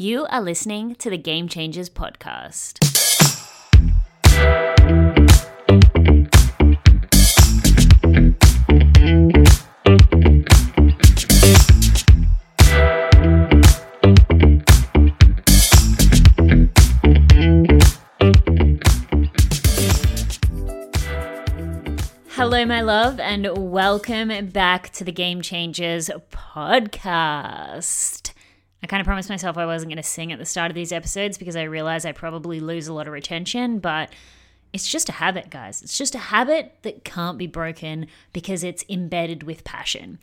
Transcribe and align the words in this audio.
You 0.00 0.26
are 0.30 0.40
listening 0.40 0.94
to 0.94 1.10
the 1.10 1.18
Game 1.18 1.46
Changers 1.46 1.90
podcast. 1.90 2.78
Hello, 22.30 22.64
my 22.64 22.80
love, 22.80 23.20
and 23.20 23.46
welcome 23.54 24.46
back 24.46 24.88
to 24.92 25.04
the 25.04 25.12
Game 25.12 25.42
Changers 25.42 26.08
podcast. 26.32 28.29
I 28.82 28.86
kind 28.86 29.00
of 29.00 29.06
promised 29.06 29.28
myself 29.28 29.58
I 29.58 29.66
wasn't 29.66 29.90
going 29.90 30.02
to 30.02 30.08
sing 30.08 30.32
at 30.32 30.38
the 30.38 30.46
start 30.46 30.70
of 30.70 30.74
these 30.74 30.92
episodes 30.92 31.36
because 31.36 31.56
I 31.56 31.64
realize 31.64 32.04
I 32.04 32.12
probably 32.12 32.60
lose 32.60 32.88
a 32.88 32.92
lot 32.92 33.06
of 33.06 33.12
retention, 33.12 33.78
but 33.78 34.10
it's 34.72 34.88
just 34.88 35.08
a 35.08 35.12
habit, 35.12 35.50
guys. 35.50 35.82
It's 35.82 35.98
just 35.98 36.14
a 36.14 36.18
habit 36.18 36.76
that 36.82 37.04
can't 37.04 37.36
be 37.36 37.46
broken 37.46 38.06
because 38.32 38.64
it's 38.64 38.84
embedded 38.88 39.42
with 39.42 39.64
passion. 39.64 40.18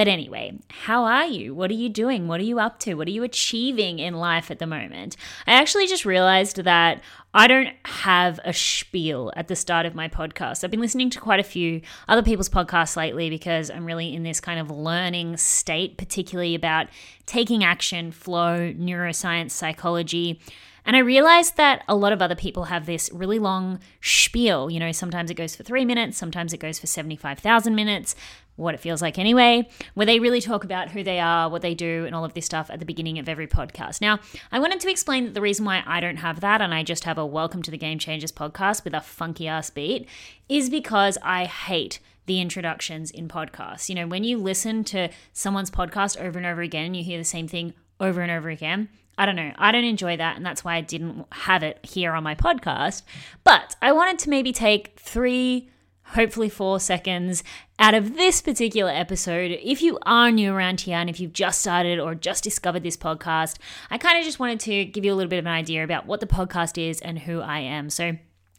But 0.00 0.08
anyway, 0.08 0.54
how 0.70 1.04
are 1.04 1.26
you? 1.26 1.54
What 1.54 1.70
are 1.70 1.74
you 1.74 1.90
doing? 1.90 2.26
What 2.26 2.40
are 2.40 2.44
you 2.44 2.58
up 2.58 2.78
to? 2.78 2.94
What 2.94 3.06
are 3.06 3.10
you 3.10 3.22
achieving 3.22 3.98
in 3.98 4.14
life 4.14 4.50
at 4.50 4.58
the 4.58 4.66
moment? 4.66 5.14
I 5.46 5.52
actually 5.52 5.86
just 5.86 6.06
realized 6.06 6.56
that 6.56 7.02
I 7.34 7.46
don't 7.46 7.74
have 7.84 8.40
a 8.42 8.54
spiel 8.54 9.30
at 9.36 9.48
the 9.48 9.56
start 9.56 9.84
of 9.84 9.94
my 9.94 10.08
podcast. 10.08 10.64
I've 10.64 10.70
been 10.70 10.80
listening 10.80 11.10
to 11.10 11.20
quite 11.20 11.38
a 11.38 11.42
few 11.42 11.82
other 12.08 12.22
people's 12.22 12.48
podcasts 12.48 12.96
lately 12.96 13.28
because 13.28 13.68
I'm 13.70 13.84
really 13.84 14.14
in 14.14 14.22
this 14.22 14.40
kind 14.40 14.58
of 14.58 14.70
learning 14.70 15.36
state, 15.36 15.98
particularly 15.98 16.54
about 16.54 16.86
taking 17.26 17.62
action, 17.62 18.10
flow, 18.10 18.72
neuroscience, 18.72 19.50
psychology. 19.50 20.40
And 20.86 20.96
I 20.96 21.00
realized 21.00 21.58
that 21.58 21.84
a 21.88 21.94
lot 21.94 22.12
of 22.12 22.22
other 22.22 22.34
people 22.34 22.64
have 22.64 22.86
this 22.86 23.10
really 23.12 23.38
long 23.38 23.80
spiel. 24.00 24.70
You 24.70 24.80
know, 24.80 24.92
sometimes 24.92 25.30
it 25.30 25.34
goes 25.34 25.54
for 25.54 25.62
three 25.62 25.84
minutes, 25.84 26.16
sometimes 26.16 26.54
it 26.54 26.58
goes 26.58 26.78
for 26.78 26.86
75,000 26.86 27.74
minutes, 27.74 28.16
what 28.60 28.74
it 28.74 28.80
feels 28.80 29.02
like 29.02 29.18
anyway, 29.18 29.68
where 29.94 30.06
they 30.06 30.20
really 30.20 30.40
talk 30.40 30.64
about 30.64 30.90
who 30.90 31.02
they 31.02 31.18
are, 31.18 31.48
what 31.48 31.62
they 31.62 31.74
do, 31.74 32.04
and 32.06 32.14
all 32.14 32.24
of 32.24 32.34
this 32.34 32.46
stuff 32.46 32.70
at 32.70 32.78
the 32.78 32.84
beginning 32.84 33.18
of 33.18 33.28
every 33.28 33.46
podcast. 33.46 34.00
Now, 34.00 34.20
I 34.52 34.58
wanted 34.58 34.80
to 34.80 34.90
explain 34.90 35.24
that 35.24 35.34
the 35.34 35.40
reason 35.40 35.64
why 35.64 35.82
I 35.86 36.00
don't 36.00 36.16
have 36.16 36.40
that 36.40 36.60
and 36.60 36.74
I 36.74 36.82
just 36.82 37.04
have 37.04 37.18
a 37.18 37.26
Welcome 37.26 37.62
to 37.62 37.70
the 37.70 37.78
Game 37.78 37.98
Changers 37.98 38.32
podcast 38.32 38.84
with 38.84 38.94
a 38.94 39.00
funky 39.00 39.48
ass 39.48 39.70
beat 39.70 40.08
is 40.48 40.68
because 40.68 41.16
I 41.22 41.44
hate 41.44 42.00
the 42.26 42.40
introductions 42.40 43.10
in 43.10 43.28
podcasts. 43.28 43.88
You 43.88 43.94
know, 43.96 44.06
when 44.06 44.24
you 44.24 44.38
listen 44.38 44.84
to 44.84 45.08
someone's 45.32 45.70
podcast 45.70 46.20
over 46.20 46.38
and 46.38 46.46
over 46.46 46.60
again 46.60 46.86
and 46.86 46.96
you 46.96 47.02
hear 47.02 47.18
the 47.18 47.24
same 47.24 47.48
thing 47.48 47.74
over 47.98 48.20
and 48.20 48.30
over 48.30 48.48
again, 48.48 48.88
I 49.18 49.26
don't 49.26 49.36
know. 49.36 49.52
I 49.58 49.72
don't 49.72 49.84
enjoy 49.84 50.16
that. 50.16 50.36
And 50.36 50.46
that's 50.46 50.64
why 50.64 50.76
I 50.76 50.80
didn't 50.80 51.26
have 51.32 51.62
it 51.62 51.78
here 51.82 52.12
on 52.12 52.22
my 52.22 52.34
podcast. 52.34 53.02
But 53.44 53.76
I 53.82 53.92
wanted 53.92 54.18
to 54.20 54.30
maybe 54.30 54.52
take 54.52 54.98
three, 54.98 55.68
hopefully 56.14 56.48
four 56.48 56.80
seconds 56.80 57.42
out 57.78 57.94
of 57.94 58.16
this 58.16 58.40
particular 58.40 58.90
episode. 58.90 59.58
If 59.62 59.82
you 59.82 59.98
are 60.02 60.30
new 60.30 60.52
around 60.52 60.82
here 60.82 60.98
and 60.98 61.10
if 61.10 61.20
you've 61.20 61.32
just 61.32 61.60
started 61.60 61.98
or 61.98 62.14
just 62.14 62.44
discovered 62.44 62.82
this 62.82 62.96
podcast, 62.96 63.56
I 63.90 63.98
kind 63.98 64.18
of 64.18 64.24
just 64.24 64.38
wanted 64.38 64.60
to 64.60 64.84
give 64.84 65.04
you 65.04 65.12
a 65.12 65.16
little 65.16 65.30
bit 65.30 65.38
of 65.38 65.46
an 65.46 65.52
idea 65.52 65.84
about 65.84 66.06
what 66.06 66.20
the 66.20 66.26
podcast 66.26 66.82
is 66.82 67.00
and 67.00 67.18
who 67.18 67.40
I 67.40 67.60
am. 67.60 67.90
So, 67.90 68.16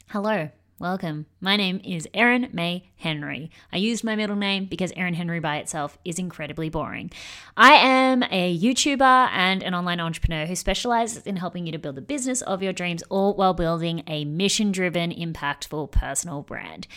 hello. 0.09 0.49
Welcome. 0.81 1.27
My 1.39 1.57
name 1.57 1.79
is 1.83 2.07
Erin 2.11 2.49
May 2.53 2.89
Henry. 2.95 3.51
I 3.71 3.77
used 3.77 4.03
my 4.03 4.15
middle 4.15 4.35
name 4.35 4.65
because 4.65 4.91
Erin 4.95 5.13
Henry 5.13 5.39
by 5.39 5.57
itself 5.57 5.95
is 6.03 6.17
incredibly 6.17 6.69
boring. 6.69 7.11
I 7.55 7.73
am 7.73 8.23
a 8.23 8.57
YouTuber 8.57 9.29
and 9.31 9.61
an 9.61 9.75
online 9.75 9.99
entrepreneur 9.99 10.47
who 10.47 10.55
specializes 10.55 11.27
in 11.27 11.35
helping 11.35 11.67
you 11.67 11.71
to 11.73 11.77
build 11.77 11.97
the 11.97 12.01
business 12.01 12.41
of 12.41 12.63
your 12.63 12.73
dreams, 12.73 13.03
all 13.09 13.35
while 13.35 13.53
building 13.53 14.01
a 14.07 14.25
mission 14.25 14.71
driven, 14.71 15.11
impactful 15.11 15.91
personal 15.91 16.41
brand. 16.41 16.87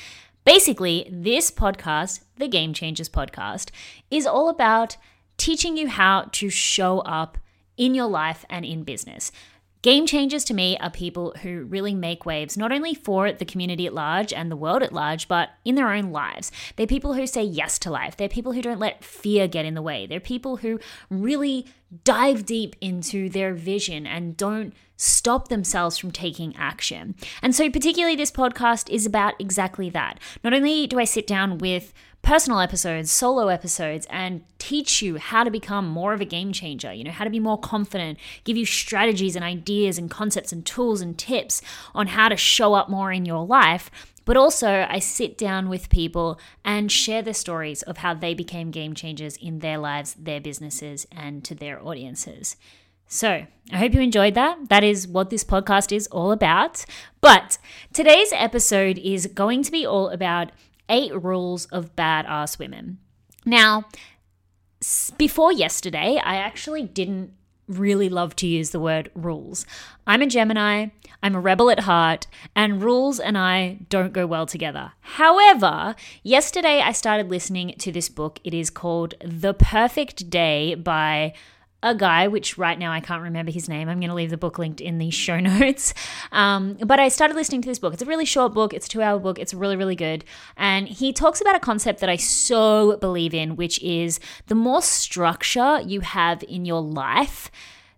Basically, 0.44 1.09
this 1.10 1.50
podcast, 1.50 2.21
the 2.37 2.49
Game 2.49 2.75
Changers 2.75 3.09
podcast, 3.09 3.71
is 4.10 4.27
all 4.27 4.50
about 4.50 4.99
teaching 5.38 5.78
you 5.78 5.88
how 5.88 6.28
to 6.32 6.50
show 6.50 6.99
up 7.00 7.38
in 7.78 7.94
your 7.94 8.09
life 8.09 8.44
and 8.50 8.62
in 8.62 8.84
business. 8.84 9.32
Game 9.81 10.06
changers 10.06 10.44
to 10.44 10.55
me 10.55 10.77
are 10.78 10.91
people 10.91 11.34
who 11.43 11.65
really 11.65 11.94
make 11.94 12.27
waves, 12.27 12.59
not 12.59 12.72
only 12.72 12.94
for 12.94 13.32
the 13.32 13.44
community 13.47 13.87
at 13.87 13.94
large 13.94 14.34
and 14.34 14.50
the 14.50 14.56
world 14.56 14.82
at 14.82 14.93
large, 14.93 15.28
but 15.28 15.50
in 15.65 15.77
their 15.77 15.93
own 15.93 16.10
lives. 16.10 16.53
They're 16.76 16.87
people 16.87 17.15
who 17.15 17.26
say 17.26 17.43
yes 17.43 17.78
to 17.81 17.91
life. 17.91 18.16
They're 18.16 18.28
people 18.28 18.53
who 18.53 18.62
don't 18.62 18.78
let 18.78 19.05
fear 19.05 19.49
get 19.49 19.65
in 19.65 19.75
the 19.75 19.82
way. 19.82 20.06
They're 20.06 20.21
people 20.21 20.59
who 20.59 20.78
really 21.09 21.66
dive 22.05 22.44
deep 22.44 22.76
into 22.82 23.31
their 23.31 23.55
vision 23.55 24.06
and 24.06 24.37
don't 24.37 24.75
stop 24.97 25.49
themselves 25.49 25.99
from 25.99 26.10
taking 26.10 26.55
action. 26.56 27.15
And 27.43 27.55
so, 27.55 27.71
particularly, 27.71 28.16
this 28.16 28.31
podcast 28.31 28.88
is 28.91 29.06
about 29.06 29.34
exactly 29.38 29.91
that. 29.91 30.19
Not 30.43 30.55
only 30.55 30.87
do 30.87 30.99
I 30.99 31.05
sit 31.05 31.27
down 31.27 31.59
with 31.59 31.93
personal 32.22 32.59
episodes, 32.59 33.10
solo 33.10 33.49
episodes, 33.49 34.06
and 34.09 34.43
teach 34.59 35.03
you 35.03 35.19
how 35.19 35.44
to 35.44 35.50
become 35.50 35.87
more 35.87 36.15
of 36.15 36.21
a 36.21 36.25
game 36.25 36.53
changer, 36.53 36.93
you 36.93 37.05
know, 37.05 37.10
how 37.10 37.25
to 37.25 37.31
be 37.31 37.38
more 37.38 37.59
confident, 37.59 38.19
give 38.44 38.56
you 38.56 38.65
strategies 38.65 39.37
and 39.37 39.44
ideas 39.44 39.99
and 39.99 40.10
concepts 40.10 40.50
and 40.50 40.65
tools 40.65 41.03
and 41.03 41.19
tips 41.19 41.61
on 41.94 42.09
how 42.09 42.28
to 42.28 42.37
show 42.37 42.75
up 42.75 42.88
more 42.88 43.12
in 43.12 43.26
your 43.26 43.44
life. 43.44 43.91
But 44.25 44.38
also, 44.38 44.87
I 44.88 45.00
sit 45.00 45.37
down 45.37 45.69
with 45.69 45.91
people 45.91 46.41
and 46.65 46.91
share 46.91 47.21
their 47.21 47.34
stories 47.34 47.82
of 47.82 47.99
how 47.99 48.15
they 48.15 48.32
became 48.32 48.71
game 48.71 48.94
changers 48.94 49.37
in 49.37 49.59
their 49.59 49.76
lives, 49.76 50.15
their 50.15 50.41
businesses, 50.41 51.06
and 51.12 51.44
to 51.44 51.55
their 51.55 51.84
audiences. 51.87 52.56
So, 53.07 53.47
I 53.73 53.77
hope 53.79 53.95
you 53.95 54.01
enjoyed 54.01 54.35
that. 54.35 54.69
That 54.69 54.85
is 54.85 55.09
what 55.09 55.31
this 55.31 55.45
podcast 55.45 55.95
is 55.95 56.07
all 56.09 56.33
about. 56.33 56.85
But 57.21 57.59
today's 57.93 58.33
episode 58.35 58.99
is 58.99 59.27
going 59.27 59.63
to 59.63 59.73
be 59.73 59.87
all 59.87 60.11
about 60.11 60.53
eight 60.89 61.15
rules 61.15 61.67
of 61.67 61.97
badass 61.97 62.59
women. 62.59 62.99
Now, 63.47 63.87
before 65.17 65.53
yesterday, 65.53 66.21
I 66.23 66.37
actually 66.37 66.83
didn't 66.83 67.33
really 67.67 68.09
love 68.11 68.37
to 68.37 68.47
use 68.47 68.71
the 68.71 68.81
word 68.81 69.11
rules. 69.15 69.65
I'm 70.07 70.21
a 70.21 70.27
Gemini, 70.27 70.89
I'm 71.23 71.35
a 71.35 71.41
rebel 71.41 71.71
at 71.71 71.81
heart, 71.81 72.27
and 72.55 72.83
rules 72.83 73.19
and 73.19 73.39
I 73.39 73.79
don't 73.89 74.13
go 74.13 74.27
well 74.27 74.45
together. 74.45 74.93
However, 75.01 75.95
yesterday 76.23 76.81
I 76.81 76.93
started 76.93 77.31
listening 77.31 77.75
to 77.79 77.91
this 77.91 78.11
book. 78.11 78.39
It 78.45 78.53
is 78.53 78.69
called 78.69 79.15
The 79.25 79.55
Perfect 79.55 80.29
Day 80.29 80.75
by 80.75 81.33
a 81.84 81.95
guy, 81.95 82.27
which 82.27 82.56
right 82.56 82.78
now 82.78 82.91
I 82.91 83.00
can't 83.00 83.22
remember 83.22 83.53
his 83.53 83.69
name. 83.69 83.89
I'm 83.89 84.00
going 84.00 84.09
to 84.09 84.15
leave 84.15 84.31
the 84.31 84.39
book 84.39 84.59
linked 84.59 84.81
in 84.81 84.99
the 84.99 85.11
show 85.11 85.39
notes. 85.61 85.95
Um, 86.33 86.78
but 86.84 86.99
I 86.99 87.09
started 87.09 87.34
listening 87.34 87.62
to 87.62 87.69
this 87.69 87.78
book. 87.78 87.93
It's 87.93 88.03
a 88.03 88.06
really 88.06 88.25
short 88.25 88.55
book, 88.55 88.72
it's 88.72 88.87
a 88.87 88.89
two 88.89 89.03
hour 89.03 89.21
book, 89.21 89.39
it's 89.39 89.55
really, 89.55 89.77
really 89.77 89.94
good. 89.94 90.25
And 90.56 90.89
he 90.89 91.12
talks 91.12 91.41
about 91.41 91.55
a 91.55 91.61
concept 91.61 92.00
that 92.00 92.09
I 92.09 92.17
so 92.17 92.97
believe 92.97 93.34
in, 93.34 93.55
which 93.55 93.81
is 93.83 94.19
the 94.47 94.55
more 94.55 94.83
structure 94.83 95.81
you 95.84 96.00
have 96.00 96.43
in 96.44 96.65
your 96.65 96.81
life, 96.81 97.50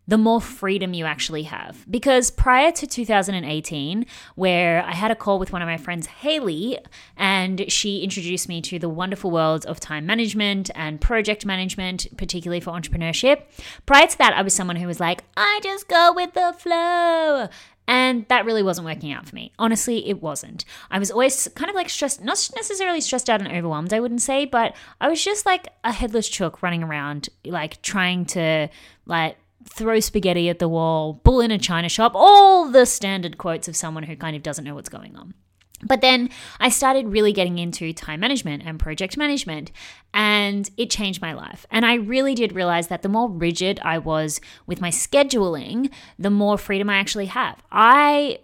the 0.08 0.18
more 0.18 0.40
freedom 0.40 0.94
you 0.94 1.04
actually 1.04 1.44
have. 1.44 1.84
Because 1.90 2.30
prior 2.30 2.70
to 2.72 2.86
2018, 2.86 4.06
where 4.34 4.82
I 4.82 4.92
had 4.92 5.10
a 5.10 5.16
call 5.16 5.38
with 5.38 5.52
one 5.52 5.62
of 5.62 5.66
my 5.66 5.76
friends, 5.76 6.06
Haley, 6.06 6.78
and 7.16 7.70
she 7.70 8.02
introduced 8.02 8.48
me 8.48 8.60
to 8.62 8.78
the 8.78 8.88
wonderful 8.88 9.30
worlds 9.30 9.66
of 9.66 9.80
time 9.80 10.06
management 10.06 10.70
and 10.74 11.00
project 11.00 11.44
management, 11.44 12.06
particularly 12.16 12.60
for 12.60 12.70
entrepreneurship. 12.70 13.42
Prior 13.84 14.06
to 14.06 14.18
that, 14.18 14.34
I 14.34 14.42
was 14.42 14.54
someone 14.54 14.76
who 14.76 14.86
was 14.86 15.00
like, 15.00 15.24
I 15.36 15.60
just 15.62 15.88
go 15.88 16.12
with 16.14 16.34
the 16.34 16.54
flow. 16.56 17.48
And 17.88 18.26
that 18.28 18.44
really 18.44 18.64
wasn't 18.64 18.86
working 18.86 19.12
out 19.12 19.28
for 19.28 19.34
me. 19.34 19.52
Honestly, 19.58 20.08
it 20.08 20.20
wasn't. 20.20 20.64
I 20.90 20.98
was 20.98 21.10
always 21.10 21.46
kind 21.54 21.70
of 21.70 21.76
like 21.76 21.88
stressed, 21.88 22.20
not 22.20 22.50
necessarily 22.56 23.00
stressed 23.00 23.30
out 23.30 23.40
and 23.40 23.50
overwhelmed, 23.50 23.92
I 23.92 24.00
wouldn't 24.00 24.22
say, 24.22 24.44
but 24.44 24.74
I 25.00 25.08
was 25.08 25.24
just 25.24 25.46
like 25.46 25.68
a 25.84 25.92
headless 25.92 26.28
chook 26.28 26.62
running 26.62 26.82
around, 26.82 27.28
like 27.44 27.80
trying 27.82 28.24
to 28.26 28.68
like 29.06 29.36
throw 29.68 30.00
spaghetti 30.00 30.48
at 30.48 30.58
the 30.58 30.68
wall, 30.68 31.20
bull 31.24 31.40
in 31.40 31.50
a 31.50 31.58
china 31.58 31.88
shop, 31.88 32.12
all 32.14 32.68
the 32.70 32.86
standard 32.86 33.38
quotes 33.38 33.68
of 33.68 33.76
someone 33.76 34.04
who 34.04 34.16
kind 34.16 34.36
of 34.36 34.42
doesn't 34.42 34.64
know 34.64 34.74
what's 34.74 34.88
going 34.88 35.16
on. 35.16 35.34
But 35.82 36.00
then 36.00 36.30
I 36.58 36.70
started 36.70 37.08
really 37.08 37.32
getting 37.32 37.58
into 37.58 37.92
time 37.92 38.20
management 38.20 38.62
and 38.64 38.78
project 38.78 39.18
management, 39.18 39.72
and 40.14 40.70
it 40.78 40.88
changed 40.88 41.20
my 41.20 41.34
life. 41.34 41.66
And 41.70 41.84
I 41.84 41.94
really 41.94 42.34
did 42.34 42.54
realize 42.54 42.88
that 42.88 43.02
the 43.02 43.10
more 43.10 43.28
rigid 43.28 43.78
I 43.84 43.98
was 43.98 44.40
with 44.66 44.80
my 44.80 44.90
scheduling, 44.90 45.92
the 46.18 46.30
more 46.30 46.56
freedom 46.56 46.88
I 46.88 46.96
actually 46.96 47.26
have. 47.26 47.62
I 47.70 48.38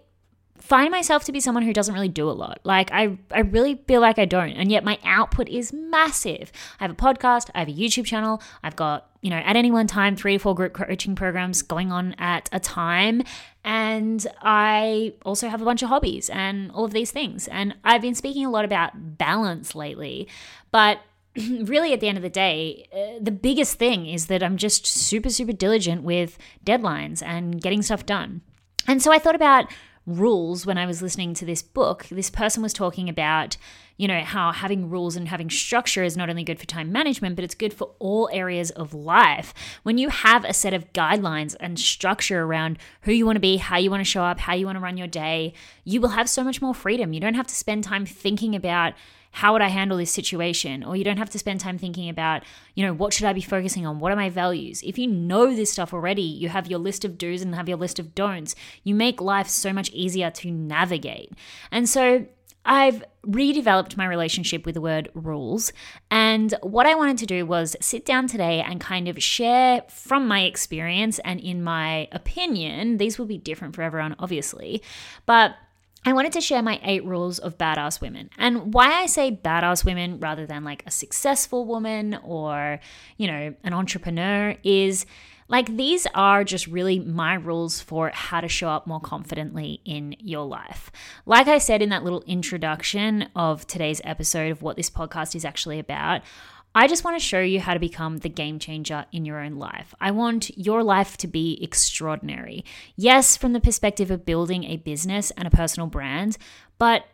find 0.63 0.91
myself 0.91 1.25
to 1.25 1.33
be 1.33 1.41
someone 1.41 1.65
who 1.65 1.73
doesn't 1.73 1.93
really 1.93 2.07
do 2.07 2.29
a 2.29 2.31
lot. 2.31 2.61
Like 2.63 2.89
I 2.93 3.17
I 3.31 3.41
really 3.41 3.75
feel 3.85 3.99
like 3.99 4.17
I 4.17 4.23
don't. 4.23 4.51
And 4.51 4.71
yet 4.71 4.85
my 4.85 4.97
output 5.03 5.49
is 5.49 5.73
massive. 5.73 6.53
I 6.79 6.85
have 6.85 6.91
a 6.91 6.95
podcast, 6.95 7.49
I 7.53 7.59
have 7.59 7.67
a 7.67 7.73
YouTube 7.73 8.05
channel, 8.05 8.41
I've 8.63 8.77
got, 8.77 9.09
you 9.21 9.29
know, 9.29 9.37
at 9.37 9.57
any 9.57 9.71
one 9.71 9.87
time 9.87 10.15
3 10.15 10.33
to 10.33 10.39
4 10.39 10.55
group 10.55 10.73
coaching 10.73 11.15
programs 11.15 11.61
going 11.63 11.91
on 11.91 12.13
at 12.17 12.47
a 12.53 12.61
time, 12.61 13.23
and 13.65 14.25
I 14.41 15.15
also 15.25 15.49
have 15.49 15.61
a 15.61 15.65
bunch 15.65 15.83
of 15.83 15.89
hobbies 15.89 16.29
and 16.29 16.71
all 16.71 16.85
of 16.85 16.93
these 16.93 17.11
things. 17.11 17.49
And 17.49 17.75
I've 17.83 18.01
been 18.01 18.15
speaking 18.15 18.45
a 18.45 18.49
lot 18.49 18.63
about 18.63 19.17
balance 19.17 19.75
lately, 19.75 20.29
but 20.71 20.99
really 21.35 21.91
at 21.91 21.99
the 21.99 22.07
end 22.07 22.17
of 22.17 22.23
the 22.23 22.29
day, 22.29 22.87
uh, 22.93 23.19
the 23.21 23.31
biggest 23.31 23.77
thing 23.77 24.05
is 24.05 24.27
that 24.27 24.41
I'm 24.41 24.55
just 24.55 24.85
super, 24.85 25.29
super 25.29 25.51
diligent 25.51 26.03
with 26.03 26.37
deadlines 26.65 27.21
and 27.21 27.61
getting 27.61 27.81
stuff 27.81 28.05
done. 28.05 28.41
And 28.87 29.01
so 29.01 29.11
I 29.11 29.19
thought 29.19 29.35
about 29.35 29.65
rules 30.05 30.65
when 30.65 30.77
I 30.77 30.85
was 30.85 31.01
listening 31.01 31.33
to 31.35 31.45
this 31.45 31.61
book. 31.61 32.05
This 32.11 32.29
person 32.29 32.61
was 32.61 32.73
talking 32.73 33.07
about, 33.07 33.57
you 33.97 34.07
know, 34.07 34.21
how 34.21 34.51
having 34.51 34.89
rules 34.89 35.15
and 35.15 35.27
having 35.27 35.49
structure 35.49 36.03
is 36.03 36.17
not 36.17 36.29
only 36.29 36.43
good 36.43 36.59
for 36.59 36.65
time 36.65 36.91
management, 36.91 37.35
but 37.35 37.45
it's 37.45 37.55
good 37.55 37.73
for 37.73 37.91
all 37.99 38.29
areas 38.33 38.71
of 38.71 38.93
life. 38.93 39.53
When 39.83 39.97
you 39.97 40.09
have 40.09 40.43
a 40.43 40.53
set 40.53 40.73
of 40.73 40.91
guidelines 40.93 41.55
and 41.59 41.79
structure 41.79 42.43
around 42.43 42.79
who 43.01 43.13
you 43.13 43.25
want 43.25 43.37
to 43.37 43.41
be, 43.41 43.57
how 43.57 43.77
you 43.77 43.89
want 43.89 44.01
to 44.01 44.09
show 44.09 44.23
up, 44.23 44.39
how 44.39 44.53
you 44.53 44.65
want 44.65 44.75
to 44.75 44.83
run 44.83 44.97
your 44.97 45.07
day, 45.07 45.53
you 45.83 46.01
will 46.01 46.09
have 46.09 46.29
so 46.29 46.43
much 46.43 46.61
more 46.61 46.75
freedom. 46.75 47.13
You 47.13 47.19
don't 47.19 47.35
have 47.35 47.47
to 47.47 47.55
spend 47.55 47.83
time 47.83 48.05
thinking 48.05 48.55
about 48.55 48.93
how 49.33 49.51
would 49.51 49.63
I 49.63 49.69
handle 49.69 49.97
this 49.97 50.11
situation? 50.11 50.83
Or 50.83 50.95
you 50.95 51.03
don't 51.03 51.17
have 51.17 51.31
to 51.31 51.39
spend 51.39 51.59
time 51.59 51.79
thinking 51.79 52.07
about, 52.07 52.43
you 52.75 52.85
know, 52.85 52.93
what 52.93 53.13
should 53.13 53.25
I 53.25 53.33
be 53.33 53.41
focusing 53.41 53.85
on? 53.85 53.99
What 53.99 54.11
are 54.11 54.15
my 54.15 54.29
values? 54.29 54.83
If 54.83 54.97
you 54.99 55.07
know 55.07 55.53
this 55.55 55.71
stuff 55.71 55.91
already, 55.91 56.21
you 56.21 56.49
have 56.49 56.67
your 56.67 56.79
list 56.79 57.03
of 57.03 57.17
do's 57.17 57.41
and 57.41 57.55
have 57.55 57.67
your 57.67 57.77
list 57.77 57.97
of 57.97 58.13
don'ts, 58.13 58.55
you 58.83 58.93
make 58.93 59.19
life 59.19 59.47
so 59.47 59.73
much 59.73 59.89
easier 59.89 60.29
to 60.29 60.51
navigate. 60.51 61.31
And 61.71 61.89
so 61.89 62.27
I've 62.63 63.03
redeveloped 63.25 63.97
my 63.97 64.05
relationship 64.05 64.67
with 64.67 64.75
the 64.75 64.81
word 64.81 65.09
rules. 65.15 65.73
And 66.11 66.53
what 66.61 66.85
I 66.85 66.93
wanted 66.93 67.17
to 67.17 67.25
do 67.25 67.45
was 67.45 67.75
sit 67.81 68.05
down 68.05 68.27
today 68.27 68.61
and 68.61 68.79
kind 68.79 69.07
of 69.07 69.21
share 69.21 69.81
from 69.89 70.27
my 70.27 70.43
experience 70.43 71.17
and 71.19 71.39
in 71.39 71.63
my 71.63 72.07
opinion. 72.11 72.97
These 72.97 73.17
will 73.17 73.25
be 73.25 73.39
different 73.39 73.75
for 73.75 73.81
everyone, 73.81 74.15
obviously. 74.19 74.83
But 75.25 75.55
I 76.05 76.11
wanted 76.11 76.33
to 76.33 76.41
share 76.41 76.61
my 76.61 76.81
eight 76.83 77.05
rules 77.05 77.39
of 77.39 77.57
badass 77.57 78.01
women. 78.01 78.29
And 78.37 78.73
why 78.73 78.91
I 78.91 79.05
say 79.05 79.31
badass 79.31 79.85
women 79.85 80.19
rather 80.19 80.45
than 80.45 80.63
like 80.63 80.83
a 80.85 80.91
successful 80.91 81.65
woman 81.65 82.19
or, 82.23 82.79
you 83.17 83.27
know, 83.27 83.53
an 83.63 83.73
entrepreneur 83.73 84.55
is 84.63 85.05
like 85.47 85.77
these 85.77 86.07
are 86.13 86.43
just 86.43 86.67
really 86.67 86.99
my 86.99 87.35
rules 87.35 87.79
for 87.79 88.09
how 88.13 88.41
to 88.41 88.47
show 88.47 88.69
up 88.69 88.87
more 88.87 88.99
confidently 88.99 89.81
in 89.85 90.15
your 90.19 90.45
life. 90.45 90.91
Like 91.25 91.47
I 91.47 91.57
said 91.57 91.81
in 91.81 91.89
that 91.89 92.03
little 92.03 92.23
introduction 92.25 93.29
of 93.35 93.67
today's 93.67 94.01
episode 94.03 94.51
of 94.51 94.61
what 94.61 94.77
this 94.77 94.89
podcast 94.89 95.35
is 95.35 95.45
actually 95.45 95.79
about, 95.79 96.21
I 96.75 96.87
just 96.87 97.03
want 97.03 97.19
to 97.19 97.25
show 97.25 97.39
you 97.39 97.59
how 97.59 97.73
to 97.73 97.79
become 97.79 98.17
the 98.17 98.29
game 98.29 98.57
changer 98.57 99.05
in 99.11 99.25
your 99.25 99.39
own 99.39 99.55
life. 99.55 99.93
I 100.01 100.11
want 100.11 100.57
your 100.57 100.83
life 100.83 101.17
to 101.17 101.27
be 101.27 101.59
extraordinary. 101.61 102.65
Yes, 102.95 103.37
from 103.37 103.53
the 103.53 103.59
perspective 103.59 104.09
of 104.09 104.25
building 104.25 104.63
a 104.63 104.77
business 104.77 105.31
and 105.31 105.47
a 105.47 105.51
personal 105.51 105.87
brand, 105.87 106.37
but 106.79 107.05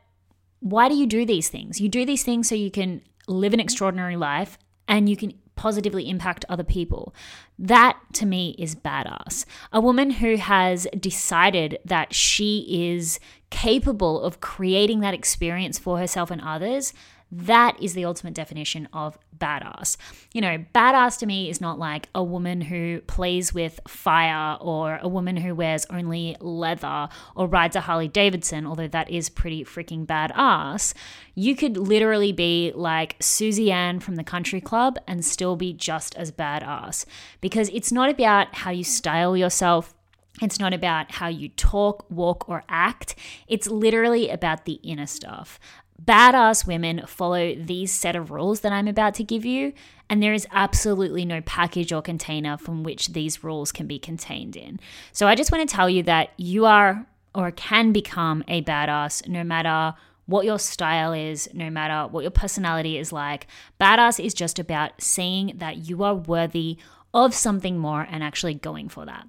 why 0.62 0.88
do 0.88 0.96
you 0.96 1.06
do 1.06 1.26
these 1.26 1.50
things? 1.50 1.82
You 1.82 1.90
do 1.90 2.06
these 2.06 2.24
things 2.24 2.48
so 2.48 2.56
you 2.56 2.72
can 2.72 3.02
live 3.28 3.54
an 3.54 3.60
extraordinary 3.60 4.16
life 4.16 4.58
and 4.88 5.10
you 5.10 5.18
can 5.18 5.34
positively 5.56 6.10
impact 6.10 6.46
other 6.48 6.64
people. 6.64 7.14
That 7.58 8.00
to 8.14 8.26
me 8.26 8.56
is 8.58 8.76
badass. 8.76 9.44
A 9.74 9.82
woman 9.82 10.10
who 10.10 10.38
has 10.38 10.88
decided 10.98 11.80
that 11.84 12.14
she 12.14 12.94
is 12.94 13.20
capable 13.50 14.22
of 14.22 14.40
creating 14.40 15.02
that 15.02 15.14
experience 15.14 15.78
for 15.78 16.00
herself 16.00 16.32
and 16.32 16.42
others 16.42 16.94
that 17.32 17.82
is 17.82 17.94
the 17.94 18.06
ultimate 18.06 18.34
definition 18.34 18.88
of 18.92 19.18
badass. 19.40 19.98
You 20.34 20.42
know, 20.42 20.64
badass 20.76 21.18
to 21.20 21.26
me 21.26 21.50
is 21.50 21.62
not 21.62 21.80
like 21.80 22.10
a 22.14 22.24
woman 22.24 22.62
who 22.62 23.02
plays 23.08 23.54
with 23.54 23.80
fire 23.88 24.58
or 24.60 25.00
a 25.02 25.08
woman 25.08 25.38
who 25.38 25.56
wears 25.56 25.86
only 25.90 26.36
leather 26.40 27.10
or 27.36 27.48
rides 27.48 27.76
a 27.76 27.82
Harley 27.82 28.08
Davidson, 28.08 28.66
although 28.66 28.88
that 28.88 29.10
is 29.10 29.30
pretty 29.30 29.64
freaking 29.64 30.06
badass. 30.06 30.94
You 31.36 31.56
could 31.56 31.78
literally 31.78 32.32
be 32.32 32.72
like 32.76 33.16
Susie 33.20 33.72
Ann 33.72 34.00
from 34.00 34.16
the 34.16 34.24
country 34.24 34.62
club 34.62 34.98
and 35.08 35.24
still 35.24 35.56
be 35.56 35.74
just 35.74 36.16
as 36.16 36.32
badass 36.32 37.06
because 37.42 37.70
it's 37.70 37.92
not 37.92 38.10
about 38.10 38.56
how 38.56 38.72
you 38.72 38.84
style 38.84 39.36
yourself. 39.36 39.94
It's 40.42 40.60
not 40.60 40.74
about 40.74 41.12
how 41.12 41.28
you 41.28 41.50
talk, 41.50 42.06
walk, 42.10 42.48
or 42.48 42.64
act. 42.70 43.16
It's 43.48 43.68
literally 43.68 44.30
about 44.30 44.66
the 44.66 44.80
inner 44.84 45.08
stuff 45.08 45.60
badass 46.04 46.66
women 46.66 47.04
follow 47.06 47.56
these 47.56 47.92
set 47.92 48.16
of 48.16 48.32
rules 48.32 48.62
that 48.62 48.72
I'm 48.72 48.88
about 48.88 49.14
to 49.16 49.24
give 49.24 49.46
you, 49.46 49.74
and 50.10 50.24
there 50.24 50.34
is 50.34 50.48
absolutely 50.52 51.26
no 51.26 51.42
package 51.42 51.92
or 51.92 52.02
container 52.02 52.58
from 52.58 52.84
which 52.84 53.10
these 53.10 53.44
rules 53.44 53.72
can 53.72 53.88
be 53.88 54.00
contained 54.00 54.56
in. 54.56 54.80
So 55.12 55.28
I 55.28 55.36
just 55.36 55.52
want 55.52 55.68
to 55.68 55.76
tell 55.76 55.90
you 55.90 56.04
that 56.04 56.32
you 56.38 56.66
are 56.66 57.06
or 57.36 57.52
can 57.52 57.92
become 57.92 58.44
a 58.48 58.64
badass 58.64 59.28
no 59.28 59.44
matter 59.44 59.94
what 60.26 60.46
your 60.46 60.60
style 60.60 61.12
is, 61.12 61.50
no 61.54 61.70
matter 61.72 62.08
what 62.12 62.22
your 62.22 62.32
personality 62.32 62.98
is 62.98 63.12
like. 63.12 63.48
Badass 63.80 64.24
is 64.24 64.34
just 64.34 64.60
about 64.60 65.02
seeing 65.02 65.54
that 65.58 65.90
you 65.90 66.04
are 66.04 66.14
worthy 66.14 66.78
of 67.14 67.34
something 67.34 67.78
more 67.78 68.08
and 68.10 68.24
actually 68.24 68.54
going 68.54 68.88
for 68.88 69.06
that. 69.06 69.28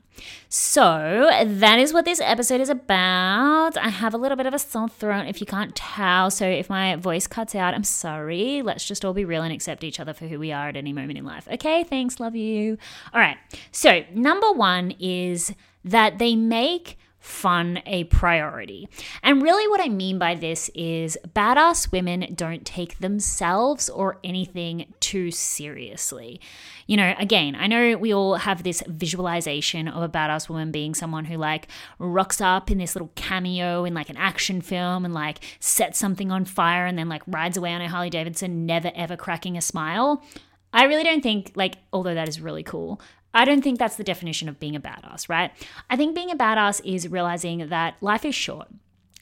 So, 0.48 1.30
that 1.44 1.78
is 1.78 1.94
what 1.94 2.04
this 2.04 2.20
episode 2.20 2.60
is 2.60 2.68
about. 2.68 3.78
I 3.78 3.88
have 3.88 4.12
a 4.12 4.18
little 4.18 4.36
bit 4.36 4.46
of 4.46 4.52
a 4.52 4.58
sore 4.58 4.88
throat 4.88 5.26
if 5.26 5.40
you 5.40 5.46
can't 5.46 5.74
tell. 5.74 6.30
So, 6.30 6.46
if 6.46 6.68
my 6.68 6.96
voice 6.96 7.26
cuts 7.26 7.54
out, 7.54 7.72
I'm 7.72 7.84
sorry. 7.84 8.60
Let's 8.60 8.84
just 8.84 9.04
all 9.04 9.14
be 9.14 9.24
real 9.24 9.42
and 9.42 9.52
accept 9.52 9.82
each 9.82 9.98
other 9.98 10.12
for 10.12 10.26
who 10.26 10.38
we 10.38 10.52
are 10.52 10.68
at 10.68 10.76
any 10.76 10.92
moment 10.92 11.18
in 11.18 11.24
life. 11.24 11.48
Okay, 11.50 11.84
thanks. 11.84 12.20
Love 12.20 12.36
you. 12.36 12.76
All 13.14 13.20
right. 13.20 13.38
So, 13.72 14.04
number 14.12 14.52
one 14.52 14.94
is 14.98 15.54
that 15.84 16.18
they 16.18 16.36
make 16.36 16.98
fun 17.20 17.82
a 17.86 18.04
priority. 18.04 18.88
And 19.22 19.42
really, 19.42 19.68
what 19.68 19.80
I 19.80 19.88
mean 19.88 20.18
by 20.18 20.34
this 20.34 20.70
is 20.74 21.16
badass 21.28 21.92
women 21.92 22.34
don't 22.34 22.64
take 22.64 22.98
themselves 22.98 23.88
or 23.88 24.18
anything 24.24 24.92
too 25.00 25.30
seriously. 25.30 26.40
You 26.86 26.96
know, 26.96 27.14
again, 27.18 27.54
I 27.54 27.66
know 27.66 27.96
we 27.96 28.12
all 28.12 28.36
have 28.36 28.62
this 28.62 28.82
visualization 28.86 29.86
of 29.86 30.02
a 30.02 30.08
badass 30.08 30.48
woman 30.48 30.72
being 30.72 30.94
someone 30.94 31.26
who 31.26 31.36
like 31.36 31.68
rocks 31.98 32.40
up 32.40 32.70
in 32.70 32.78
this 32.78 32.96
little 32.96 33.12
cameo 33.14 33.84
in 33.84 33.94
like 33.94 34.10
an 34.10 34.16
action 34.16 34.60
film 34.60 35.04
and 35.04 35.14
like 35.14 35.38
sets 35.60 35.98
something 35.98 36.32
on 36.32 36.44
fire 36.44 36.86
and 36.86 36.98
then 36.98 37.08
like 37.08 37.22
rides 37.26 37.56
away 37.56 37.72
on 37.72 37.82
a 37.82 37.88
Harley 37.88 38.10
Davidson, 38.10 38.66
never 38.66 38.90
ever 38.94 39.16
cracking 39.16 39.56
a 39.56 39.60
smile. 39.60 40.24
I 40.72 40.84
really 40.84 41.02
don't 41.02 41.22
think, 41.22 41.52
like, 41.56 41.78
although 41.92 42.14
that 42.14 42.28
is 42.28 42.40
really 42.40 42.62
cool, 42.62 43.00
I 43.32 43.44
don't 43.44 43.62
think 43.62 43.78
that's 43.78 43.96
the 43.96 44.04
definition 44.04 44.48
of 44.48 44.58
being 44.58 44.76
a 44.76 44.80
badass, 44.80 45.28
right? 45.28 45.52
I 45.88 45.96
think 45.96 46.14
being 46.14 46.30
a 46.30 46.36
badass 46.36 46.80
is 46.84 47.08
realizing 47.08 47.68
that 47.68 47.96
life 48.00 48.24
is 48.24 48.34
short. 48.34 48.68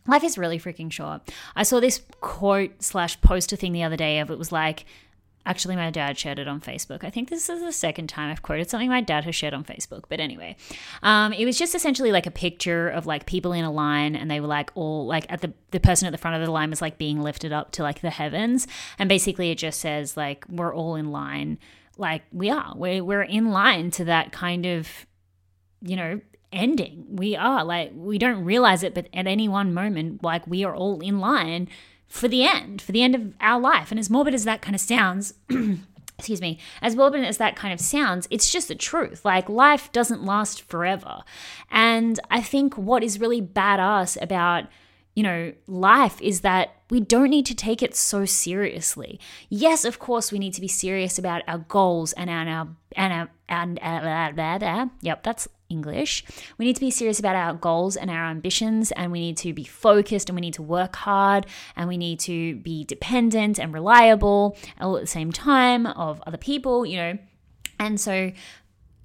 Life 0.06 0.24
is 0.24 0.38
really 0.38 0.58
freaking 0.58 0.90
short. 0.90 1.20
I 1.54 1.62
saw 1.62 1.80
this 1.80 2.02
quote 2.20 2.82
slash 2.82 3.20
poster 3.20 3.56
thing 3.56 3.72
the 3.72 3.82
other 3.82 3.96
day 3.96 4.20
of 4.20 4.30
it 4.30 4.38
was 4.38 4.50
like, 4.50 4.86
actually, 5.44 5.76
my 5.76 5.90
dad 5.90 6.18
shared 6.18 6.38
it 6.38 6.48
on 6.48 6.60
Facebook. 6.62 7.04
I 7.04 7.10
think 7.10 7.28
this 7.28 7.50
is 7.50 7.60
the 7.60 7.72
second 7.72 8.08
time 8.08 8.30
I've 8.30 8.42
quoted 8.42 8.70
something 8.70 8.88
my 8.88 9.02
dad 9.02 9.24
has 9.24 9.34
shared 9.34 9.52
on 9.52 9.64
Facebook. 9.64 10.04
But 10.08 10.20
anyway, 10.20 10.56
um, 11.02 11.34
it 11.34 11.44
was 11.44 11.58
just 11.58 11.74
essentially 11.74 12.10
like 12.10 12.26
a 12.26 12.30
picture 12.30 12.88
of 12.88 13.06
like 13.06 13.26
people 13.26 13.52
in 13.52 13.64
a 13.64 13.70
line, 13.70 14.16
and 14.16 14.30
they 14.30 14.40
were 14.40 14.46
like 14.46 14.70
all 14.74 15.06
like 15.06 15.26
at 15.28 15.42
the 15.42 15.52
the 15.70 15.80
person 15.80 16.06
at 16.06 16.12
the 16.12 16.18
front 16.18 16.36
of 16.36 16.46
the 16.46 16.50
line 16.50 16.70
was 16.70 16.80
like 16.80 16.96
being 16.96 17.20
lifted 17.20 17.52
up 17.52 17.72
to 17.72 17.82
like 17.82 18.00
the 18.00 18.10
heavens, 18.10 18.66
and 18.98 19.10
basically 19.10 19.50
it 19.50 19.58
just 19.58 19.80
says 19.80 20.16
like 20.16 20.46
we're 20.48 20.74
all 20.74 20.94
in 20.94 21.12
line 21.12 21.58
like 21.98 22.22
we 22.32 22.50
are. 22.50 22.72
We're, 22.76 23.04
we're 23.04 23.22
in 23.22 23.50
line 23.50 23.90
to 23.92 24.04
that 24.04 24.32
kind 24.32 24.66
of 24.66 24.88
you 25.82 25.96
know 25.96 26.20
ending. 26.52 27.04
We 27.10 27.36
are. 27.36 27.64
Like 27.64 27.92
we 27.94 28.18
don't 28.18 28.44
realize 28.44 28.82
it 28.82 28.94
but 28.94 29.08
at 29.12 29.26
any 29.26 29.48
one 29.48 29.74
moment 29.74 30.22
like 30.22 30.46
we 30.46 30.64
are 30.64 30.74
all 30.74 31.00
in 31.00 31.20
line 31.20 31.68
for 32.06 32.28
the 32.28 32.44
end 32.44 32.80
for 32.80 32.92
the 32.92 33.02
end 33.02 33.14
of 33.14 33.34
our 33.40 33.60
life. 33.60 33.90
And 33.90 34.00
as 34.00 34.10
morbid 34.10 34.34
as 34.34 34.44
that 34.44 34.62
kind 34.62 34.74
of 34.74 34.80
sounds 34.80 35.34
excuse 36.18 36.40
me 36.40 36.58
as 36.82 36.96
morbid 36.96 37.22
as 37.22 37.36
that 37.36 37.54
kind 37.54 37.72
of 37.72 37.80
sounds 37.80 38.26
it's 38.30 38.50
just 38.50 38.68
the 38.68 38.74
truth. 38.74 39.24
Like 39.24 39.48
life 39.48 39.92
doesn't 39.92 40.24
last 40.24 40.62
forever. 40.62 41.22
And 41.70 42.18
i 42.30 42.40
think 42.40 42.78
what 42.78 43.02
is 43.02 43.20
really 43.20 43.42
badass 43.42 44.20
about 44.22 44.64
you 45.18 45.24
know, 45.24 45.52
life 45.66 46.22
is 46.22 46.42
that 46.42 46.76
we 46.90 47.00
don't 47.00 47.30
need 47.30 47.44
to 47.46 47.54
take 47.56 47.82
it 47.82 47.96
so 47.96 48.24
seriously. 48.24 49.18
Yes, 49.48 49.84
of 49.84 49.98
course, 49.98 50.30
we 50.30 50.38
need 50.38 50.54
to 50.54 50.60
be 50.60 50.68
serious 50.68 51.18
about 51.18 51.42
our 51.48 51.58
goals 51.58 52.12
and 52.12 52.30
our 52.30 52.68
and 52.92 53.12
our 53.12 53.28
and 53.48 53.80
uh, 53.82 54.30
blah, 54.32 54.58
blah, 54.58 54.86
yep, 55.00 55.24
that's 55.24 55.48
English. 55.68 56.24
We 56.56 56.66
need 56.66 56.76
to 56.76 56.80
be 56.80 56.92
serious 56.92 57.18
about 57.18 57.34
our 57.34 57.52
goals 57.54 57.96
and 57.96 58.12
our 58.12 58.26
ambitions, 58.26 58.92
and 58.92 59.10
we 59.10 59.18
need 59.18 59.36
to 59.38 59.52
be 59.52 59.64
focused 59.64 60.28
and 60.28 60.36
we 60.36 60.40
need 60.40 60.54
to 60.54 60.62
work 60.62 60.94
hard 60.94 61.46
and 61.74 61.88
we 61.88 61.96
need 61.96 62.20
to 62.20 62.54
be 62.54 62.84
dependent 62.84 63.58
and 63.58 63.74
reliable 63.74 64.56
all 64.80 64.96
at 64.96 65.00
the 65.00 65.08
same 65.08 65.32
time 65.32 65.84
of 65.84 66.22
other 66.28 66.38
people, 66.38 66.86
you 66.86 66.96
know. 66.96 67.18
And 67.80 68.00
so, 68.00 68.30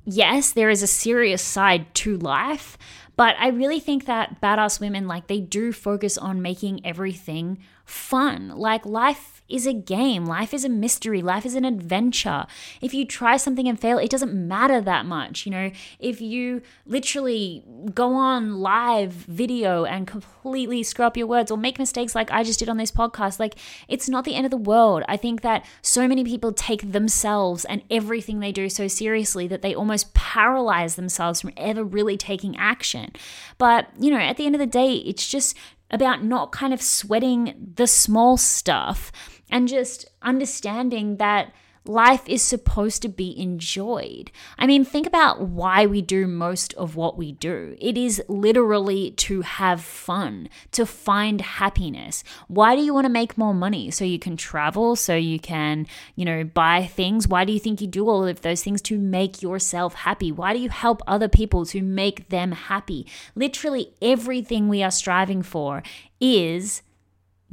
yes, 0.05 0.51
there 0.51 0.69
is 0.69 0.83
a 0.83 0.87
serious 0.87 1.41
side 1.41 1.91
to 1.95 2.17
life, 2.17 2.77
but 3.15 3.35
I 3.39 3.49
really 3.49 3.79
think 3.79 4.05
that 4.05 4.41
badass 4.41 4.79
women, 4.79 5.07
like, 5.07 5.27
they 5.27 5.39
do 5.39 5.71
focus 5.71 6.17
on 6.17 6.41
making 6.41 6.85
everything 6.85 7.59
fun. 7.85 8.49
Like, 8.49 8.85
life 8.85 9.32
is 9.49 9.67
a 9.67 9.73
game. 9.73 10.25
Life 10.25 10.53
is 10.53 10.63
a 10.63 10.69
mystery. 10.69 11.21
Life 11.21 11.45
is 11.45 11.55
an 11.55 11.65
adventure. 11.65 12.45
If 12.81 12.93
you 12.93 13.05
try 13.05 13.37
something 13.37 13.67
and 13.67 13.79
fail, 13.79 13.97
it 13.97 14.09
doesn't 14.09 14.33
matter 14.33 14.81
that 14.81 15.05
much. 15.05 15.45
You 15.45 15.51
know, 15.51 15.71
if 15.99 16.21
you 16.21 16.61
literally 16.85 17.63
go 17.93 18.13
on 18.13 18.59
live 18.59 19.11
video 19.11 19.85
and 19.85 20.07
completely 20.07 20.83
screw 20.83 21.05
up 21.05 21.17
your 21.17 21.27
words 21.27 21.51
or 21.51 21.57
make 21.57 21.77
mistakes 21.77 22.15
like 22.15 22.31
I 22.31 22.43
just 22.43 22.59
did 22.59 22.69
on 22.69 22.77
this 22.77 22.91
podcast, 22.91 23.39
like 23.39 23.55
it's 23.87 24.09
not 24.09 24.25
the 24.25 24.35
end 24.35 24.45
of 24.45 24.51
the 24.51 24.57
world. 24.57 25.03
I 25.07 25.17
think 25.17 25.41
that 25.41 25.65
so 25.81 26.07
many 26.07 26.23
people 26.23 26.53
take 26.53 26.91
themselves 26.91 27.65
and 27.65 27.83
everything 27.91 28.39
they 28.39 28.51
do 28.51 28.69
so 28.69 28.87
seriously 28.87 29.47
that 29.47 29.61
they 29.61 29.75
almost 29.75 30.13
paralyze 30.13 30.95
themselves 30.95 31.41
from 31.41 31.51
ever 31.57 31.83
really 31.83 32.17
taking 32.17 32.55
action. 32.57 33.11
But, 33.57 33.89
you 33.99 34.09
know, 34.09 34.17
at 34.17 34.37
the 34.37 34.45
end 34.45 34.55
of 34.55 34.59
the 34.59 34.67
day, 34.67 34.95
it's 34.95 35.27
just 35.27 35.55
about 35.91 36.23
not 36.23 36.51
kind 36.51 36.73
of 36.73 36.81
sweating 36.81 37.71
the 37.75 37.85
small 37.85 38.35
stuff 38.35 39.11
and 39.53 39.67
just 39.67 40.07
understanding 40.23 41.17
that 41.17 41.53
life 41.85 42.23
is 42.27 42.41
supposed 42.41 43.01
to 43.03 43.07
be 43.07 43.37
enjoyed. 43.39 44.31
I 44.57 44.65
mean, 44.65 44.83
think 44.83 45.05
about 45.05 45.41
why 45.41 45.85
we 45.85 46.01
do 46.01 46.25
most 46.25 46.73
of 46.73 46.95
what 46.95 47.17
we 47.17 47.33
do. 47.33 47.75
It 47.79 47.95
is 47.95 48.23
literally 48.27 49.11
to 49.11 49.41
have 49.41 49.81
fun, 49.81 50.49
to 50.71 50.87
find 50.87 51.41
happiness. 51.41 52.23
Why 52.47 52.75
do 52.75 52.81
you 52.81 52.95
want 52.95 53.05
to 53.05 53.11
make 53.11 53.37
more 53.37 53.53
money? 53.53 53.91
So 53.91 54.05
you 54.05 54.17
can 54.17 54.37
travel, 54.37 54.95
so 54.95 55.15
you 55.15 55.39
can, 55.39 55.85
you 56.15 56.25
know, 56.25 56.43
buy 56.43 56.87
things. 56.87 57.27
Why 57.27 57.45
do 57.45 57.53
you 57.53 57.59
think 57.59 57.79
you 57.79 57.87
do 57.87 58.09
all 58.09 58.25
of 58.25 58.41
those 58.41 58.63
things 58.63 58.81
to 58.83 58.97
make 58.97 59.43
yourself 59.43 59.93
happy? 59.93 60.31
Why 60.31 60.53
do 60.53 60.59
you 60.59 60.69
help 60.69 61.03
other 61.05 61.27
people 61.27 61.63
to 61.67 61.81
make 61.83 62.29
them 62.29 62.53
happy? 62.53 63.05
Literally 63.35 63.93
everything 64.01 64.67
we 64.67 64.81
are 64.81 64.89
striving 64.89 65.43
for 65.43 65.83
is 66.19 66.81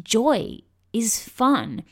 joy, 0.02 0.60
is 0.92 1.22
fun 1.22 1.82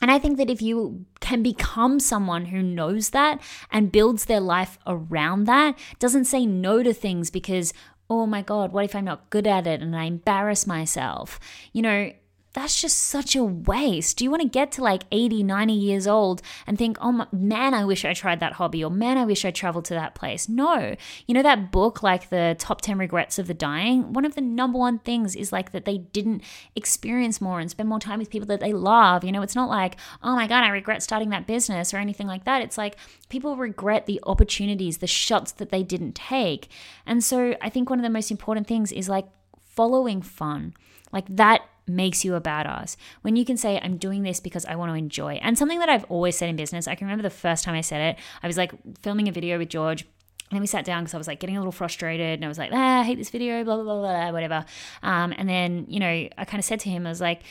and 0.00 0.10
I 0.10 0.18
think 0.18 0.38
that 0.38 0.50
if 0.50 0.62
you 0.62 1.06
can 1.20 1.42
become 1.42 1.98
someone 1.98 2.46
who 2.46 2.62
knows 2.62 3.10
that 3.10 3.40
and 3.70 3.92
builds 3.92 4.24
their 4.26 4.40
life 4.40 4.78
around 4.86 5.44
that, 5.44 5.76
doesn't 5.98 6.26
say 6.26 6.46
no 6.46 6.82
to 6.82 6.92
things 6.92 7.30
because, 7.30 7.72
oh 8.08 8.26
my 8.26 8.42
God, 8.42 8.72
what 8.72 8.84
if 8.84 8.94
I'm 8.94 9.04
not 9.04 9.30
good 9.30 9.46
at 9.46 9.66
it 9.66 9.80
and 9.80 9.96
I 9.96 10.04
embarrass 10.04 10.66
myself? 10.66 11.40
You 11.72 11.82
know, 11.82 12.12
that's 12.54 12.80
just 12.80 12.98
such 12.98 13.36
a 13.36 13.44
waste. 13.44 14.16
Do 14.16 14.24
you 14.24 14.30
want 14.30 14.42
to 14.42 14.48
get 14.48 14.72
to 14.72 14.82
like 14.82 15.02
80, 15.12 15.42
90 15.42 15.72
years 15.74 16.06
old 16.06 16.40
and 16.66 16.78
think, 16.78 16.96
oh 17.00 17.12
my, 17.12 17.26
man, 17.30 17.74
I 17.74 17.84
wish 17.84 18.04
I 18.04 18.14
tried 18.14 18.40
that 18.40 18.54
hobby 18.54 18.82
or 18.82 18.90
man, 18.90 19.18
I 19.18 19.24
wish 19.24 19.44
I 19.44 19.50
traveled 19.50 19.84
to 19.86 19.94
that 19.94 20.14
place? 20.14 20.48
No. 20.48 20.96
You 21.26 21.34
know, 21.34 21.42
that 21.42 21.70
book, 21.70 22.02
like 22.02 22.30
the 22.30 22.56
top 22.58 22.80
10 22.80 22.98
regrets 22.98 23.38
of 23.38 23.46
the 23.46 23.54
dying, 23.54 24.12
one 24.12 24.24
of 24.24 24.34
the 24.34 24.40
number 24.40 24.78
one 24.78 24.98
things 25.00 25.36
is 25.36 25.52
like 25.52 25.72
that 25.72 25.84
they 25.84 25.98
didn't 25.98 26.42
experience 26.74 27.40
more 27.40 27.60
and 27.60 27.70
spend 27.70 27.88
more 27.88 28.00
time 28.00 28.18
with 28.18 28.30
people 28.30 28.48
that 28.48 28.60
they 28.60 28.72
love. 28.72 29.24
You 29.24 29.32
know, 29.32 29.42
it's 29.42 29.54
not 29.56 29.68
like, 29.68 29.96
oh 30.22 30.34
my 30.34 30.46
God, 30.46 30.64
I 30.64 30.68
regret 30.68 31.02
starting 31.02 31.30
that 31.30 31.46
business 31.46 31.92
or 31.92 31.98
anything 31.98 32.26
like 32.26 32.44
that. 32.44 32.62
It's 32.62 32.78
like 32.78 32.96
people 33.28 33.56
regret 33.56 34.06
the 34.06 34.20
opportunities, 34.24 34.98
the 34.98 35.06
shots 35.06 35.52
that 35.52 35.70
they 35.70 35.82
didn't 35.82 36.14
take. 36.14 36.68
And 37.04 37.22
so 37.22 37.56
I 37.60 37.68
think 37.68 37.90
one 37.90 37.98
of 37.98 38.04
the 38.04 38.10
most 38.10 38.30
important 38.30 38.66
things 38.66 38.90
is 38.90 39.08
like 39.08 39.26
following 39.66 40.22
fun. 40.22 40.74
Like 41.12 41.26
that 41.36 41.62
makes 41.88 42.24
you 42.24 42.34
a 42.34 42.40
badass. 42.40 42.96
When 43.22 43.36
you 43.36 43.44
can 43.44 43.56
say, 43.56 43.80
I'm 43.82 43.96
doing 43.96 44.22
this 44.22 44.40
because 44.40 44.64
I 44.66 44.76
want 44.76 44.90
to 44.90 44.94
enjoy. 44.94 45.34
And 45.34 45.58
something 45.58 45.78
that 45.78 45.88
I've 45.88 46.04
always 46.04 46.36
said 46.36 46.48
in 46.48 46.56
business, 46.56 46.86
I 46.86 46.94
can 46.94 47.06
remember 47.06 47.22
the 47.22 47.30
first 47.30 47.64
time 47.64 47.74
I 47.74 47.80
said 47.80 48.00
it, 48.00 48.22
I 48.42 48.46
was 48.46 48.56
like 48.56 48.72
filming 49.02 49.28
a 49.28 49.32
video 49.32 49.58
with 49.58 49.68
George. 49.68 50.02
And 50.02 50.56
then 50.56 50.60
we 50.60 50.66
sat 50.66 50.84
down 50.84 51.02
because 51.02 51.14
I 51.14 51.18
was 51.18 51.26
like 51.26 51.40
getting 51.40 51.56
a 51.56 51.60
little 51.60 51.72
frustrated 51.72 52.38
and 52.38 52.44
I 52.44 52.48
was 52.48 52.56
like, 52.56 52.70
ah, 52.72 53.00
I 53.00 53.04
hate 53.04 53.18
this 53.18 53.30
video, 53.30 53.64
blah, 53.64 53.76
blah, 53.76 53.84
blah, 53.84 54.00
blah, 54.00 54.32
whatever. 54.32 54.64
Um, 55.02 55.34
and 55.36 55.48
then, 55.48 55.84
you 55.88 56.00
know, 56.00 56.06
I 56.06 56.44
kind 56.46 56.58
of 56.58 56.64
said 56.64 56.80
to 56.80 56.90
him, 56.90 57.06
I 57.06 57.10
was 57.10 57.20
like, 57.20 57.42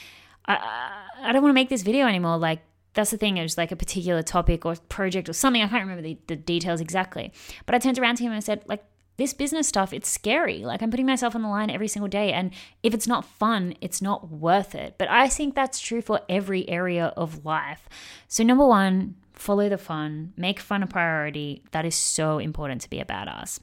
I, 0.48 1.06
I 1.22 1.32
don't 1.32 1.44
want 1.44 1.51
to 1.51 1.56
make 1.56 1.70
this 1.70 1.84
video 1.84 2.08
anymore. 2.08 2.38
Like, 2.38 2.62
that's 2.94 3.12
the 3.12 3.17
thing. 3.17 3.38
It 3.38 3.44
was 3.44 3.58
like 3.58 3.72
a 3.72 3.75
particular 3.75 4.24
topic 4.24 4.65
or 4.65 4.75
project 4.89 5.29
or 5.29 5.34
something. 5.34 5.62
I 5.62 5.67
can't 5.67 5.84
remember 5.84 6.01
the, 6.01 6.17
the 6.25 6.36
details 6.36 6.82
exactly. 6.82 7.32
But 7.67 7.75
I 7.75 7.79
turned 7.79 8.00
around 8.00 8.15
to 8.15 8.24
him 8.24 8.32
and 8.32 8.38
I 8.38 8.39
said, 8.39 8.63
like, 8.67 8.84
this 9.17 9.33
business 9.33 9.67
stuff, 9.67 9.93
it's 9.93 10.09
scary. 10.09 10.59
Like 10.59 10.81
I'm 10.81 10.91
putting 10.91 11.05
myself 11.05 11.36
on 11.36 11.41
the 11.41 11.47
line 11.47 11.69
every 11.69 11.88
single 11.88 12.07
day. 12.07 12.31
And 12.31 12.51
if 12.83 12.93
it's 12.93 13.07
not 13.07 13.25
fun, 13.25 13.75
it's 13.81 14.01
not 14.01 14.29
worth 14.29 14.75
it. 14.75 14.95
But 14.97 15.09
I 15.09 15.27
think 15.27 15.55
that's 15.55 15.79
true 15.79 16.01
for 16.01 16.21
every 16.29 16.67
area 16.69 17.07
of 17.17 17.43
life. 17.43 17.89
So, 18.27 18.43
number 18.43 18.65
one, 18.65 19.15
follow 19.33 19.69
the 19.69 19.77
fun, 19.77 20.33
make 20.38 20.59
fun 20.59 20.83
a 20.83 20.88
priority. 20.88 21.63
That 21.71 21.86
is 21.86 21.95
so 21.95 22.38
important 22.38 22.81
to 22.81 22.89
be 22.89 23.00
a 23.00 23.05
badass. 23.05 23.59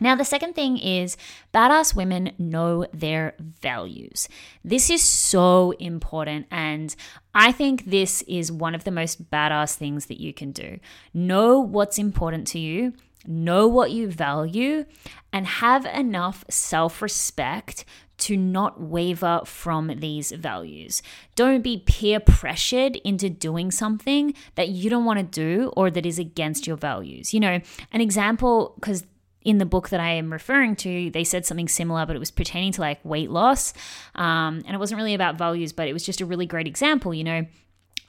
Now, 0.00 0.14
the 0.14 0.24
second 0.24 0.54
thing 0.54 0.78
is 0.78 1.16
badass 1.52 1.94
women 1.94 2.32
know 2.38 2.86
their 2.92 3.34
values. 3.40 4.28
This 4.64 4.90
is 4.90 5.02
so 5.02 5.72
important, 5.80 6.46
and 6.52 6.94
I 7.34 7.50
think 7.50 7.84
this 7.86 8.22
is 8.22 8.52
one 8.52 8.76
of 8.76 8.84
the 8.84 8.92
most 8.92 9.28
badass 9.28 9.74
things 9.74 10.06
that 10.06 10.20
you 10.20 10.32
can 10.32 10.52
do. 10.52 10.78
Know 11.12 11.58
what's 11.58 11.98
important 11.98 12.46
to 12.48 12.60
you 12.60 12.92
know 13.26 13.66
what 13.68 13.90
you 13.90 14.08
value, 14.08 14.84
and 15.32 15.46
have 15.46 15.84
enough 15.86 16.44
self 16.48 17.02
respect 17.02 17.84
to 18.18 18.36
not 18.36 18.80
waver 18.80 19.40
from 19.44 19.92
these 19.98 20.32
values. 20.32 21.02
Don't 21.36 21.62
be 21.62 21.84
peer 21.86 22.18
pressured 22.20 22.96
into 22.96 23.30
doing 23.30 23.70
something 23.70 24.34
that 24.56 24.68
you 24.68 24.90
don't 24.90 25.04
want 25.04 25.20
to 25.20 25.24
do 25.24 25.72
or 25.76 25.90
that 25.90 26.04
is 26.04 26.18
against 26.18 26.66
your 26.66 26.76
values. 26.76 27.32
You 27.32 27.40
know, 27.40 27.60
an 27.92 28.00
example, 28.00 28.74
because 28.74 29.04
in 29.42 29.58
the 29.58 29.66
book 29.66 29.90
that 29.90 30.00
I 30.00 30.10
am 30.10 30.32
referring 30.32 30.74
to, 30.76 31.10
they 31.10 31.22
said 31.22 31.46
something 31.46 31.68
similar, 31.68 32.06
but 32.06 32.16
it 32.16 32.18
was 32.18 32.32
pertaining 32.32 32.72
to 32.72 32.80
like 32.80 33.02
weight 33.04 33.30
loss. 33.30 33.72
Um, 34.16 34.62
and 34.66 34.74
it 34.74 34.78
wasn't 34.78 34.98
really 34.98 35.14
about 35.14 35.38
values, 35.38 35.72
but 35.72 35.86
it 35.86 35.92
was 35.92 36.04
just 36.04 36.20
a 36.20 36.26
really 36.26 36.46
great 36.46 36.66
example. 36.66 37.14
You 37.14 37.24
know, 37.24 37.46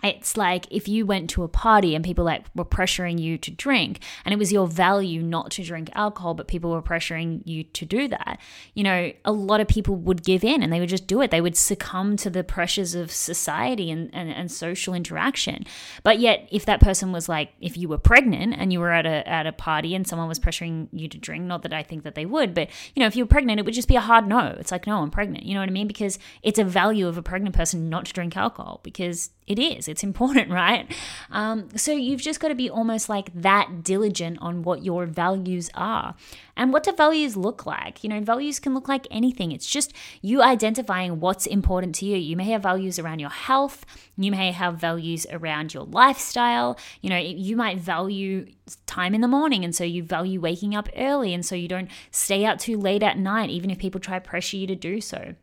it's 0.03 0.37
like 0.37 0.65
if 0.71 0.87
you 0.87 1.05
went 1.05 1.29
to 1.29 1.43
a 1.43 1.47
party 1.47 1.95
and 1.95 2.03
people 2.05 2.25
like 2.25 2.45
were 2.55 2.65
pressuring 2.65 3.19
you 3.19 3.37
to 3.37 3.51
drink 3.51 3.99
and 4.25 4.33
it 4.33 4.37
was 4.37 4.51
your 4.51 4.67
value 4.67 5.21
not 5.21 5.51
to 5.51 5.63
drink 5.63 5.89
alcohol 5.93 6.33
but 6.33 6.47
people 6.47 6.71
were 6.71 6.81
pressuring 6.81 7.41
you 7.45 7.63
to 7.63 7.85
do 7.85 8.07
that 8.07 8.39
you 8.73 8.83
know 8.83 9.11
a 9.25 9.31
lot 9.31 9.59
of 9.59 9.67
people 9.67 9.95
would 9.95 10.23
give 10.23 10.43
in 10.43 10.63
and 10.63 10.71
they 10.71 10.79
would 10.79 10.89
just 10.89 11.07
do 11.07 11.21
it. 11.21 11.31
They 11.31 11.41
would 11.41 11.57
succumb 11.57 12.17
to 12.17 12.29
the 12.29 12.43
pressures 12.43 12.95
of 12.95 13.11
society 13.11 13.91
and, 13.91 14.09
and, 14.13 14.29
and 14.29 14.51
social 14.51 14.93
interaction. 14.93 15.65
But 16.03 16.19
yet 16.19 16.47
if 16.51 16.65
that 16.65 16.79
person 16.79 17.11
was 17.11 17.29
like 17.29 17.51
if 17.59 17.77
you 17.77 17.89
were 17.89 17.97
pregnant 17.97 18.55
and 18.57 18.71
you 18.73 18.79
were 18.79 18.91
at 18.91 19.05
a 19.05 19.27
at 19.27 19.47
a 19.47 19.51
party 19.51 19.95
and 19.95 20.07
someone 20.07 20.27
was 20.27 20.39
pressuring 20.39 20.87
you 20.91 21.07
to 21.07 21.17
drink 21.17 21.45
not 21.45 21.61
that 21.63 21.73
i 21.73 21.83
think 21.83 22.03
that 22.03 22.15
they 22.15 22.25
would 22.25 22.53
but 22.53 22.69
you 22.95 23.01
know 23.01 23.07
if 23.07 23.15
you 23.15 23.23
were 23.23 23.29
pregnant 23.29 23.59
it 23.59 23.65
would 23.65 23.73
just 23.73 23.87
be 23.87 23.95
a 23.95 24.01
hard 24.01 24.27
no. 24.27 24.55
It's 24.59 24.71
like 24.71 24.87
no 24.87 25.01
i'm 25.01 25.11
pregnant. 25.11 25.45
You 25.45 25.53
know 25.53 25.59
what 25.59 25.69
i 25.69 25.71
mean? 25.71 25.87
Because 25.87 26.19
it's 26.43 26.59
a 26.59 26.63
value 26.63 27.07
of 27.07 27.17
a 27.17 27.21
pregnant 27.23 27.55
person 27.55 27.89
not 27.89 28.05
to 28.05 28.13
drink 28.13 28.35
alcohol 28.35 28.79
because 28.83 29.31
it 29.49 29.57
is. 29.57 29.87
It's 29.87 30.03
important, 30.03 30.49
right? 30.63 30.89
Um, 31.31 31.67
so 31.75 31.91
you've 31.91 32.21
just 32.21 32.39
got 32.39 32.49
to 32.49 32.55
be 32.55 32.69
almost 32.69 33.09
like 33.09 33.29
that 33.33 33.83
diligent 33.83 34.37
on 34.39 34.61
what 34.61 34.85
your 34.85 35.05
values 35.07 35.69
are. 35.73 36.15
And 36.55 36.71
what 36.71 36.83
do 36.83 36.91
values 36.91 37.35
look 37.35 37.65
like? 37.65 38.03
You 38.03 38.09
know, 38.09 38.21
values 38.21 38.59
can 38.59 38.73
look 38.73 38.87
like 38.87 39.07
anything. 39.09 39.51
It's 39.51 39.67
just 39.67 39.93
you 40.21 40.41
identifying 40.41 41.19
what's 41.19 41.47
important 41.47 41.95
to 41.95 42.05
you. 42.05 42.17
You 42.17 42.37
may 42.37 42.45
have 42.51 42.61
values 42.61 42.99
around 42.99 43.19
your 43.19 43.29
health, 43.29 43.85
you 44.17 44.31
may 44.31 44.51
have 44.51 44.75
values 44.75 45.25
around 45.31 45.73
your 45.73 45.83
lifestyle. 45.83 46.77
You 47.01 47.09
know, 47.09 47.17
you 47.17 47.55
might 47.55 47.79
value 47.79 48.45
time 48.85 49.15
in 49.15 49.21
the 49.21 49.27
morning, 49.27 49.63
and 49.65 49.73
so 49.73 49.83
you 49.83 50.03
value 50.03 50.39
waking 50.39 50.75
up 50.75 50.89
early, 50.95 51.33
and 51.33 51.43
so 51.43 51.55
you 51.55 51.67
don't 51.67 51.89
stay 52.11 52.45
out 52.45 52.59
too 52.59 52.77
late 52.77 53.01
at 53.01 53.17
night, 53.17 53.49
even 53.49 53.71
if 53.71 53.79
people 53.79 53.99
try 53.99 54.19
to 54.19 54.29
pressure 54.29 54.57
you 54.57 54.67
to 54.67 54.75
do 54.75 55.01
so. 55.01 55.33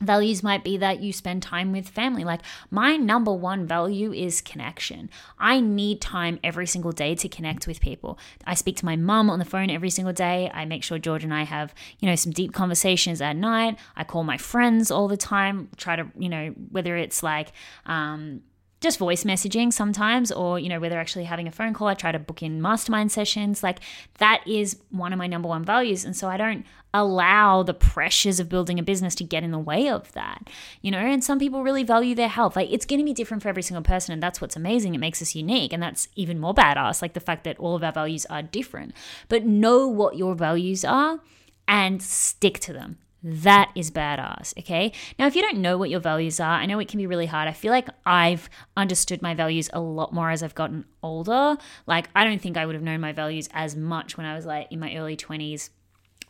Values 0.00 0.42
might 0.44 0.62
be 0.62 0.76
that 0.76 1.00
you 1.00 1.12
spend 1.12 1.42
time 1.42 1.72
with 1.72 1.88
family. 1.88 2.22
Like, 2.22 2.42
my 2.70 2.96
number 2.96 3.32
one 3.32 3.66
value 3.66 4.12
is 4.12 4.40
connection. 4.40 5.10
I 5.38 5.60
need 5.60 6.00
time 6.00 6.38
every 6.44 6.66
single 6.66 6.92
day 6.92 7.16
to 7.16 7.28
connect 7.28 7.66
with 7.66 7.80
people. 7.80 8.18
I 8.46 8.54
speak 8.54 8.76
to 8.76 8.84
my 8.84 8.94
mum 8.94 9.28
on 9.28 9.40
the 9.40 9.44
phone 9.44 9.70
every 9.70 9.90
single 9.90 10.12
day. 10.12 10.50
I 10.54 10.64
make 10.66 10.84
sure 10.84 10.98
George 10.98 11.24
and 11.24 11.34
I 11.34 11.42
have, 11.42 11.74
you 11.98 12.08
know, 12.08 12.14
some 12.14 12.32
deep 12.32 12.52
conversations 12.52 13.20
at 13.20 13.34
night. 13.34 13.76
I 13.96 14.04
call 14.04 14.22
my 14.22 14.36
friends 14.36 14.90
all 14.90 15.08
the 15.08 15.16
time, 15.16 15.68
try 15.76 15.96
to, 15.96 16.06
you 16.16 16.28
know, 16.28 16.54
whether 16.70 16.96
it's 16.96 17.22
like, 17.22 17.52
um, 17.86 18.42
just 18.80 18.98
voice 18.98 19.24
messaging 19.24 19.72
sometimes 19.72 20.30
or 20.30 20.58
you 20.58 20.68
know 20.68 20.78
whether 20.78 20.98
actually 20.98 21.24
having 21.24 21.48
a 21.48 21.52
phone 21.52 21.74
call 21.74 21.88
i 21.88 21.94
try 21.94 22.12
to 22.12 22.18
book 22.18 22.42
in 22.42 22.60
mastermind 22.62 23.10
sessions. 23.10 23.62
Like 23.62 23.80
that 24.18 24.46
is 24.46 24.78
one 24.90 25.12
of 25.12 25.18
my 25.18 25.26
number 25.26 25.48
one 25.48 25.64
values. 25.64 26.04
And 26.04 26.16
so 26.16 26.28
i 26.28 26.36
don't 26.36 26.64
allow 26.94 27.62
the 27.62 27.74
pressures 27.74 28.40
of 28.40 28.48
building 28.48 28.78
a 28.78 28.82
business 28.82 29.14
to 29.14 29.22
get 29.22 29.42
in 29.42 29.50
the 29.50 29.58
way 29.58 29.88
of 29.88 30.10
that 30.12 30.48
you 30.80 30.90
know? 30.90 30.98
And 30.98 31.22
some 31.22 31.38
people 31.38 31.62
really 31.62 31.82
value 31.82 32.14
their 32.14 32.28
health. 32.28 32.56
Like 32.56 32.70
it's 32.70 32.86
going 32.86 33.00
to 33.00 33.04
be 33.04 33.12
different 33.12 33.42
for 33.42 33.48
every 33.48 33.62
single 33.62 33.82
person 33.82 34.12
and 34.12 34.22
that's 34.22 34.40
what's 34.40 34.56
amazing. 34.56 34.94
It 34.94 34.98
makes 34.98 35.20
us 35.20 35.34
unique 35.34 35.72
and 35.72 35.82
that's 35.82 36.08
even 36.16 36.38
more 36.38 36.54
badass 36.54 37.02
like 37.02 37.14
the 37.14 37.20
fact 37.20 37.44
that 37.44 37.58
all 37.58 37.74
of 37.74 37.84
our 37.84 37.92
values 37.92 38.26
are 38.26 38.42
different. 38.42 38.92
But 39.28 39.44
know 39.44 39.86
what 39.88 40.16
your 40.16 40.34
values 40.34 40.84
are 40.84 41.20
and 41.66 42.02
stick 42.02 42.58
to 42.60 42.72
them 42.72 42.98
that 43.22 43.70
is 43.74 43.90
badass, 43.90 44.56
okay? 44.58 44.92
Now, 45.18 45.26
if 45.26 45.34
you 45.34 45.42
don't 45.42 45.58
know 45.58 45.76
what 45.76 45.90
your 45.90 46.00
values 46.00 46.38
are, 46.38 46.54
I 46.54 46.66
know 46.66 46.78
it 46.78 46.88
can 46.88 46.98
be 46.98 47.06
really 47.06 47.26
hard. 47.26 47.48
I 47.48 47.52
feel 47.52 47.72
like 47.72 47.88
I've 48.06 48.48
understood 48.76 49.22
my 49.22 49.34
values 49.34 49.68
a 49.72 49.80
lot 49.80 50.12
more 50.12 50.30
as 50.30 50.42
I've 50.42 50.54
gotten 50.54 50.84
older. 51.02 51.56
Like, 51.86 52.08
I 52.14 52.24
don't 52.24 52.40
think 52.40 52.56
I 52.56 52.64
would 52.64 52.74
have 52.74 52.84
known 52.84 53.00
my 53.00 53.12
values 53.12 53.48
as 53.52 53.74
much 53.74 54.16
when 54.16 54.26
I 54.26 54.34
was 54.34 54.46
like 54.46 54.70
in 54.70 54.78
my 54.78 54.94
early 54.96 55.16
20s 55.16 55.70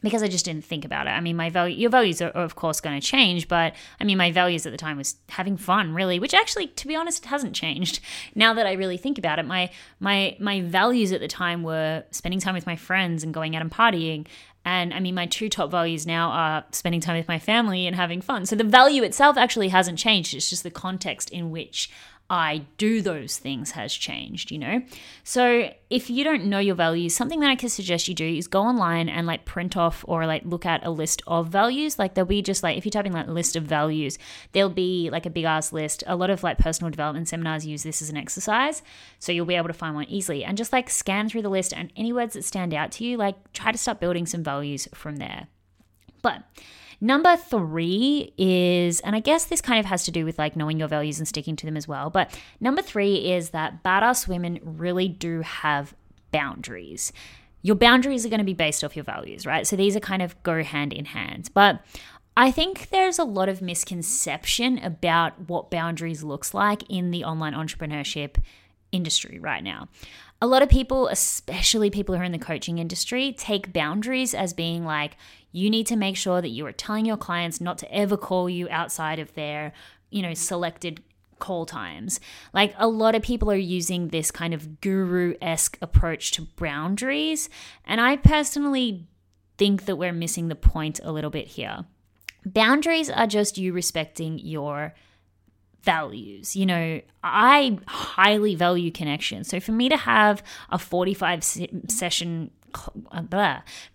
because 0.02 0.22
I 0.22 0.28
just 0.28 0.44
didn't 0.44 0.64
think 0.64 0.84
about 0.84 1.06
it. 1.06 1.10
I 1.10 1.20
mean, 1.20 1.36
my 1.36 1.50
value, 1.50 1.76
your 1.76 1.90
values 1.90 2.22
are, 2.22 2.28
of 2.28 2.54
course 2.54 2.80
going 2.80 2.98
to 2.98 3.06
change, 3.06 3.48
but 3.48 3.74
I 4.00 4.04
mean, 4.04 4.18
my 4.18 4.30
values 4.30 4.64
at 4.66 4.72
the 4.72 4.78
time 4.78 4.96
was 4.96 5.16
having 5.28 5.56
fun, 5.56 5.92
really, 5.92 6.18
which 6.18 6.34
actually, 6.34 6.68
to 6.68 6.86
be 6.86 6.94
honest, 6.94 7.24
hasn't 7.26 7.54
changed. 7.54 8.00
Now 8.34 8.54
that 8.54 8.66
I 8.66 8.72
really 8.72 8.96
think 8.96 9.18
about 9.18 9.38
it, 9.38 9.46
my 9.46 9.70
my 9.98 10.36
my 10.38 10.60
values 10.60 11.12
at 11.12 11.20
the 11.20 11.28
time 11.28 11.62
were 11.62 12.04
spending 12.10 12.40
time 12.40 12.54
with 12.54 12.66
my 12.66 12.76
friends 12.76 13.24
and 13.24 13.34
going 13.34 13.56
out 13.56 13.62
and 13.62 13.70
partying, 13.70 14.26
and 14.68 14.92
I 14.92 15.00
mean, 15.00 15.14
my 15.14 15.24
two 15.24 15.48
top 15.48 15.70
values 15.70 16.06
now 16.06 16.28
are 16.28 16.62
spending 16.72 17.00
time 17.00 17.16
with 17.16 17.26
my 17.26 17.38
family 17.38 17.86
and 17.86 17.96
having 17.96 18.20
fun. 18.20 18.44
So 18.44 18.54
the 18.54 18.64
value 18.64 19.02
itself 19.02 19.38
actually 19.38 19.68
hasn't 19.68 19.98
changed. 19.98 20.34
It's 20.34 20.50
just 20.50 20.62
the 20.62 20.70
context 20.70 21.30
in 21.30 21.50
which 21.50 21.90
I 22.30 22.66
do 22.76 23.00
those 23.00 23.38
things 23.38 23.70
has 23.70 23.94
changed, 23.94 24.50
you 24.50 24.58
know? 24.58 24.82
So 25.24 25.72
if 25.88 26.10
you 26.10 26.24
don't 26.24 26.44
know 26.44 26.58
your 26.58 26.74
values, 26.74 27.16
something 27.16 27.40
that 27.40 27.48
I 27.48 27.56
can 27.56 27.70
suggest 27.70 28.06
you 28.06 28.14
do 28.14 28.26
is 28.26 28.46
go 28.46 28.60
online 28.60 29.08
and 29.08 29.26
like 29.26 29.46
print 29.46 29.78
off 29.78 30.04
or 30.06 30.26
like 30.26 30.42
look 30.44 30.66
at 30.66 30.84
a 30.84 30.90
list 30.90 31.22
of 31.26 31.48
values. 31.48 31.98
Like 31.98 32.12
there'll 32.12 32.28
be 32.28 32.42
just 32.42 32.62
like, 32.62 32.76
if 32.76 32.84
you 32.84 32.90
type 32.90 33.06
in 33.06 33.12
like 33.12 33.28
list 33.28 33.56
of 33.56 33.62
values, 33.62 34.18
there'll 34.52 34.68
be 34.68 35.08
like 35.10 35.24
a 35.24 35.30
big 35.30 35.44
ass 35.44 35.72
list. 35.72 36.04
A 36.06 36.16
lot 36.16 36.28
of 36.28 36.42
like 36.42 36.58
personal 36.58 36.90
development 36.90 37.28
seminars 37.28 37.64
use 37.64 37.82
this 37.82 38.02
as 38.02 38.10
an 38.10 38.18
exercise. 38.18 38.82
So 39.18 39.32
you'll 39.32 39.46
be 39.46 39.54
able 39.54 39.68
to 39.68 39.72
find 39.72 39.94
one 39.94 40.04
easily 40.04 40.44
and 40.44 40.58
just 40.58 40.72
like 40.72 40.90
scan 40.90 41.30
through 41.30 41.42
the 41.42 41.48
list 41.48 41.72
and 41.72 41.90
any 41.96 42.12
words 42.12 42.34
that 42.34 42.44
stand 42.44 42.74
out 42.74 42.92
to 42.92 43.04
you, 43.04 43.16
like 43.16 43.54
try 43.54 43.72
to 43.72 43.78
start 43.78 44.00
building 44.00 44.26
some 44.26 44.42
values 44.42 44.86
from 44.92 45.16
there. 45.16 45.46
But 46.20 46.42
Number 47.00 47.36
three 47.36 48.32
is, 48.36 49.00
and 49.00 49.14
I 49.14 49.20
guess 49.20 49.44
this 49.44 49.60
kind 49.60 49.78
of 49.78 49.86
has 49.86 50.04
to 50.04 50.10
do 50.10 50.24
with 50.24 50.38
like 50.38 50.56
knowing 50.56 50.78
your 50.78 50.88
values 50.88 51.18
and 51.18 51.28
sticking 51.28 51.54
to 51.56 51.66
them 51.66 51.76
as 51.76 51.86
well. 51.86 52.10
But 52.10 52.36
number 52.60 52.82
three 52.82 53.32
is 53.32 53.50
that 53.50 53.84
badass 53.84 54.26
women 54.26 54.58
really 54.62 55.08
do 55.08 55.42
have 55.42 55.94
boundaries. 56.32 57.12
Your 57.62 57.76
boundaries 57.76 58.26
are 58.26 58.28
going 58.28 58.38
to 58.38 58.44
be 58.44 58.54
based 58.54 58.82
off 58.82 58.96
your 58.96 59.04
values, 59.04 59.46
right? 59.46 59.66
So 59.66 59.76
these 59.76 59.96
are 59.96 60.00
kind 60.00 60.22
of 60.22 60.40
go 60.42 60.62
hand 60.62 60.92
in 60.92 61.04
hand. 61.04 61.50
But 61.54 61.80
I 62.36 62.50
think 62.50 62.90
there's 62.90 63.18
a 63.18 63.24
lot 63.24 63.48
of 63.48 63.62
misconception 63.62 64.78
about 64.78 65.48
what 65.48 65.70
boundaries 65.70 66.22
looks 66.22 66.54
like 66.54 66.82
in 66.88 67.10
the 67.10 67.24
online 67.24 67.52
entrepreneurship 67.52 68.36
industry 68.92 69.38
right 69.38 69.62
now. 69.62 69.88
A 70.40 70.46
lot 70.46 70.62
of 70.62 70.68
people, 70.68 71.08
especially 71.08 71.90
people 71.90 72.14
who 72.14 72.20
are 72.20 72.24
in 72.24 72.30
the 72.30 72.38
coaching 72.38 72.78
industry, 72.78 73.32
take 73.32 73.72
boundaries 73.72 74.34
as 74.34 74.52
being 74.52 74.84
like, 74.84 75.16
you 75.52 75.70
need 75.70 75.86
to 75.86 75.96
make 75.96 76.16
sure 76.16 76.40
that 76.40 76.48
you 76.48 76.66
are 76.66 76.72
telling 76.72 77.06
your 77.06 77.16
clients 77.16 77.60
not 77.60 77.78
to 77.78 77.92
ever 77.94 78.16
call 78.16 78.48
you 78.48 78.68
outside 78.70 79.18
of 79.18 79.34
their, 79.34 79.72
you 80.10 80.22
know, 80.22 80.34
selected 80.34 81.02
call 81.38 81.66
times. 81.66 82.20
Like 82.52 82.74
a 82.76 82.88
lot 82.88 83.14
of 83.14 83.22
people 83.22 83.50
are 83.50 83.56
using 83.56 84.08
this 84.08 84.30
kind 84.30 84.52
of 84.52 84.80
guru 84.80 85.34
esque 85.40 85.78
approach 85.80 86.32
to 86.32 86.42
boundaries. 86.56 87.48
And 87.84 88.00
I 88.00 88.16
personally 88.16 89.06
think 89.56 89.86
that 89.86 89.96
we're 89.96 90.12
missing 90.12 90.48
the 90.48 90.54
point 90.54 91.00
a 91.02 91.12
little 91.12 91.30
bit 91.30 91.48
here. 91.48 91.84
Boundaries 92.44 93.10
are 93.10 93.26
just 93.26 93.58
you 93.58 93.72
respecting 93.72 94.38
your 94.38 94.94
values. 95.82 96.54
You 96.54 96.66
know, 96.66 97.00
I 97.22 97.78
highly 97.86 98.54
value 98.54 98.90
connection. 98.90 99.44
So 99.44 99.60
for 99.60 99.72
me 99.72 99.88
to 99.88 99.96
have 99.96 100.42
a 100.70 100.78
45 100.78 101.44
session. 101.44 102.50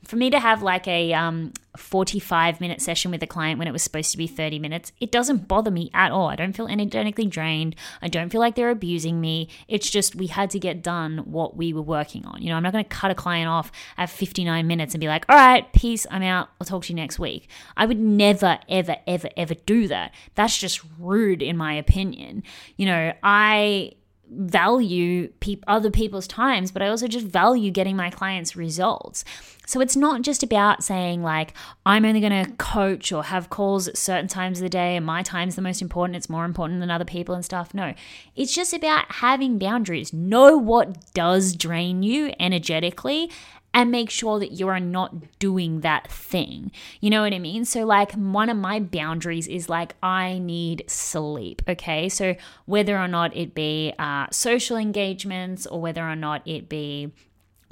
For 0.04 0.16
me 0.16 0.30
to 0.30 0.40
have 0.40 0.62
like 0.62 0.88
a 0.88 1.14
um, 1.14 1.54
45 1.78 2.62
minute 2.62 2.82
session 2.82 3.10
with 3.12 3.24
a 3.24 3.28
client 3.28 3.58
when 3.58 3.68
it 3.68 3.72
was 3.72 3.82
supposed 3.82 4.12
to 4.12 4.18
be 4.18 4.28
30 4.28 4.60
minutes, 4.60 4.92
it 5.00 5.12
doesn't 5.12 5.48
bother 5.48 5.72
me 5.72 5.90
at 5.94 6.12
all. 6.12 6.28
I 6.30 6.36
don't 6.36 6.54
feel 6.54 6.68
energetically 6.68 7.26
drained. 7.26 7.76
I 8.02 8.08
don't 8.08 8.30
feel 8.30 8.40
like 8.40 8.56
they're 8.56 8.70
abusing 8.70 9.20
me. 9.20 9.50
It's 9.68 9.90
just 9.90 10.16
we 10.16 10.28
had 10.28 10.50
to 10.52 10.60
get 10.60 10.84
done 10.84 11.20
what 11.20 11.58
we 11.58 11.74
were 11.74 11.82
working 11.82 12.26
on. 12.26 12.42
You 12.42 12.50
know, 12.50 12.56
I'm 12.56 12.64
not 12.64 12.74
going 12.74 12.84
to 12.84 12.90
cut 12.90 13.12
a 13.12 13.16
client 13.16 13.50
off 13.50 13.72
at 13.98 14.10
59 14.10 14.68
minutes 14.68 14.94
and 14.94 15.02
be 15.02 15.08
like, 15.08 15.26
all 15.30 15.36
right, 15.36 15.72
peace, 15.74 16.06
I'm 16.12 16.24
out. 16.24 16.50
I'll 16.62 16.68
talk 16.68 16.84
to 16.84 16.90
you 16.90 16.96
next 16.96 17.18
week. 17.18 17.50
I 17.76 17.86
would 17.86 18.00
never, 18.00 18.60
ever, 18.70 18.98
ever, 19.08 19.30
ever 19.36 19.56
do 19.66 19.88
that. 19.88 20.14
That's 20.36 20.58
just 20.58 20.82
rude, 21.00 21.42
in 21.42 21.58
my 21.58 21.74
opinion. 21.74 22.44
You 22.78 22.86
know, 22.86 23.14
I 23.24 23.94
value 24.30 25.28
pe- 25.40 25.58
other 25.68 25.92
people's 25.92 26.28
times, 26.28 26.72
but 26.72 26.82
I 26.82 26.88
also 26.88 27.08
just 27.08 27.28
value 27.28 27.72
getting 27.72 27.96
my 27.96 28.10
clients 28.10 28.56
results. 28.56 29.24
So 29.66 29.80
it's 29.80 29.96
not 29.96 30.22
just 30.22 30.44
about 30.44 30.84
saying, 30.84 31.24
like, 31.24 31.54
I'm 31.86 32.06
only 32.06 32.20
going 32.20 32.46
to 32.46 32.52
coach 32.54 33.12
or 33.12 33.24
have 33.24 33.50
calls 33.50 33.88
at 33.88 33.98
certain 33.98 34.28
times 34.28 34.60
of 34.60 34.64
the 34.64 34.70
day 34.70 34.96
and 34.96 35.06
my 35.06 35.24
time's 35.24 35.56
the 35.56 35.62
most 35.62 35.82
important, 35.82 36.16
it's 36.16 36.30
more 36.30 36.46
important 36.46 36.80
than 36.80 36.92
other 36.92 37.06
people 37.06 37.36
and 37.36 37.46
stuff. 37.46 37.74
No, 37.74 37.94
it's 38.36 38.54
just 38.54 38.74
about 38.74 39.06
having 39.14 39.60
boundaries. 39.60 40.14
Know 40.14 40.58
what 40.58 41.14
does 41.14 41.56
drain 41.56 42.04
you 42.04 42.34
energetically 42.40 43.30
and 43.74 43.92
make 43.92 44.10
sure 44.10 44.40
that 44.40 44.52
you 44.52 44.68
are 44.68 44.80
not 44.80 45.40
doing 45.40 45.82
that 45.82 46.10
thing. 46.10 46.72
You 47.02 47.10
know 47.10 47.24
what 47.24 47.34
I 47.34 47.40
mean? 47.40 47.66
So, 47.66 47.86
like, 47.86 48.14
one 48.14 48.50
of 48.50 48.58
my 48.58 48.80
boundaries 48.80 49.48
is 49.48 49.68
like, 49.68 49.96
I 50.04 50.38
need 50.38 50.84
sleep. 50.88 51.62
Okay. 51.68 52.10
So, 52.10 52.36
whether 52.66 52.98
or 52.98 53.08
not 53.08 53.36
it 53.36 53.56
be 53.56 53.94
uh, 53.98 54.28
social 54.32 54.78
engagements 54.78 55.66
or 55.66 55.82
whether 55.82 56.08
or 56.08 56.16
not 56.16 56.48
it 56.48 56.70
be 56.70 57.14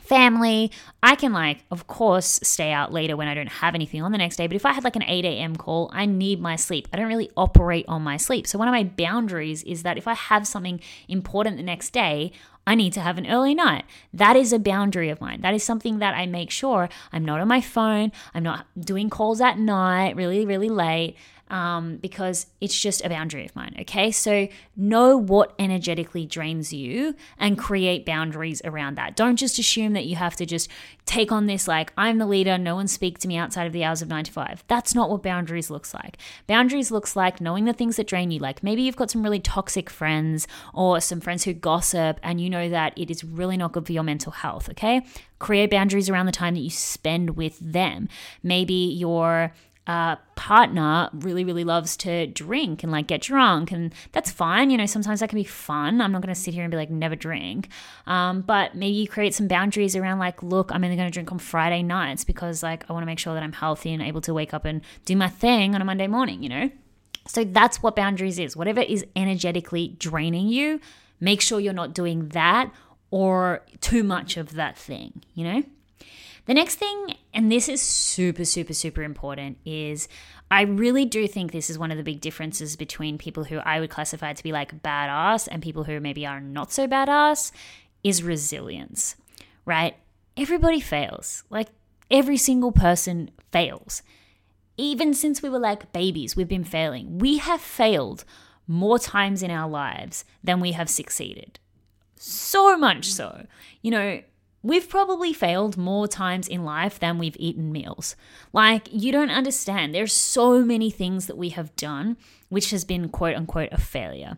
family. 0.02 0.72
I 1.02 1.16
can, 1.16 1.32
like, 1.32 1.64
of 1.72 1.88
course, 1.88 2.40
stay 2.44 2.72
out 2.72 2.92
later 2.92 3.16
when 3.16 3.28
I 3.28 3.34
don't 3.34 3.48
have 3.48 3.76
anything 3.76 4.02
on 4.02 4.12
the 4.12 4.18
next 4.18 4.36
day. 4.36 4.48
But 4.48 4.56
if 4.56 4.66
I 4.66 4.74
had 4.74 4.84
like 4.84 4.96
an 4.96 5.04
8 5.04 5.24
a.m. 5.26 5.56
call, 5.56 5.90
I 5.94 6.06
need 6.06 6.42
my 6.42 6.56
sleep. 6.56 6.88
I 6.92 6.98
don't 6.98 7.08
really 7.08 7.32
operate 7.38 7.86
on 7.88 8.02
my 8.02 8.18
sleep. 8.18 8.48
So, 8.48 8.58
one 8.60 8.68
of 8.68 8.74
my 8.74 8.84
boundaries 8.84 9.64
is 9.64 9.84
that 9.84 9.98
if 9.98 10.08
I 10.08 10.14
have 10.14 10.48
something 10.48 10.82
important 11.08 11.58
the 11.58 11.64
next 11.64 11.92
day, 11.92 12.32
I 12.66 12.76
need 12.76 12.94
to 12.94 13.02
have 13.02 13.18
an 13.18 13.28
early 13.28 13.56
night. 13.56 13.86
That 14.14 14.36
is 14.36 14.54
a 14.54 14.60
boundary 14.60 15.10
of 15.10 15.20
mine. 15.20 15.42
That 15.42 15.54
is 15.54 15.64
something 15.64 16.00
that 16.00 16.14
I 16.14 16.26
make 16.26 16.52
sure 16.52 16.90
I'm 17.12 17.26
not 17.26 17.40
on 17.40 17.48
my 17.48 17.62
phone. 17.62 18.12
I'm 18.34 18.44
not 18.44 18.68
doing 18.80 19.10
calls 19.10 19.42
at 19.42 19.58
night 19.58 20.16
really, 20.16 20.46
really 20.46 20.70
late 20.70 21.16
um, 21.52 21.98
because 21.98 22.48
it's 22.62 22.80
just 22.80 23.04
a 23.04 23.10
boundary 23.10 23.46
of 23.46 23.56
mine. 23.56 23.76
Okay. 23.82 24.10
So 24.10 24.48
know 24.76 25.18
what 25.18 25.54
energetically 25.60 26.26
drains 26.26 26.72
you 26.72 27.14
and 27.38 27.58
create 27.58 28.06
boundaries 28.06 28.62
around 28.64 28.96
that. 28.96 29.18
Don't 29.18 29.36
just 29.36 29.60
assume 29.60 29.92
that 29.94 30.06
you 30.06 30.16
have 30.16 30.36
to 30.38 30.46
just 30.46 30.70
take 31.06 31.32
on 31.32 31.48
this, 31.48 31.68
like, 31.68 31.92
I'm 31.98 32.20
the 32.20 32.26
leader, 32.26 32.58
no 32.58 32.76
one 32.76 32.88
speak 32.88 33.20
to 33.20 33.28
me 33.28 33.36
outside 33.36 33.68
of 33.68 33.74
the 33.74 33.84
hours 33.84 34.02
of 34.02 34.08
nine 34.08 34.24
to 34.24 34.32
five. 34.32 34.64
That's 34.68 34.96
not 34.96 35.10
what 35.10 35.22
boundaries 35.22 35.70
looks 35.70 35.94
like. 35.94 36.18
Boundaries 36.48 36.90
looks 36.90 37.18
like 37.18 37.42
knowing 37.42 37.66
the 37.66 37.74
things 37.74 37.98
that 37.98 38.08
drain 38.08 38.32
you. 38.32 38.40
Like 38.40 38.64
maybe 38.64 38.82
you've 38.84 38.96
got 38.96 39.12
some 39.12 39.22
really 39.22 39.42
toxic 39.42 39.90
friends 39.90 40.48
or 40.74 41.02
some 41.02 41.20
friends 41.20 41.44
who 41.44 41.54
gossip 41.54 42.18
and 42.24 42.40
you 42.40 42.50
know 42.50 42.70
that 42.70 42.98
it 42.98 43.12
is 43.12 43.26
really 43.26 43.58
not 43.58 43.74
good 43.74 43.86
for 43.86 43.92
your 43.92 44.04
mental 44.04 44.32
health. 44.32 44.70
Okay. 44.70 45.02
Create 45.40 45.70
boundaries 45.70 46.10
around 46.10 46.28
the 46.28 46.32
time 46.32 46.54
that 46.54 46.62
you 46.62 46.70
spend 46.70 47.32
with 47.32 47.60
them. 47.60 48.08
Maybe 48.42 48.74
you're 48.74 49.52
uh, 49.88 50.16
partner 50.36 51.10
really, 51.12 51.44
really 51.44 51.64
loves 51.64 51.98
to 51.98 52.28
drink 52.28 52.84
and 52.84 52.92
like 52.92 53.08
get 53.08 53.22
drunk, 53.22 53.72
and 53.72 53.94
that's 54.12 54.30
fine. 54.30 54.70
You 54.70 54.78
know, 54.78 54.86
sometimes 54.86 55.20
that 55.20 55.30
can 55.30 55.38
be 55.38 55.44
fun. 55.44 56.02
I'm 56.02 56.12
not 56.12 56.22
going 56.22 56.34
to 56.34 56.40
sit 56.40 56.54
here 56.54 56.64
and 56.64 56.72
be 56.72 56.78
like, 56.78 56.92
never 56.92 57.16
drink. 57.16 57.68
Um, 58.06 58.42
but 58.42 58.76
maybe 58.76 58.96
you 58.96 59.08
create 59.08 59.34
some 59.34 59.48
boundaries 59.48 59.96
around 59.96 60.20
like, 60.20 60.44
look, 60.44 60.72
I'm 60.72 60.84
only 60.84 60.96
going 60.96 61.08
to 61.08 61.14
drink 61.14 61.32
on 61.32 61.40
Friday 61.40 61.82
nights 61.82 62.24
because 62.24 62.62
like 62.62 62.90
I 62.90 62.94
want 62.94 63.02
to 63.04 63.08
make 63.08 63.20
sure 63.20 63.34
that 63.34 63.44
I'm 63.44 63.54
healthy 63.54 63.92
and 63.92 64.04
able 64.04 64.22
to 64.22 64.34
wake 64.34 64.54
up 64.54 64.66
and 64.66 64.82
do 65.06 65.16
my 65.16 65.28
thing 65.30 65.74
on 65.74 65.82
a 65.82 65.86
Monday 65.86 66.08
morning, 66.08 66.44
you 66.44 66.50
know? 66.50 66.70
So 67.28 67.44
that's 67.44 67.82
what 67.82 67.96
boundaries 67.96 68.40
is. 68.40 68.56
Whatever 68.56 68.82
is 68.82 69.06
energetically 69.16 69.96
draining 70.00 70.48
you, 70.48 70.80
make 71.20 71.42
sure 71.42 71.60
you're 71.60 71.74
not 71.74 71.94
doing 71.94 72.30
that 72.30 72.72
or 73.10 73.64
too 73.80 74.04
much 74.04 74.38
of 74.38 74.54
that 74.54 74.78
thing, 74.78 75.24
you 75.34 75.44
know? 75.44 75.64
The 76.46 76.54
next 76.54 76.76
thing, 76.76 77.16
and 77.34 77.52
this 77.52 77.70
is 77.70 77.82
super, 77.82 78.46
super, 78.46 78.74
super 78.74 79.04
important, 79.04 79.58
is 79.64 80.08
I 80.50 80.64
really 80.64 81.06
do 81.06 81.28
think 81.28 81.52
this 81.52 81.70
is 81.70 81.78
one 81.78 81.92
of 81.92 81.98
the 81.98 82.04
big 82.04 82.20
differences 82.20 82.76
between 82.76 83.18
people 83.18 83.46
who 83.46 83.60
I 83.60 83.80
would 83.80 83.90
classify 83.90 84.34
to 84.34 84.44
be 84.44 84.52
like 84.52 84.82
badass 84.82 85.48
and 85.50 85.62
people 85.62 85.84
who 85.84 86.00
maybe 86.00 86.26
are 86.26 86.42
not 86.42 86.72
so 86.72 86.88
badass 86.88 87.52
is 88.04 88.24
resilience, 88.24 89.16
right? 89.66 89.96
Everybody 90.36 90.80
fails. 90.80 91.44
Like 91.50 91.70
every 92.10 92.38
single 92.38 92.72
person 92.72 93.30
fails. 93.52 94.02
Even 94.78 95.14
since 95.14 95.44
we 95.44 95.50
were 95.50 95.60
like 95.60 95.94
babies, 95.94 96.36
we've 96.36 96.48
been 96.48 96.64
failing. 96.64 97.20
We 97.20 97.38
have 97.38 97.62
failed 97.62 98.26
more 98.68 98.98
times 98.98 99.44
in 99.44 99.52
our 99.52 99.70
lives 99.70 100.26
than 100.44 100.60
we 100.60 100.72
have 100.72 100.90
succeeded. 100.90 101.60
So 102.16 102.78
much 102.78 103.06
so. 103.06 103.46
You 103.82 103.92
know, 103.92 104.22
We've 104.64 104.88
probably 104.88 105.34
failed 105.34 105.76
more 105.76 106.08
times 106.08 106.48
in 106.48 106.64
life 106.64 107.00
than 107.00 107.18
we've 107.18 107.38
eaten 107.40 107.72
meals. 107.72 108.16
Like, 108.54 108.88
you 108.92 109.12
don't 109.12 109.32
understand. 109.32 109.94
There's 109.94 110.14
so 110.14 110.64
many 110.64 110.92
things 110.92 111.26
that 111.26 111.38
we 111.38 111.50
have 111.50 111.76
done 111.76 112.18
which 112.50 112.70
has 112.70 112.86
been 112.86 113.10
quote 113.10 113.36
unquote 113.36 113.70
a 113.72 113.80
failure. 113.80 114.38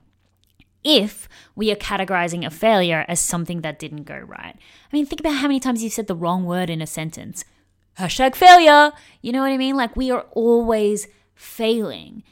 If 0.84 1.28
we 1.56 1.72
are 1.72 1.76
categorizing 1.76 2.46
a 2.46 2.50
failure 2.50 3.06
as 3.08 3.20
something 3.20 3.62
that 3.62 3.80
didn't 3.80 4.04
go 4.04 4.18
right. 4.18 4.56
I 4.56 4.96
mean, 4.96 5.06
think 5.06 5.20
about 5.20 5.36
how 5.38 5.48
many 5.48 5.60
times 5.60 5.84
you've 5.84 5.94
said 5.94 6.08
the 6.08 6.16
wrong 6.16 6.46
word 6.46 6.70
in 6.70 6.82
a 6.82 6.88
sentence. 6.88 7.44
Hashtag 7.98 8.36
failure. 8.36 8.92
You 9.22 9.32
know 9.32 9.42
what 9.42 9.52
I 9.52 9.58
mean? 9.58 9.76
Like, 9.76 9.96
we 9.96 10.12
are 10.12 10.26
always 10.32 11.08
failing. 11.36 12.24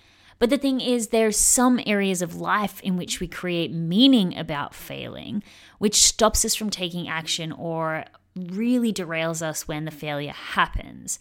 But 0.41 0.49
the 0.49 0.57
thing 0.57 0.81
is, 0.81 1.09
there's 1.09 1.37
some 1.37 1.79
areas 1.85 2.23
of 2.23 2.35
life 2.35 2.81
in 2.81 2.97
which 2.97 3.19
we 3.19 3.27
create 3.27 3.71
meaning 3.71 4.35
about 4.35 4.73
failing, 4.73 5.43
which 5.77 6.01
stops 6.01 6.43
us 6.43 6.55
from 6.55 6.71
taking 6.71 7.07
action 7.07 7.51
or 7.51 8.05
really 8.35 8.91
derails 8.91 9.43
us 9.43 9.67
when 9.67 9.85
the 9.85 9.91
failure 9.91 10.31
happens. 10.31 11.19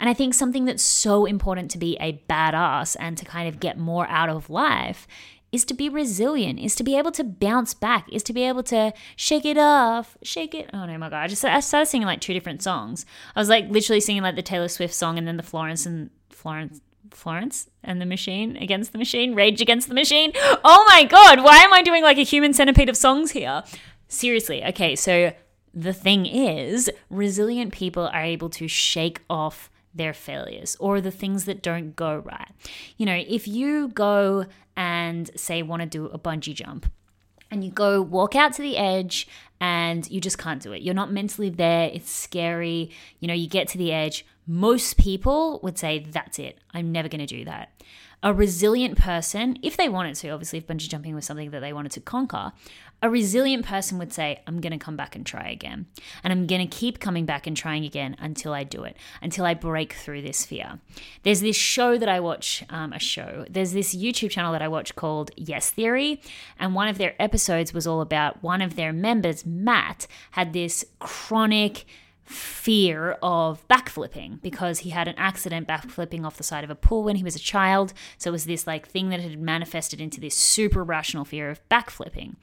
And 0.00 0.10
I 0.10 0.14
think 0.14 0.34
something 0.34 0.64
that's 0.64 0.82
so 0.82 1.26
important 1.26 1.70
to 1.70 1.78
be 1.78 1.96
a 2.00 2.20
badass 2.28 2.96
and 2.98 3.16
to 3.18 3.24
kind 3.24 3.48
of 3.48 3.60
get 3.60 3.78
more 3.78 4.08
out 4.08 4.28
of 4.28 4.50
life 4.50 5.06
is 5.52 5.64
to 5.66 5.72
be 5.74 5.88
resilient, 5.88 6.58
is 6.58 6.74
to 6.74 6.82
be 6.82 6.98
able 6.98 7.12
to 7.12 7.22
bounce 7.22 7.72
back, 7.72 8.12
is 8.12 8.24
to 8.24 8.32
be 8.32 8.42
able 8.42 8.64
to 8.64 8.92
shake 9.14 9.44
it 9.44 9.56
off, 9.56 10.16
shake 10.24 10.56
it. 10.56 10.70
Oh 10.74 10.86
no, 10.86 10.98
my 10.98 11.08
god! 11.08 11.22
I 11.22 11.28
just 11.28 11.44
I 11.44 11.60
started 11.60 11.86
singing 11.86 12.08
like 12.08 12.20
two 12.20 12.34
different 12.34 12.64
songs. 12.64 13.06
I 13.36 13.38
was 13.38 13.48
like 13.48 13.68
literally 13.68 14.00
singing 14.00 14.24
like 14.24 14.34
the 14.34 14.42
Taylor 14.42 14.66
Swift 14.66 14.92
song 14.92 15.18
and 15.18 15.28
then 15.28 15.36
the 15.36 15.44
Florence 15.44 15.86
and 15.86 16.10
Florence 16.30 16.80
Florence 17.10 17.68
and 17.82 18.00
the 18.00 18.06
Machine 18.06 18.56
against 18.56 18.92
the 18.92 18.98
Machine, 18.98 19.34
Rage 19.34 19.60
Against 19.60 19.88
the 19.88 19.94
Machine. 19.94 20.32
Oh 20.68 20.84
my 20.88 21.04
god, 21.04 21.44
why 21.44 21.58
am 21.58 21.72
I 21.72 21.82
doing 21.82 22.02
like 22.02 22.18
a 22.18 22.22
human 22.22 22.52
centipede 22.52 22.88
of 22.88 22.96
songs 22.96 23.30
here? 23.30 23.62
Seriously, 24.08 24.64
okay, 24.64 24.96
so 24.96 25.32
the 25.72 25.92
thing 25.92 26.26
is, 26.26 26.90
resilient 27.10 27.72
people 27.72 28.08
are 28.08 28.22
able 28.22 28.48
to 28.50 28.66
shake 28.66 29.20
off 29.28 29.70
their 29.94 30.12
failures 30.12 30.76
or 30.80 31.00
the 31.00 31.10
things 31.10 31.44
that 31.44 31.62
don't 31.62 31.94
go 31.94 32.18
right. 32.18 32.50
You 32.96 33.06
know, 33.06 33.22
if 33.28 33.46
you 33.46 33.88
go 33.88 34.46
and 34.76 35.30
say 35.38 35.62
want 35.62 35.82
to 35.82 35.86
do 35.86 36.06
a 36.06 36.18
bungee 36.18 36.54
jump 36.54 36.90
and 37.50 37.64
you 37.64 37.70
go 37.70 38.02
walk 38.02 38.34
out 38.34 38.52
to 38.54 38.62
the 38.62 38.76
edge 38.76 39.28
and 39.60 40.08
you 40.10 40.20
just 40.20 40.38
can't 40.38 40.62
do 40.62 40.72
it. 40.72 40.82
You're 40.82 40.94
not 40.94 41.12
mentally 41.12 41.48
there. 41.48 41.90
It's 41.92 42.10
scary. 42.10 42.90
You 43.20 43.28
know, 43.28 43.34
you 43.34 43.48
get 43.48 43.68
to 43.68 43.78
the 43.78 43.92
edge 43.92 44.26
most 44.46 44.96
people 44.96 45.60
would 45.62 45.78
say, 45.78 45.98
That's 45.98 46.38
it. 46.38 46.58
I'm 46.72 46.92
never 46.92 47.08
going 47.08 47.24
to 47.24 47.26
do 47.26 47.44
that. 47.44 47.70
A 48.22 48.32
resilient 48.32 48.98
person, 48.98 49.58
if 49.62 49.76
they 49.76 49.88
wanted 49.88 50.14
to, 50.16 50.30
obviously, 50.30 50.58
if 50.58 50.66
bungee 50.66 50.88
jumping 50.88 51.14
was 51.14 51.26
something 51.26 51.50
that 51.50 51.60
they 51.60 51.72
wanted 51.72 51.92
to 51.92 52.00
conquer, 52.00 52.52
a 53.02 53.10
resilient 53.10 53.66
person 53.66 53.98
would 53.98 54.12
say, 54.12 54.40
I'm 54.46 54.60
going 54.60 54.72
to 54.72 54.84
come 54.84 54.96
back 54.96 55.14
and 55.14 55.24
try 55.24 55.48
again. 55.48 55.86
And 56.24 56.32
I'm 56.32 56.46
going 56.46 56.66
to 56.66 56.76
keep 56.76 56.98
coming 56.98 57.26
back 57.26 57.46
and 57.46 57.54
trying 57.54 57.84
again 57.84 58.16
until 58.18 58.54
I 58.54 58.64
do 58.64 58.84
it, 58.84 58.96
until 59.20 59.44
I 59.44 59.52
break 59.52 59.92
through 59.92 60.22
this 60.22 60.46
fear. 60.46 60.80
There's 61.22 61.42
this 61.42 61.56
show 61.56 61.98
that 61.98 62.08
I 62.08 62.20
watch, 62.20 62.64
um, 62.70 62.94
a 62.94 62.98
show, 62.98 63.44
there's 63.50 63.72
this 63.72 63.94
YouTube 63.94 64.30
channel 64.30 64.52
that 64.52 64.62
I 64.62 64.68
watch 64.68 64.96
called 64.96 65.30
Yes 65.36 65.70
Theory. 65.70 66.22
And 66.58 66.74
one 66.74 66.88
of 66.88 66.96
their 66.96 67.14
episodes 67.20 67.74
was 67.74 67.86
all 67.86 68.00
about 68.00 68.42
one 68.42 68.62
of 68.62 68.76
their 68.76 68.94
members, 68.94 69.44
Matt, 69.44 70.06
had 70.30 70.54
this 70.54 70.84
chronic, 70.98 71.84
fear 72.26 73.12
of 73.22 73.66
backflipping 73.68 74.42
because 74.42 74.80
he 74.80 74.90
had 74.90 75.08
an 75.08 75.14
accident 75.16 75.66
backflipping 75.66 76.24
off 76.24 76.36
the 76.36 76.42
side 76.42 76.64
of 76.64 76.70
a 76.70 76.74
pool 76.74 77.04
when 77.04 77.16
he 77.16 77.24
was 77.24 77.36
a 77.36 77.40
child. 77.40 77.92
So 78.18 78.30
it 78.30 78.32
was 78.32 78.44
this 78.44 78.66
like 78.66 78.88
thing 78.88 79.08
that 79.10 79.20
had 79.20 79.40
manifested 79.40 80.00
into 80.00 80.20
this 80.20 80.34
super 80.34 80.84
rational 80.84 81.24
fear 81.24 81.50
of 81.50 81.66
backflipping. 81.68 82.36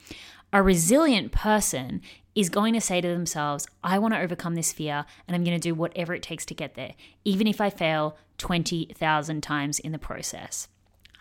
A 0.51 0.63
resilient 0.63 1.31
person 1.31 2.01
is 2.35 2.49
going 2.49 2.73
to 2.73 2.81
say 2.81 3.01
to 3.01 3.07
themselves, 3.07 3.67
I 3.83 3.99
want 3.99 4.13
to 4.13 4.19
overcome 4.19 4.55
this 4.55 4.73
fear 4.73 5.05
and 5.27 5.35
I'm 5.35 5.43
going 5.43 5.59
to 5.59 5.61
do 5.61 5.75
whatever 5.75 6.13
it 6.13 6.23
takes 6.23 6.45
to 6.47 6.55
get 6.55 6.75
there, 6.75 6.93
even 7.25 7.47
if 7.47 7.59
I 7.59 7.69
fail 7.69 8.17
20,000 8.37 9.41
times 9.41 9.79
in 9.79 9.91
the 9.91 9.99
process 9.99 10.67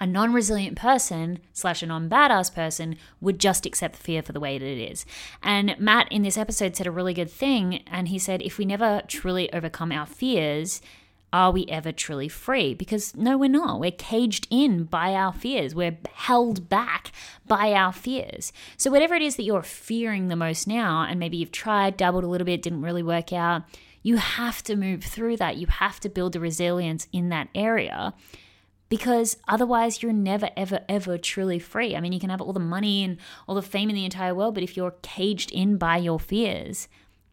a 0.02 0.06
non 0.06 0.32
resilient 0.32 0.76
person 0.76 1.38
slash 1.52 1.80
a 1.80 1.86
non 1.86 2.10
badass 2.10 2.52
person 2.52 2.96
would 3.20 3.38
just 3.38 3.64
accept 3.64 3.94
the 3.94 4.02
fear 4.02 4.20
for 4.20 4.32
the 4.32 4.40
way 4.40 4.58
that 4.58 4.66
it 4.66 4.90
is. 4.90 5.06
And 5.44 5.76
Matt 5.78 6.10
in 6.10 6.22
this 6.22 6.36
episode 6.36 6.74
said 6.74 6.88
a 6.88 6.90
really 6.90 7.14
good 7.14 7.30
thing. 7.30 7.84
And 7.86 8.08
he 8.08 8.18
said, 8.18 8.42
if 8.42 8.58
we 8.58 8.64
never 8.64 9.02
truly 9.06 9.50
overcome 9.52 9.92
our 9.92 10.04
fears, 10.04 10.82
are 11.32 11.52
we 11.52 11.66
ever 11.66 11.92
truly 11.92 12.28
free? 12.28 12.74
Because 12.74 13.14
no, 13.14 13.38
we're 13.38 13.48
not. 13.48 13.78
We're 13.78 13.92
caged 13.92 14.48
in 14.50 14.84
by 14.84 15.14
our 15.14 15.32
fears. 15.32 15.72
We're 15.72 15.96
held 16.14 16.68
back 16.68 17.12
by 17.46 17.72
our 17.72 17.92
fears. 17.92 18.52
So, 18.76 18.90
whatever 18.90 19.14
it 19.14 19.22
is 19.22 19.36
that 19.36 19.44
you're 19.44 19.62
fearing 19.62 20.26
the 20.26 20.36
most 20.36 20.66
now, 20.66 21.06
and 21.08 21.20
maybe 21.20 21.36
you've 21.36 21.52
tried, 21.52 21.96
dabbled 21.96 22.24
a 22.24 22.28
little 22.28 22.44
bit, 22.44 22.60
didn't 22.60 22.82
really 22.82 23.04
work 23.04 23.32
out, 23.32 23.62
you 24.02 24.16
have 24.16 24.64
to 24.64 24.74
move 24.74 25.04
through 25.04 25.36
that. 25.36 25.58
You 25.58 25.68
have 25.68 26.00
to 26.00 26.08
build 26.08 26.32
the 26.32 26.40
resilience 26.40 27.06
in 27.12 27.28
that 27.28 27.48
area 27.54 28.14
because 28.92 29.38
otherwise 29.48 30.02
you're 30.02 30.12
never, 30.12 30.50
ever, 30.54 30.80
ever 30.86 31.16
truly 31.16 31.58
free. 31.58 31.96
I 31.96 32.00
mean, 32.00 32.12
you 32.12 32.20
can 32.20 32.28
have 32.28 32.42
all 32.42 32.52
the 32.52 32.60
money 32.60 33.02
and 33.02 33.16
all 33.48 33.54
the 33.54 33.62
fame 33.62 33.88
in 33.88 33.94
the 33.94 34.04
entire 34.04 34.34
world, 34.34 34.52
but 34.52 34.62
if 34.62 34.76
you're 34.76 34.96
caged 35.00 35.50
in 35.50 35.78
by 35.78 35.96
your 35.96 36.20
fears, 36.20 36.88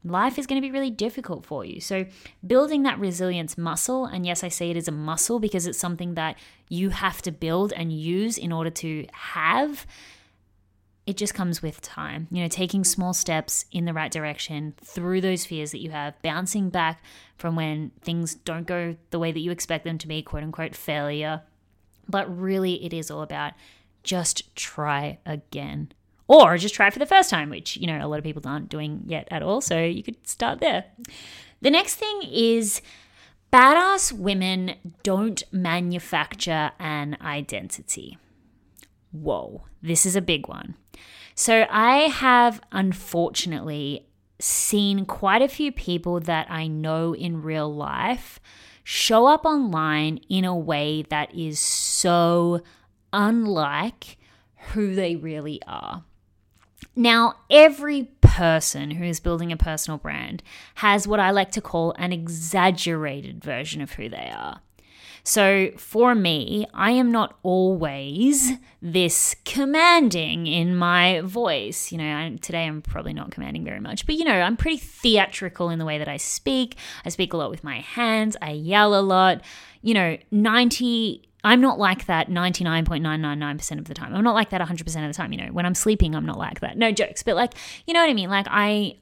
life 0.05 0.39
is 0.39 0.47
going 0.47 0.55
to 0.55 0.65
be 0.65 0.71
really 0.71 0.89
difficult 0.89 1.45
for 1.45 1.65
you. 1.65 1.81
So, 1.81 2.05
building 2.47 2.83
that 2.83 2.97
resilience 2.97 3.57
muscle, 3.57 4.05
and 4.05 4.25
yes, 4.25 4.41
I 4.41 4.47
say 4.47 4.69
it 4.69 4.77
is 4.77 4.87
a 4.87 4.93
muscle 4.93 5.37
because 5.37 5.67
it's 5.67 5.77
something 5.77 6.13
that 6.13 6.37
you 6.69 6.91
have 6.91 7.21
to 7.23 7.31
build 7.33 7.73
and 7.73 7.91
use 7.91 8.37
in 8.37 8.53
order 8.53 8.69
to 8.69 9.05
have. 9.11 9.85
It 11.05 11.17
just 11.17 11.33
comes 11.33 11.61
with 11.61 11.81
time, 11.81 12.27
you 12.31 12.41
know, 12.41 12.47
taking 12.47 12.85
small 12.85 13.13
steps 13.13 13.65
in 13.71 13.83
the 13.83 13.93
right 13.93 14.11
direction 14.11 14.75
through 14.81 15.19
those 15.19 15.43
fears 15.43 15.71
that 15.71 15.79
you 15.79 15.89
have, 15.89 16.21
bouncing 16.21 16.69
back 16.69 17.03
from 17.35 17.57
when 17.57 17.91
things 18.01 18.35
don't 18.35 18.65
go 18.65 18.95
the 19.09 19.19
way 19.19 19.33
that 19.33 19.39
you 19.39 19.51
expect 19.51 19.83
them 19.83 19.97
to 19.97 20.07
be, 20.07 20.21
quote 20.21 20.43
unquote, 20.43 20.73
failure, 20.73 21.41
but 22.09 22.25
really, 22.35 22.83
it 22.83 22.93
is 22.93 23.09
all 23.09 23.21
about 23.21 23.53
just 24.03 24.55
try 24.55 25.19
again. 25.25 25.91
Or 26.27 26.57
just 26.57 26.75
try 26.75 26.89
for 26.89 26.99
the 26.99 27.05
first 27.05 27.29
time, 27.29 27.49
which, 27.49 27.75
you 27.77 27.87
know, 27.87 28.05
a 28.05 28.07
lot 28.07 28.19
of 28.19 28.23
people 28.23 28.43
aren't 28.45 28.69
doing 28.69 29.03
yet 29.07 29.27
at 29.31 29.41
all. 29.41 29.61
So 29.61 29.79
you 29.81 30.03
could 30.03 30.27
start 30.27 30.59
there. 30.59 30.85
The 31.61 31.71
next 31.71 31.95
thing 31.95 32.21
is 32.23 32.81
badass 33.51 34.11
women 34.13 34.75
don't 35.01 35.41
manufacture 35.51 36.71
an 36.79 37.17
identity. 37.19 38.17
Whoa, 39.11 39.63
this 39.81 40.05
is 40.05 40.15
a 40.15 40.21
big 40.21 40.47
one. 40.47 40.75
So 41.33 41.65
I 41.69 42.09
have 42.09 42.61
unfortunately 42.71 44.05
seen 44.39 45.05
quite 45.05 45.41
a 45.41 45.47
few 45.47 45.71
people 45.71 46.19
that 46.19 46.49
I 46.49 46.67
know 46.67 47.15
in 47.15 47.41
real 47.41 47.73
life 47.73 48.39
show 48.83 49.25
up 49.25 49.45
online 49.45 50.19
in 50.29 50.45
a 50.45 50.55
way 50.55 51.03
that 51.09 51.33
is 51.33 51.59
unlike 53.13 54.17
who 54.73 54.95
they 54.95 55.15
really 55.15 55.61
are. 55.67 56.03
Now, 56.95 57.35
every 57.49 58.11
person 58.21 58.91
who 58.91 59.03
is 59.03 59.19
building 59.19 59.51
a 59.51 59.57
personal 59.57 59.97
brand 59.97 60.43
has 60.75 61.07
what 61.07 61.19
I 61.19 61.31
like 61.31 61.51
to 61.51 61.61
call 61.61 61.93
an 61.97 62.11
exaggerated 62.11 63.43
version 63.43 63.81
of 63.81 63.93
who 63.93 64.09
they 64.09 64.31
are. 64.35 64.61
So 65.23 65.69
for 65.77 66.15
me, 66.15 66.65
I 66.73 66.91
am 66.91 67.11
not 67.11 67.37
always 67.43 68.51
this 68.81 69.35
commanding 69.45 70.47
in 70.47 70.75
my 70.75 71.21
voice. 71.21 71.91
You 71.91 71.99
know, 71.99 72.17
I, 72.17 72.37
today 72.41 72.65
I'm 72.65 72.81
probably 72.81 73.13
not 73.13 73.31
commanding 73.31 73.63
very 73.63 73.79
much, 73.79 74.05
but 74.05 74.15
you 74.15 74.23
know, 74.23 74.41
I'm 74.41 74.57
pretty 74.57 74.77
theatrical 74.77 75.69
in 75.69 75.79
the 75.79 75.85
way 75.85 75.97
that 75.97 76.07
I 76.07 76.17
speak. 76.17 76.77
I 77.05 77.09
speak 77.09 77.33
a 77.33 77.37
lot 77.37 77.51
with 77.51 77.63
my 77.63 77.81
hands, 77.81 78.37
I 78.41 78.51
yell 78.51 78.97
a 78.97 79.01
lot. 79.01 79.41
You 79.81 79.93
know, 79.93 80.17
90 80.31 81.28
I'm 81.43 81.61
not 81.61 81.79
like 81.79 82.05
that 82.07 82.29
99.999% 82.29 83.79
of 83.79 83.85
the 83.85 83.93
time. 83.93 84.13
I'm 84.13 84.23
not 84.23 84.35
like 84.35 84.49
that 84.49 84.61
100% 84.61 84.81
of 84.81 84.85
the 84.85 85.13
time, 85.13 85.31
you 85.31 85.37
know. 85.37 85.53
When 85.53 85.65
I'm 85.65 85.75
sleeping, 85.75 86.15
I'm 86.15 86.25
not 86.25 86.37
like 86.37 86.59
that. 86.59 86.77
No 86.77 86.91
jokes, 86.91 87.23
but 87.23 87.35
like, 87.35 87.53
you 87.87 87.93
know 87.93 88.01
what 88.01 88.09
I 88.09 88.13
mean? 88.13 88.29
Like 88.29 88.47
I 88.49 88.97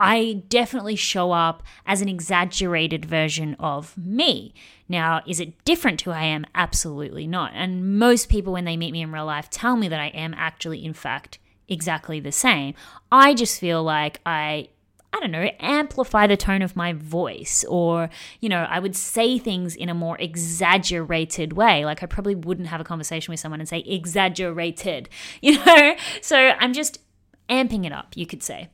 I 0.00 0.42
definitely 0.48 0.96
show 0.96 1.30
up 1.30 1.62
as 1.84 2.00
an 2.00 2.08
exaggerated 2.08 3.04
version 3.04 3.54
of 3.60 3.96
me. 3.98 4.54
Now, 4.88 5.20
is 5.26 5.40
it 5.40 5.62
different 5.64 6.00
to 6.00 6.04
who 6.06 6.10
I 6.12 6.24
am? 6.24 6.46
Absolutely 6.54 7.26
not. 7.26 7.52
And 7.54 7.98
most 7.98 8.30
people, 8.30 8.54
when 8.54 8.64
they 8.64 8.78
meet 8.78 8.92
me 8.92 9.02
in 9.02 9.12
real 9.12 9.26
life, 9.26 9.50
tell 9.50 9.76
me 9.76 9.88
that 9.88 10.00
I 10.00 10.06
am 10.06 10.34
actually, 10.38 10.82
in 10.82 10.94
fact, 10.94 11.38
exactly 11.68 12.18
the 12.18 12.32
same. 12.32 12.74
I 13.12 13.34
just 13.34 13.60
feel 13.60 13.82
like 13.82 14.20
I 14.24 14.70
I 15.12 15.18
don't 15.18 15.32
know, 15.32 15.50
amplify 15.58 16.26
the 16.26 16.36
tone 16.36 16.62
of 16.62 16.76
my 16.76 16.92
voice, 16.92 17.64
or, 17.68 18.10
you 18.38 18.48
know, 18.48 18.66
I 18.68 18.78
would 18.78 18.94
say 18.94 19.38
things 19.38 19.74
in 19.74 19.88
a 19.88 19.94
more 19.94 20.16
exaggerated 20.18 21.54
way. 21.54 21.84
Like, 21.84 22.02
I 22.02 22.06
probably 22.06 22.36
wouldn't 22.36 22.68
have 22.68 22.80
a 22.80 22.84
conversation 22.84 23.32
with 23.32 23.40
someone 23.40 23.60
and 23.60 23.68
say 23.68 23.80
exaggerated, 23.80 25.08
you 25.40 25.64
know? 25.64 25.96
So 26.22 26.36
I'm 26.36 26.72
just 26.72 27.00
amping 27.48 27.84
it 27.84 27.92
up, 27.92 28.16
you 28.16 28.26
could 28.26 28.42
say. 28.42 28.68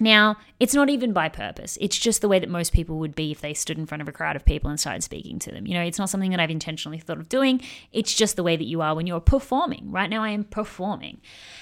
Now, 0.00 0.36
it's 0.58 0.74
not 0.74 0.88
even 0.88 1.12
by 1.12 1.28
purpose. 1.28 1.76
It's 1.80 1.98
just 1.98 2.22
the 2.22 2.28
way 2.28 2.38
that 2.38 2.48
most 2.48 2.72
people 2.72 2.98
would 2.98 3.14
be 3.14 3.30
if 3.30 3.40
they 3.40 3.52
stood 3.52 3.76
in 3.76 3.84
front 3.84 4.00
of 4.00 4.08
a 4.08 4.12
crowd 4.12 4.34
of 4.34 4.46
people 4.46 4.70
and 4.70 4.80
started 4.80 5.02
speaking 5.02 5.38
to 5.40 5.50
them. 5.50 5.66
You 5.66 5.74
know, 5.74 5.82
it's 5.82 5.98
not 5.98 6.08
something 6.08 6.30
that 6.30 6.40
I've 6.40 6.50
intentionally 6.50 6.98
thought 6.98 7.18
of 7.18 7.28
doing. 7.28 7.60
It's 7.92 8.14
just 8.14 8.36
the 8.36 8.42
way 8.42 8.56
that 8.56 8.64
you 8.64 8.80
are 8.80 8.94
when 8.94 9.06
you're 9.06 9.20
performing. 9.20 9.90
Right 9.90 10.08
now, 10.08 10.22
I 10.22 10.30
am 10.30 10.44
performing. 10.44 11.20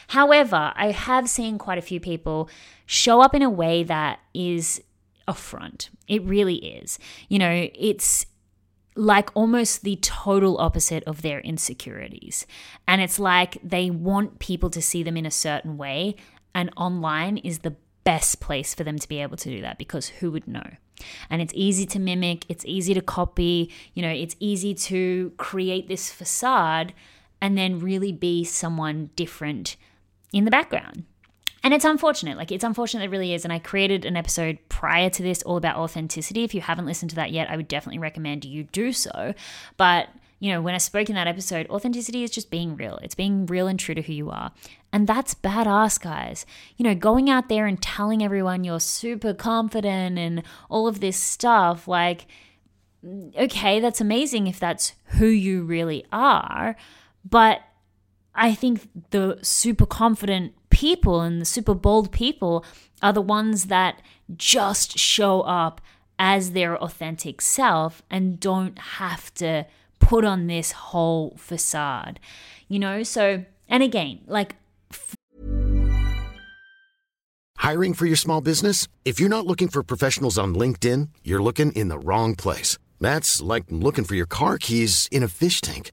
However, 0.09 0.73
I 0.77 0.93
have 0.93 1.29
seen 1.29 1.59
quite 1.59 1.79
a 1.79 1.83
few 1.83 1.99
people 1.99 2.49
show 2.89 3.21
up 3.21 3.35
in 3.35 3.43
a 3.43 3.51
way 3.51 3.83
that 3.85 4.19
is 4.33 4.83
a 5.29 5.35
front. 5.35 5.91
It 6.09 6.25
really 6.25 6.57
is. 6.57 6.99
You 7.29 7.39
know, 7.39 7.69
it's 7.75 8.25
like 8.97 9.31
almost 9.35 9.83
the 9.83 9.97
total 9.97 10.57
opposite 10.59 11.05
of 11.05 11.21
their 11.21 11.41
insecurities. 11.41 12.47
And 12.89 13.03
it's 13.03 13.19
like 13.19 13.59
they 13.63 13.91
want 13.91 14.39
people 14.39 14.71
to 14.71 14.81
see 14.81 15.03
them 15.03 15.19
in 15.19 15.27
a 15.27 15.31
certain 15.31 15.77
way, 15.77 16.17
and 16.55 16.71
online 16.79 17.37
is 17.37 17.59
the 17.59 17.77
best 18.05 18.41
place 18.41 18.75
for 18.75 18.85
them 18.85 18.99
to 18.99 19.07
be 19.07 19.21
able 19.21 19.37
to 19.37 19.51
do 19.51 19.61
that 19.61 19.77
because 19.77 20.09
who 20.09 20.31
would 20.31 20.49
know? 20.49 20.71
And 21.29 21.43
it's 21.43 21.53
easy 21.55 21.85
to 21.87 21.99
mimic, 21.99 22.47
it's 22.49 22.65
easy 22.65 22.95
to 22.95 23.03
copy, 23.03 23.71
you 23.93 24.01
know, 24.01 24.09
it's 24.09 24.35
easy 24.41 24.73
to 24.75 25.31
create 25.37 25.89
this 25.89 26.11
facade 26.11 26.95
and 27.43 27.57
then 27.57 27.81
really 27.81 28.13
be 28.13 28.45
someone 28.45 29.11
different 29.15 29.77
in 30.33 30.47
the 30.47 30.51
background. 30.51 31.05
And 31.63 31.75
it's 31.75 31.85
unfortunate. 31.85 32.37
Like, 32.37 32.53
it's 32.53 32.65
unfortunate, 32.65 33.05
it 33.05 33.11
really 33.11 33.35
is. 33.35 33.45
And 33.45 33.53
I 33.53 33.59
created 33.59 34.05
an 34.05 34.17
episode 34.17 34.59
prior 34.69 35.11
to 35.11 35.23
this 35.23 35.43
all 35.43 35.57
about 35.57 35.77
authenticity. 35.77 36.45
If 36.45 36.55
you 36.55 36.61
haven't 36.61 36.87
listened 36.87 37.11
to 37.11 37.17
that 37.17 37.33
yet, 37.33 37.51
I 37.51 37.57
would 37.57 37.69
definitely 37.69 37.99
recommend 37.99 38.45
you 38.45 38.65
do 38.65 38.93
so. 38.93 39.35
But 39.77 40.09
you 40.41 40.53
know, 40.53 40.63
when 40.63 40.75
I 40.75 40.79
spoke 40.79 41.09
in 41.09 41.17
that 41.17 41.27
episode, 41.27 41.69
authenticity 41.69 42.23
is 42.23 42.31
just 42.31 42.51
being 42.51 42.77
real. 42.77 42.99
It's 43.03 43.15
being 43.15 43.47
real 43.47 43.67
and 43.67 43.79
true 43.79 43.95
to 43.95 44.03
who 44.03 44.13
you 44.13 44.31
are. 44.31 44.53
And 44.93 45.07
that's 45.07 45.35
badass, 45.35 46.01
guys. 46.01 46.47
You 46.77 46.85
know, 46.85 46.95
going 46.95 47.29
out 47.29 47.49
there 47.49 47.67
and 47.67 47.81
telling 47.83 48.23
everyone 48.23 48.63
you're 48.63 48.81
super 48.81 49.35
confident 49.35 50.19
and 50.19 50.43
all 50.69 50.87
of 50.87 51.01
this 51.01 51.17
stuff, 51.17 51.89
like, 51.89 52.27
okay, 53.37 53.81
that's 53.81 54.01
amazing 54.01 54.47
if 54.47 54.61
that's 54.61 54.93
who 55.07 55.27
you 55.27 55.63
really 55.65 56.07
are. 56.13 56.77
But 57.25 57.61
I 58.35 58.55
think 58.55 58.89
the 59.11 59.39
super 59.43 59.87
confident 59.87 60.55
people 60.71 61.21
and 61.21 61.41
the 61.41 61.45
super 61.45 61.75
bold 61.75 62.13
people 62.13 62.65
are 63.03 63.13
the 63.13 63.23
ones 63.23 63.67
that 63.67 64.03
just 64.37 64.99
show 64.99 65.43
up 65.43 65.81
as 66.19 66.51
their 66.51 66.77
authentic 66.77 67.41
self 67.41 68.03
and 68.11 68.41
don't 68.41 68.79
have 68.79 69.33
to 69.35 69.67
put 70.01 70.25
on 70.25 70.47
this 70.47 70.73
whole 70.73 71.37
facade, 71.37 72.19
you 72.69 72.79
know? 72.79 73.03
So, 73.03 73.45
and 73.69 73.83
again, 73.83 74.21
like, 74.27 74.57
f- 74.93 75.15
Hiring 77.57 77.95
for 77.95 78.07
your 78.07 78.17
small 78.17 78.41
business? 78.41 78.89
If 79.05 79.21
you're 79.21 79.29
not 79.29 79.47
looking 79.47 79.69
for 79.69 79.83
professionals 79.83 80.39
on 80.39 80.55
LinkedIn, 80.55 81.09
you're 81.23 81.43
looking 81.43 81.73
in 81.73 81.89
the 81.89 81.99
wrong 81.99 82.35
place. 82.35 82.79
That's 83.01 83.43
like 83.43 83.65
looking 83.69 84.05
for 84.05 84.15
your 84.15 84.27
car 84.27 84.59
keys 84.59 85.09
in 85.13 85.23
a 85.23 85.29
fish 85.29 85.61
tank. 85.61 85.93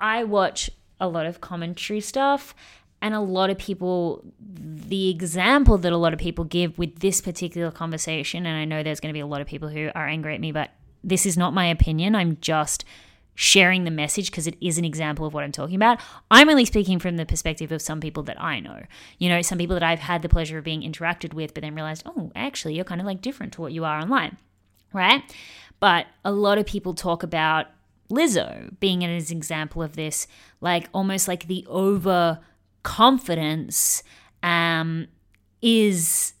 I 0.00 0.24
watch 0.24 0.70
a 1.00 1.08
lot 1.08 1.26
of 1.26 1.40
commentary 1.40 2.00
stuff, 2.00 2.54
and 3.00 3.14
a 3.14 3.20
lot 3.20 3.50
of 3.50 3.58
people, 3.58 4.24
the 4.40 5.10
example 5.10 5.78
that 5.78 5.92
a 5.92 5.96
lot 5.96 6.12
of 6.12 6.18
people 6.18 6.44
give 6.44 6.76
with 6.78 6.98
this 6.98 7.20
particular 7.20 7.70
conversation, 7.70 8.46
and 8.46 8.56
I 8.56 8.64
know 8.64 8.82
there's 8.82 9.00
going 9.00 9.12
to 9.12 9.16
be 9.16 9.20
a 9.20 9.26
lot 9.26 9.40
of 9.40 9.46
people 9.46 9.68
who 9.68 9.90
are 9.94 10.08
angry 10.08 10.34
at 10.34 10.40
me, 10.40 10.50
but 10.50 10.70
this 11.04 11.24
is 11.24 11.36
not 11.36 11.54
my 11.54 11.66
opinion. 11.66 12.16
I'm 12.16 12.38
just 12.40 12.84
sharing 13.36 13.84
the 13.84 13.90
message 13.92 14.32
because 14.32 14.48
it 14.48 14.56
is 14.60 14.78
an 14.78 14.84
example 14.84 15.24
of 15.24 15.32
what 15.32 15.44
I'm 15.44 15.52
talking 15.52 15.76
about. 15.76 16.00
I'm 16.28 16.48
only 16.48 16.64
speaking 16.64 16.98
from 16.98 17.16
the 17.16 17.24
perspective 17.24 17.70
of 17.70 17.80
some 17.80 18.00
people 18.00 18.24
that 18.24 18.42
I 18.42 18.58
know. 18.58 18.82
You 19.18 19.28
know, 19.28 19.42
some 19.42 19.58
people 19.58 19.74
that 19.74 19.82
I've 19.84 20.00
had 20.00 20.22
the 20.22 20.28
pleasure 20.28 20.58
of 20.58 20.64
being 20.64 20.82
interacted 20.82 21.34
with, 21.34 21.54
but 21.54 21.62
then 21.62 21.76
realized, 21.76 22.02
oh, 22.04 22.32
actually, 22.34 22.74
you're 22.74 22.84
kind 22.84 23.00
of 23.00 23.06
like 23.06 23.22
different 23.22 23.52
to 23.52 23.60
what 23.60 23.72
you 23.72 23.84
are 23.84 24.00
online, 24.00 24.38
right? 24.92 25.22
But 25.78 26.06
a 26.24 26.32
lot 26.32 26.58
of 26.58 26.66
people 26.66 26.94
talk 26.94 27.22
about 27.22 27.68
Lizzo 28.10 28.78
being 28.80 29.04
an 29.04 29.10
example 29.10 29.82
of 29.82 29.96
this, 29.96 30.26
like 30.60 30.88
almost 30.92 31.28
like 31.28 31.46
the 31.46 31.66
overconfidence 31.68 34.02
um, 34.42 35.06
is 35.60 36.32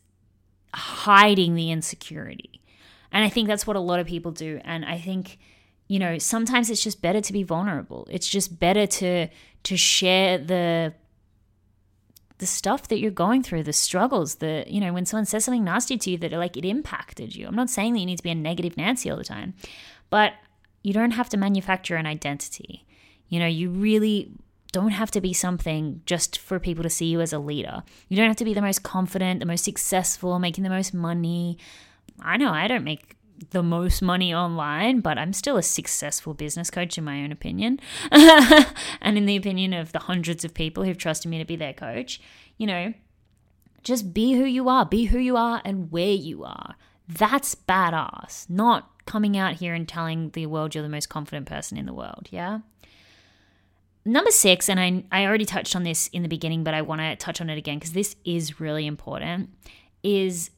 hiding 0.74 1.54
the 1.54 1.70
insecurity. 1.70 2.60
And 3.12 3.24
I 3.24 3.28
think 3.28 3.48
that's 3.48 3.66
what 3.66 3.76
a 3.76 3.80
lot 3.80 4.00
of 4.00 4.06
people 4.06 4.32
do. 4.32 4.60
And 4.64 4.84
I 4.84 4.98
think, 4.98 5.38
you 5.88 5.98
know, 5.98 6.18
sometimes 6.18 6.70
it's 6.70 6.82
just 6.82 7.02
better 7.02 7.20
to 7.20 7.32
be 7.32 7.42
vulnerable. 7.42 8.06
It's 8.10 8.28
just 8.28 8.58
better 8.58 8.86
to 8.86 9.28
to 9.64 9.76
share 9.76 10.38
the 10.38 10.94
the 12.38 12.46
stuff 12.46 12.88
that 12.88 13.00
you're 13.00 13.10
going 13.10 13.42
through, 13.42 13.64
the 13.64 13.72
struggles, 13.72 14.36
the 14.36 14.64
you 14.66 14.80
know, 14.80 14.92
when 14.92 15.06
someone 15.06 15.26
says 15.26 15.44
something 15.44 15.64
nasty 15.64 15.98
to 15.98 16.10
you 16.10 16.18
that 16.18 16.32
like 16.32 16.56
it 16.56 16.64
impacted 16.64 17.34
you. 17.34 17.46
I'm 17.46 17.56
not 17.56 17.70
saying 17.70 17.94
that 17.94 18.00
you 18.00 18.06
need 18.06 18.18
to 18.18 18.22
be 18.22 18.30
a 18.30 18.34
negative 18.34 18.76
Nancy 18.76 19.10
all 19.10 19.16
the 19.16 19.24
time, 19.24 19.54
but 20.10 20.34
you 20.82 20.92
don't 20.92 21.12
have 21.12 21.28
to 21.30 21.36
manufacture 21.36 21.96
an 21.96 22.06
identity. 22.06 22.86
You 23.28 23.40
know, 23.40 23.46
you 23.46 23.70
really 23.70 24.30
don't 24.72 24.90
have 24.90 25.10
to 25.12 25.20
be 25.20 25.32
something 25.32 26.02
just 26.06 26.38
for 26.38 26.58
people 26.58 26.82
to 26.82 26.90
see 26.90 27.06
you 27.06 27.20
as 27.20 27.32
a 27.32 27.38
leader. 27.38 27.82
You 28.08 28.16
don't 28.16 28.28
have 28.28 28.36
to 28.36 28.44
be 28.44 28.54
the 28.54 28.62
most 28.62 28.82
confident, 28.82 29.40
the 29.40 29.46
most 29.46 29.64
successful, 29.64 30.38
making 30.38 30.64
the 30.64 30.70
most 30.70 30.92
money. 30.92 31.58
I 32.20 32.36
know 32.36 32.50
I 32.50 32.68
don't 32.68 32.84
make 32.84 33.16
the 33.50 33.62
most 33.62 34.02
money 34.02 34.34
online, 34.34 35.00
but 35.00 35.16
I'm 35.16 35.32
still 35.32 35.56
a 35.56 35.62
successful 35.62 36.34
business 36.34 36.70
coach 36.70 36.98
in 36.98 37.04
my 37.04 37.22
own 37.22 37.32
opinion. 37.32 37.80
and 38.10 39.16
in 39.16 39.26
the 39.26 39.36
opinion 39.36 39.72
of 39.72 39.92
the 39.92 40.00
hundreds 40.00 40.44
of 40.44 40.54
people 40.54 40.84
who've 40.84 40.98
trusted 40.98 41.30
me 41.30 41.38
to 41.38 41.44
be 41.44 41.56
their 41.56 41.72
coach, 41.72 42.20
you 42.56 42.66
know, 42.66 42.92
just 43.82 44.12
be 44.12 44.32
who 44.34 44.44
you 44.44 44.68
are, 44.68 44.84
be 44.84 45.06
who 45.06 45.18
you 45.18 45.36
are 45.36 45.62
and 45.64 45.90
where 45.90 46.12
you 46.12 46.44
are. 46.44 46.74
That's 47.08 47.54
badass, 47.54 48.50
not 48.50 48.90
coming 49.06 49.36
out 49.36 49.54
here 49.54 49.72
and 49.72 49.88
telling 49.88 50.30
the 50.30 50.46
world 50.46 50.74
you're 50.74 50.82
the 50.82 50.88
most 50.88 51.08
confident 51.08 51.46
person 51.46 51.78
in 51.78 51.86
the 51.86 51.94
world, 51.94 52.28
yeah? 52.30 52.60
Number 54.04 54.30
six, 54.30 54.68
and 54.68 54.78
I, 54.78 55.04
I 55.10 55.26
already 55.26 55.44
touched 55.44 55.74
on 55.74 55.82
this 55.82 56.08
in 56.08 56.22
the 56.22 56.28
beginning, 56.28 56.64
but 56.64 56.74
I 56.74 56.82
want 56.82 57.00
to 57.00 57.16
touch 57.16 57.40
on 57.40 57.50
it 57.50 57.58
again 57.58 57.78
because 57.78 57.92
this 57.92 58.16
is 58.24 58.60
really 58.60 58.86
important, 58.86 59.50
is 60.02 60.50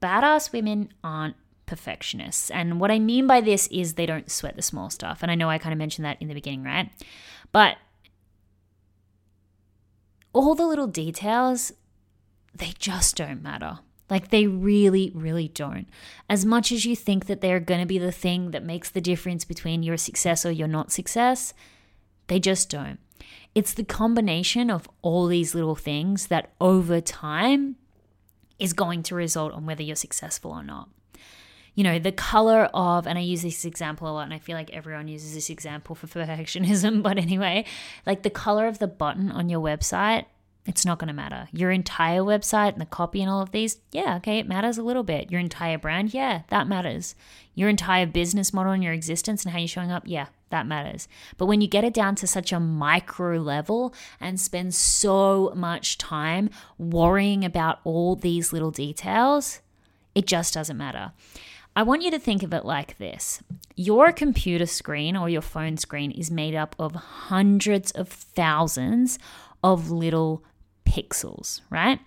badass 0.00 0.52
women 0.52 0.92
aren't 1.02 1.36
perfectionists. 1.66 2.50
And 2.50 2.80
what 2.80 2.90
I 2.90 2.98
mean 2.98 3.26
by 3.26 3.40
this 3.40 3.66
is 3.68 3.94
they 3.94 4.06
don't 4.06 4.30
sweat 4.30 4.56
the 4.56 4.62
small 4.62 4.90
stuff. 4.90 5.20
And 5.22 5.30
I 5.30 5.34
know 5.34 5.48
I 5.48 5.58
kind 5.58 5.72
of 5.72 5.78
mentioned 5.78 6.04
that 6.04 6.20
in 6.20 6.28
the 6.28 6.34
beginning, 6.34 6.64
right? 6.64 6.90
But 7.50 7.76
all 10.32 10.54
the 10.54 10.66
little 10.66 10.86
details, 10.86 11.72
they 12.54 12.72
just 12.78 13.16
don't 13.16 13.42
matter. 13.42 13.78
Like 14.12 14.28
they 14.28 14.46
really, 14.46 15.10
really 15.14 15.48
don't. 15.48 15.88
As 16.28 16.44
much 16.44 16.70
as 16.70 16.84
you 16.84 16.94
think 16.94 17.24
that 17.28 17.40
they're 17.40 17.58
going 17.58 17.80
to 17.80 17.86
be 17.86 17.96
the 17.96 18.12
thing 18.12 18.50
that 18.50 18.62
makes 18.62 18.90
the 18.90 19.00
difference 19.00 19.46
between 19.46 19.82
your 19.82 19.96
success 19.96 20.44
or 20.44 20.50
your 20.50 20.68
not 20.68 20.92
success, 20.92 21.54
they 22.26 22.38
just 22.38 22.68
don't. 22.68 22.98
It's 23.54 23.72
the 23.72 23.84
combination 23.84 24.70
of 24.70 24.86
all 25.00 25.28
these 25.28 25.54
little 25.54 25.76
things 25.76 26.26
that 26.26 26.52
over 26.60 27.00
time 27.00 27.76
is 28.58 28.74
going 28.74 29.02
to 29.04 29.14
result 29.14 29.54
on 29.54 29.64
whether 29.64 29.82
you're 29.82 29.96
successful 29.96 30.50
or 30.50 30.62
not. 30.62 30.90
You 31.74 31.82
know, 31.82 31.98
the 31.98 32.12
color 32.12 32.68
of, 32.74 33.06
and 33.06 33.18
I 33.18 33.22
use 33.22 33.40
this 33.40 33.64
example 33.64 34.10
a 34.10 34.12
lot, 34.12 34.24
and 34.24 34.34
I 34.34 34.40
feel 34.40 34.58
like 34.58 34.68
everyone 34.74 35.08
uses 35.08 35.32
this 35.32 35.48
example 35.48 35.94
for 35.94 36.06
perfectionism, 36.18 37.02
but 37.02 37.16
anyway, 37.16 37.64
like 38.04 38.24
the 38.24 38.30
color 38.30 38.66
of 38.66 38.78
the 38.78 38.88
button 38.88 39.30
on 39.30 39.48
your 39.48 39.60
website 39.60 40.26
it's 40.64 40.86
not 40.86 40.98
going 40.98 41.08
to 41.08 41.14
matter. 41.14 41.48
Your 41.52 41.72
entire 41.72 42.20
website 42.20 42.72
and 42.72 42.80
the 42.80 42.86
copy 42.86 43.20
and 43.20 43.30
all 43.30 43.42
of 43.42 43.50
these, 43.50 43.78
yeah, 43.90 44.16
okay, 44.16 44.38
it 44.38 44.46
matters 44.46 44.78
a 44.78 44.82
little 44.82 45.02
bit. 45.02 45.30
Your 45.30 45.40
entire 45.40 45.76
brand, 45.76 46.14
yeah, 46.14 46.42
that 46.48 46.68
matters. 46.68 47.16
Your 47.54 47.68
entire 47.68 48.06
business 48.06 48.52
model 48.52 48.72
and 48.72 48.82
your 48.82 48.92
existence 48.92 49.44
and 49.44 49.52
how 49.52 49.58
you're 49.58 49.66
showing 49.66 49.90
up, 49.90 50.04
yeah, 50.06 50.26
that 50.50 50.66
matters. 50.66 51.08
But 51.36 51.46
when 51.46 51.60
you 51.60 51.66
get 51.66 51.82
it 51.82 51.94
down 51.94 52.14
to 52.16 52.28
such 52.28 52.52
a 52.52 52.60
micro 52.60 53.38
level 53.38 53.92
and 54.20 54.40
spend 54.40 54.74
so 54.74 55.52
much 55.56 55.98
time 55.98 56.48
worrying 56.78 57.44
about 57.44 57.80
all 57.82 58.14
these 58.14 58.52
little 58.52 58.70
details, 58.70 59.60
it 60.14 60.26
just 60.26 60.54
doesn't 60.54 60.76
matter. 60.76 61.12
I 61.74 61.82
want 61.82 62.02
you 62.02 62.10
to 62.10 62.18
think 62.18 62.42
of 62.42 62.52
it 62.52 62.64
like 62.64 62.98
this 62.98 63.42
your 63.74 64.12
computer 64.12 64.66
screen 64.66 65.16
or 65.16 65.28
your 65.28 65.40
phone 65.40 65.78
screen 65.78 66.10
is 66.10 66.30
made 66.30 66.54
up 66.54 66.76
of 66.78 66.94
hundreds 66.94 67.90
of 67.92 68.08
thousands 68.08 69.18
of 69.64 69.90
little 69.90 70.44
pixels, 70.92 71.62
right? 71.70 72.00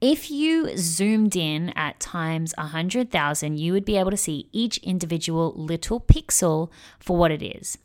If 0.00 0.30
you 0.30 0.76
zoomed 0.76 1.36
in 1.36 1.70
at 1.70 2.00
times 2.00 2.54
100,000, 2.58 3.58
you 3.58 3.72
would 3.72 3.84
be 3.84 3.96
able 3.96 4.10
to 4.10 4.16
see 4.16 4.48
each 4.52 4.78
individual 4.78 5.52
little 5.56 6.00
pixel 6.00 6.70
for 6.98 7.16
what 7.16 7.30
it 7.30 7.42
is. 7.42 7.78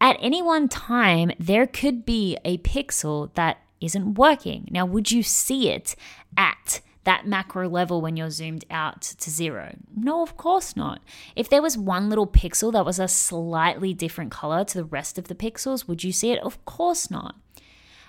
At 0.00 0.16
any 0.20 0.40
one 0.40 0.68
time, 0.68 1.32
there 1.38 1.66
could 1.66 2.06
be 2.06 2.38
a 2.44 2.58
pixel 2.58 3.32
that 3.34 3.58
isn't 3.80 4.14
working. 4.14 4.68
Now, 4.70 4.86
would 4.86 5.10
you 5.10 5.22
see 5.22 5.68
it 5.68 5.96
at 6.36 6.80
that 7.04 7.26
macro 7.26 7.68
level 7.68 8.00
when 8.00 8.16
you're 8.16 8.30
zoomed 8.30 8.64
out 8.70 9.02
to 9.02 9.30
zero? 9.30 9.76
No, 9.94 10.22
of 10.22 10.36
course 10.36 10.76
not. 10.76 11.00
If 11.36 11.50
there 11.50 11.62
was 11.62 11.76
one 11.76 12.08
little 12.08 12.26
pixel 12.26 12.72
that 12.72 12.86
was 12.86 12.98
a 12.98 13.08
slightly 13.08 13.92
different 13.92 14.30
color 14.30 14.64
to 14.64 14.78
the 14.78 14.84
rest 14.84 15.18
of 15.18 15.28
the 15.28 15.34
pixels, 15.34 15.86
would 15.86 16.04
you 16.04 16.12
see 16.12 16.30
it? 16.32 16.38
Of 16.40 16.64
course 16.64 17.10
not. 17.10 17.36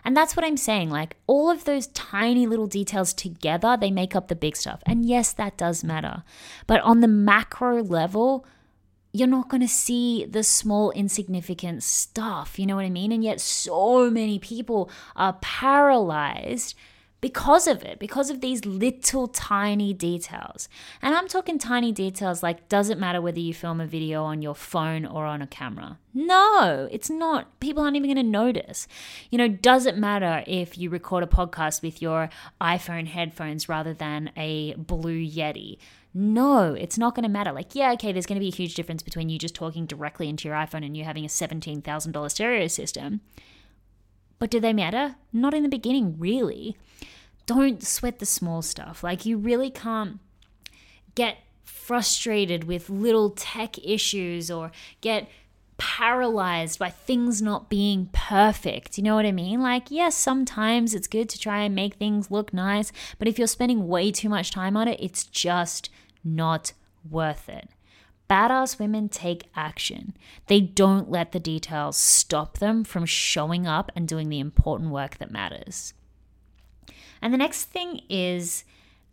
And 0.03 0.15
that's 0.15 0.35
what 0.35 0.45
I'm 0.45 0.57
saying. 0.57 0.89
Like 0.89 1.17
all 1.27 1.49
of 1.49 1.65
those 1.65 1.87
tiny 1.87 2.47
little 2.47 2.67
details 2.67 3.13
together, 3.13 3.77
they 3.79 3.91
make 3.91 4.15
up 4.15 4.27
the 4.27 4.35
big 4.35 4.55
stuff. 4.55 4.81
And 4.85 5.05
yes, 5.05 5.33
that 5.33 5.57
does 5.57 5.83
matter. 5.83 6.23
But 6.67 6.81
on 6.81 7.01
the 7.01 7.07
macro 7.07 7.83
level, 7.83 8.45
you're 9.13 9.27
not 9.27 9.49
going 9.49 9.61
to 9.61 9.67
see 9.67 10.25
the 10.25 10.43
small, 10.43 10.91
insignificant 10.91 11.83
stuff. 11.83 12.57
You 12.57 12.65
know 12.65 12.75
what 12.75 12.85
I 12.85 12.89
mean? 12.89 13.11
And 13.11 13.23
yet, 13.23 13.41
so 13.41 14.09
many 14.09 14.39
people 14.39 14.89
are 15.15 15.33
paralyzed 15.41 16.75
because 17.21 17.67
of 17.67 17.83
it, 17.83 17.99
because 17.99 18.31
of 18.31 18.41
these 18.41 18.65
little 18.65 19.27
tiny 19.27 19.93
details. 19.93 20.67
And 21.01 21.15
I'm 21.15 21.27
talking 21.27 21.59
tiny 21.59 21.91
details 21.91 22.41
like 22.41 22.67
does 22.67 22.89
it 22.89 22.97
matter 22.97 23.21
whether 23.21 23.39
you 23.39 23.53
film 23.53 23.79
a 23.79 23.85
video 23.85 24.23
on 24.23 24.41
your 24.41 24.55
phone 24.55 25.05
or 25.05 25.25
on 25.25 25.41
a 25.41 25.47
camera? 25.47 25.99
No, 26.13 26.89
it's 26.91 27.09
not. 27.09 27.59
People 27.59 27.83
aren't 27.83 27.95
even 27.95 28.13
going 28.13 28.25
to 28.25 28.29
notice. 28.29 28.87
You 29.29 29.37
know, 29.37 29.47
does 29.47 29.85
it 29.85 29.97
matter 29.97 30.43
if 30.47 30.77
you 30.77 30.89
record 30.89 31.23
a 31.23 31.27
podcast 31.27 31.81
with 31.81 32.01
your 32.01 32.29
iPhone 32.59 33.07
headphones 33.07 33.69
rather 33.69 33.93
than 33.93 34.31
a 34.35 34.73
Blue 34.73 35.23
Yeti? 35.23 35.77
No, 36.13 36.73
it's 36.73 36.97
not 36.97 37.15
going 37.15 37.23
to 37.23 37.29
matter. 37.29 37.53
Like, 37.53 37.73
yeah, 37.73 37.93
okay, 37.93 38.11
there's 38.11 38.25
going 38.25 38.35
to 38.35 38.43
be 38.43 38.49
a 38.49 38.55
huge 38.55 38.75
difference 38.75 39.01
between 39.01 39.29
you 39.29 39.39
just 39.39 39.55
talking 39.55 39.85
directly 39.85 40.27
into 40.27 40.49
your 40.49 40.57
iPhone 40.57 40.85
and 40.85 40.97
you 40.97 41.05
having 41.05 41.23
a 41.23 41.29
$17,000 41.29 42.31
stereo 42.31 42.67
system. 42.67 43.21
But 44.41 44.49
do 44.49 44.59
they 44.59 44.73
matter? 44.73 45.17
Not 45.31 45.53
in 45.53 45.61
the 45.61 45.69
beginning, 45.69 46.15
really. 46.17 46.75
Don't 47.45 47.83
sweat 47.83 48.17
the 48.17 48.25
small 48.25 48.63
stuff. 48.63 49.03
Like, 49.03 49.23
you 49.23 49.37
really 49.37 49.69
can't 49.69 50.19
get 51.13 51.37
frustrated 51.63 52.63
with 52.63 52.89
little 52.89 53.29
tech 53.29 53.77
issues 53.85 54.49
or 54.49 54.71
get 54.99 55.29
paralyzed 55.77 56.79
by 56.79 56.89
things 56.89 57.39
not 57.39 57.69
being 57.69 58.09
perfect. 58.13 58.97
You 58.97 59.03
know 59.03 59.13
what 59.13 59.27
I 59.27 59.31
mean? 59.31 59.61
Like, 59.61 59.91
yes, 59.91 60.17
sometimes 60.17 60.95
it's 60.95 61.05
good 61.07 61.29
to 61.29 61.39
try 61.39 61.61
and 61.61 61.75
make 61.75 61.93
things 61.93 62.31
look 62.31 62.51
nice, 62.51 62.91
but 63.19 63.27
if 63.27 63.37
you're 63.37 63.47
spending 63.47 63.87
way 63.87 64.11
too 64.11 64.29
much 64.29 64.49
time 64.49 64.75
on 64.75 64.87
it, 64.87 64.99
it's 64.99 65.23
just 65.23 65.91
not 66.23 66.73
worth 67.07 67.47
it. 67.47 67.69
Badass 68.31 68.79
women 68.79 69.09
take 69.09 69.49
action. 69.57 70.15
They 70.47 70.61
don't 70.61 71.11
let 71.11 71.33
the 71.33 71.39
details 71.39 71.97
stop 71.97 72.59
them 72.59 72.85
from 72.85 73.05
showing 73.05 73.67
up 73.67 73.91
and 73.93 74.07
doing 74.07 74.29
the 74.29 74.39
important 74.39 74.91
work 74.91 75.17
that 75.17 75.31
matters. 75.31 75.93
And 77.21 77.33
the 77.33 77.37
next 77.37 77.65
thing 77.65 77.99
is, 78.09 78.63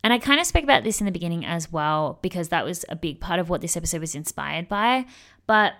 and 0.05 0.13
I 0.13 0.19
kind 0.19 0.39
of 0.39 0.45
spoke 0.45 0.63
about 0.63 0.85
this 0.85 1.01
in 1.01 1.05
the 1.05 1.11
beginning 1.11 1.45
as 1.45 1.69
well, 1.69 2.17
because 2.21 2.47
that 2.47 2.63
was 2.63 2.85
a 2.87 2.95
big 2.95 3.19
part 3.19 3.41
of 3.41 3.49
what 3.49 3.59
this 3.59 3.75
episode 3.75 3.99
was 3.99 4.15
inspired 4.15 4.69
by. 4.69 5.05
But 5.47 5.73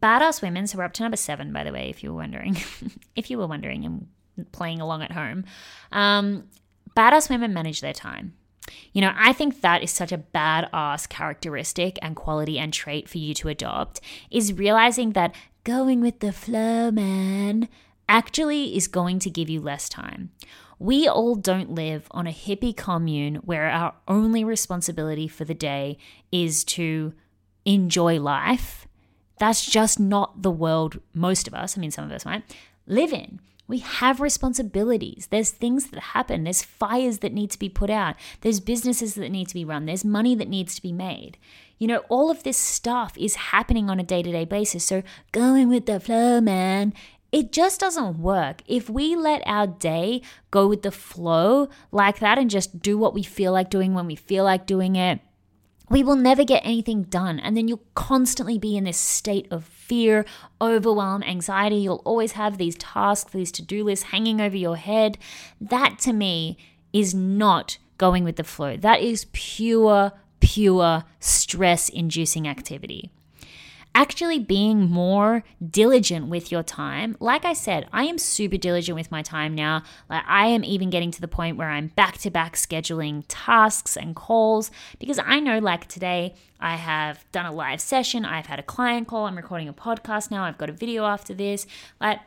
badass 0.00 0.40
women, 0.40 0.68
so 0.68 0.78
we're 0.78 0.84
up 0.84 0.92
to 0.92 1.02
number 1.02 1.16
seven, 1.16 1.52
by 1.52 1.64
the 1.64 1.72
way, 1.72 1.90
if 1.90 2.04
you 2.04 2.10
were 2.10 2.20
wondering, 2.20 2.56
if 3.16 3.30
you 3.32 3.38
were 3.38 3.48
wondering 3.48 3.84
and 3.84 4.06
playing 4.52 4.80
along 4.80 5.02
at 5.02 5.10
home, 5.10 5.44
um, 5.90 6.44
badass 6.96 7.28
women 7.28 7.52
manage 7.52 7.80
their 7.80 7.92
time. 7.92 8.34
You 8.92 9.00
know, 9.02 9.12
I 9.16 9.32
think 9.32 9.60
that 9.60 9.82
is 9.82 9.90
such 9.90 10.12
a 10.12 10.18
badass 10.18 11.08
characteristic 11.08 11.98
and 12.02 12.16
quality 12.16 12.58
and 12.58 12.72
trait 12.72 13.08
for 13.08 13.18
you 13.18 13.34
to 13.34 13.48
adopt 13.48 14.00
is 14.30 14.52
realizing 14.52 15.12
that 15.12 15.34
going 15.64 16.00
with 16.00 16.20
the 16.20 16.32
flow, 16.32 16.90
man, 16.90 17.68
actually 18.08 18.76
is 18.76 18.88
going 18.88 19.18
to 19.20 19.30
give 19.30 19.50
you 19.50 19.60
less 19.60 19.88
time. 19.88 20.30
We 20.78 21.08
all 21.08 21.36
don't 21.36 21.70
live 21.70 22.06
on 22.10 22.26
a 22.26 22.32
hippie 22.32 22.76
commune 22.76 23.36
where 23.36 23.70
our 23.70 23.94
only 24.06 24.44
responsibility 24.44 25.26
for 25.26 25.44
the 25.44 25.54
day 25.54 25.96
is 26.30 26.64
to 26.64 27.14
enjoy 27.64 28.20
life. 28.20 28.86
That's 29.38 29.64
just 29.64 29.98
not 29.98 30.42
the 30.42 30.50
world 30.50 31.00
most 31.14 31.48
of 31.48 31.54
us, 31.54 31.76
I 31.76 31.80
mean, 31.80 31.90
some 31.90 32.04
of 32.04 32.12
us 32.12 32.24
might, 32.24 32.42
live 32.86 33.12
in. 33.12 33.40
We 33.68 33.78
have 33.78 34.20
responsibilities. 34.20 35.28
There's 35.30 35.50
things 35.50 35.88
that 35.88 36.00
happen. 36.00 36.44
There's 36.44 36.62
fires 36.62 37.18
that 37.18 37.32
need 37.32 37.50
to 37.50 37.58
be 37.58 37.68
put 37.68 37.90
out. 37.90 38.14
There's 38.42 38.60
businesses 38.60 39.14
that 39.14 39.30
need 39.30 39.48
to 39.48 39.54
be 39.54 39.64
run. 39.64 39.86
There's 39.86 40.04
money 40.04 40.34
that 40.36 40.48
needs 40.48 40.76
to 40.76 40.82
be 40.82 40.92
made. 40.92 41.36
You 41.78 41.88
know, 41.88 42.04
all 42.08 42.30
of 42.30 42.42
this 42.42 42.56
stuff 42.56 43.18
is 43.18 43.34
happening 43.34 43.90
on 43.90 43.98
a 43.98 44.04
day 44.04 44.22
to 44.22 44.30
day 44.30 44.44
basis. 44.44 44.84
So 44.84 45.02
going 45.32 45.68
with 45.68 45.86
the 45.86 45.98
flow, 45.98 46.40
man, 46.40 46.94
it 47.32 47.52
just 47.52 47.80
doesn't 47.80 48.18
work. 48.18 48.62
If 48.66 48.88
we 48.88 49.16
let 49.16 49.42
our 49.46 49.66
day 49.66 50.22
go 50.50 50.68
with 50.68 50.82
the 50.82 50.92
flow 50.92 51.68
like 51.90 52.20
that 52.20 52.38
and 52.38 52.48
just 52.48 52.80
do 52.80 52.96
what 52.96 53.14
we 53.14 53.22
feel 53.22 53.52
like 53.52 53.68
doing 53.68 53.94
when 53.94 54.06
we 54.06 54.16
feel 54.16 54.44
like 54.44 54.66
doing 54.66 54.96
it, 54.96 55.20
we 55.90 56.02
will 56.02 56.16
never 56.16 56.44
get 56.44 56.64
anything 56.64 57.02
done. 57.04 57.38
And 57.38 57.56
then 57.56 57.68
you'll 57.68 57.82
constantly 57.94 58.58
be 58.58 58.76
in 58.76 58.84
this 58.84 58.98
state 58.98 59.48
of 59.50 59.64
fear, 59.86 60.24
overwhelm, 60.60 61.22
anxiety. 61.22 61.76
You'll 61.76 62.02
always 62.04 62.32
have 62.32 62.58
these 62.58 62.76
tasks, 62.76 63.32
these 63.32 63.52
to 63.52 63.62
do 63.62 63.84
lists 63.84 64.06
hanging 64.06 64.40
over 64.40 64.56
your 64.56 64.76
head. 64.76 65.18
That 65.60 65.98
to 66.00 66.12
me 66.12 66.58
is 66.92 67.14
not 67.14 67.78
going 67.98 68.24
with 68.24 68.36
the 68.36 68.44
flow. 68.44 68.76
That 68.76 69.00
is 69.00 69.26
pure, 69.32 70.12
pure 70.40 71.04
stress 71.20 71.88
inducing 71.88 72.46
activity 72.46 73.10
actually 73.96 74.38
being 74.38 74.90
more 74.90 75.42
diligent 75.70 76.28
with 76.28 76.52
your 76.52 76.62
time. 76.62 77.16
Like 77.18 77.46
I 77.46 77.54
said, 77.54 77.88
I 77.94 78.04
am 78.04 78.18
super 78.18 78.58
diligent 78.58 78.94
with 78.94 79.10
my 79.10 79.22
time 79.22 79.54
now. 79.54 79.84
Like 80.10 80.22
I 80.28 80.48
am 80.48 80.64
even 80.64 80.90
getting 80.90 81.10
to 81.12 81.20
the 81.22 81.26
point 81.26 81.56
where 81.56 81.70
I'm 81.70 81.88
back 81.88 82.18
to 82.18 82.30
back 82.30 82.56
scheduling 82.56 83.24
tasks 83.26 83.96
and 83.96 84.14
calls 84.14 84.70
because 84.98 85.18
I 85.18 85.40
know 85.40 85.58
like 85.60 85.88
today 85.88 86.34
I 86.60 86.76
have 86.76 87.24
done 87.32 87.46
a 87.46 87.52
live 87.52 87.80
session, 87.80 88.26
I've 88.26 88.46
had 88.46 88.58
a 88.58 88.62
client 88.62 89.08
call, 89.08 89.24
I'm 89.24 89.36
recording 89.36 89.66
a 89.66 89.72
podcast 89.72 90.30
now, 90.30 90.44
I've 90.44 90.58
got 90.58 90.68
a 90.68 90.74
video 90.74 91.06
after 91.06 91.32
this. 91.32 91.66
Like 91.98 92.20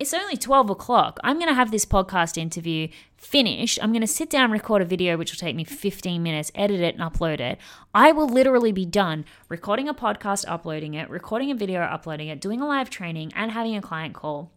it's 0.00 0.14
only 0.14 0.36
12 0.36 0.70
o'clock. 0.70 1.20
I'm 1.22 1.36
going 1.36 1.48
to 1.48 1.54
have 1.54 1.70
this 1.70 1.84
podcast 1.84 2.38
interview 2.38 2.88
finished. 3.18 3.78
I'm 3.82 3.92
going 3.92 4.00
to 4.00 4.06
sit 4.06 4.30
down 4.30 4.44
and 4.44 4.52
record 4.52 4.80
a 4.80 4.86
video, 4.86 5.18
which 5.18 5.30
will 5.30 5.38
take 5.38 5.54
me 5.54 5.62
15 5.62 6.22
minutes, 6.22 6.50
edit 6.54 6.80
it, 6.80 6.96
and 6.96 7.04
upload 7.04 7.38
it. 7.38 7.58
I 7.94 8.10
will 8.10 8.26
literally 8.26 8.72
be 8.72 8.86
done 8.86 9.26
recording 9.50 9.90
a 9.90 9.94
podcast, 9.94 10.46
uploading 10.48 10.94
it, 10.94 11.10
recording 11.10 11.50
a 11.50 11.54
video, 11.54 11.82
uploading 11.82 12.28
it, 12.28 12.40
doing 12.40 12.62
a 12.62 12.66
live 12.66 12.88
training, 12.88 13.32
and 13.36 13.52
having 13.52 13.76
a 13.76 13.82
client 13.82 14.14
call 14.14 14.50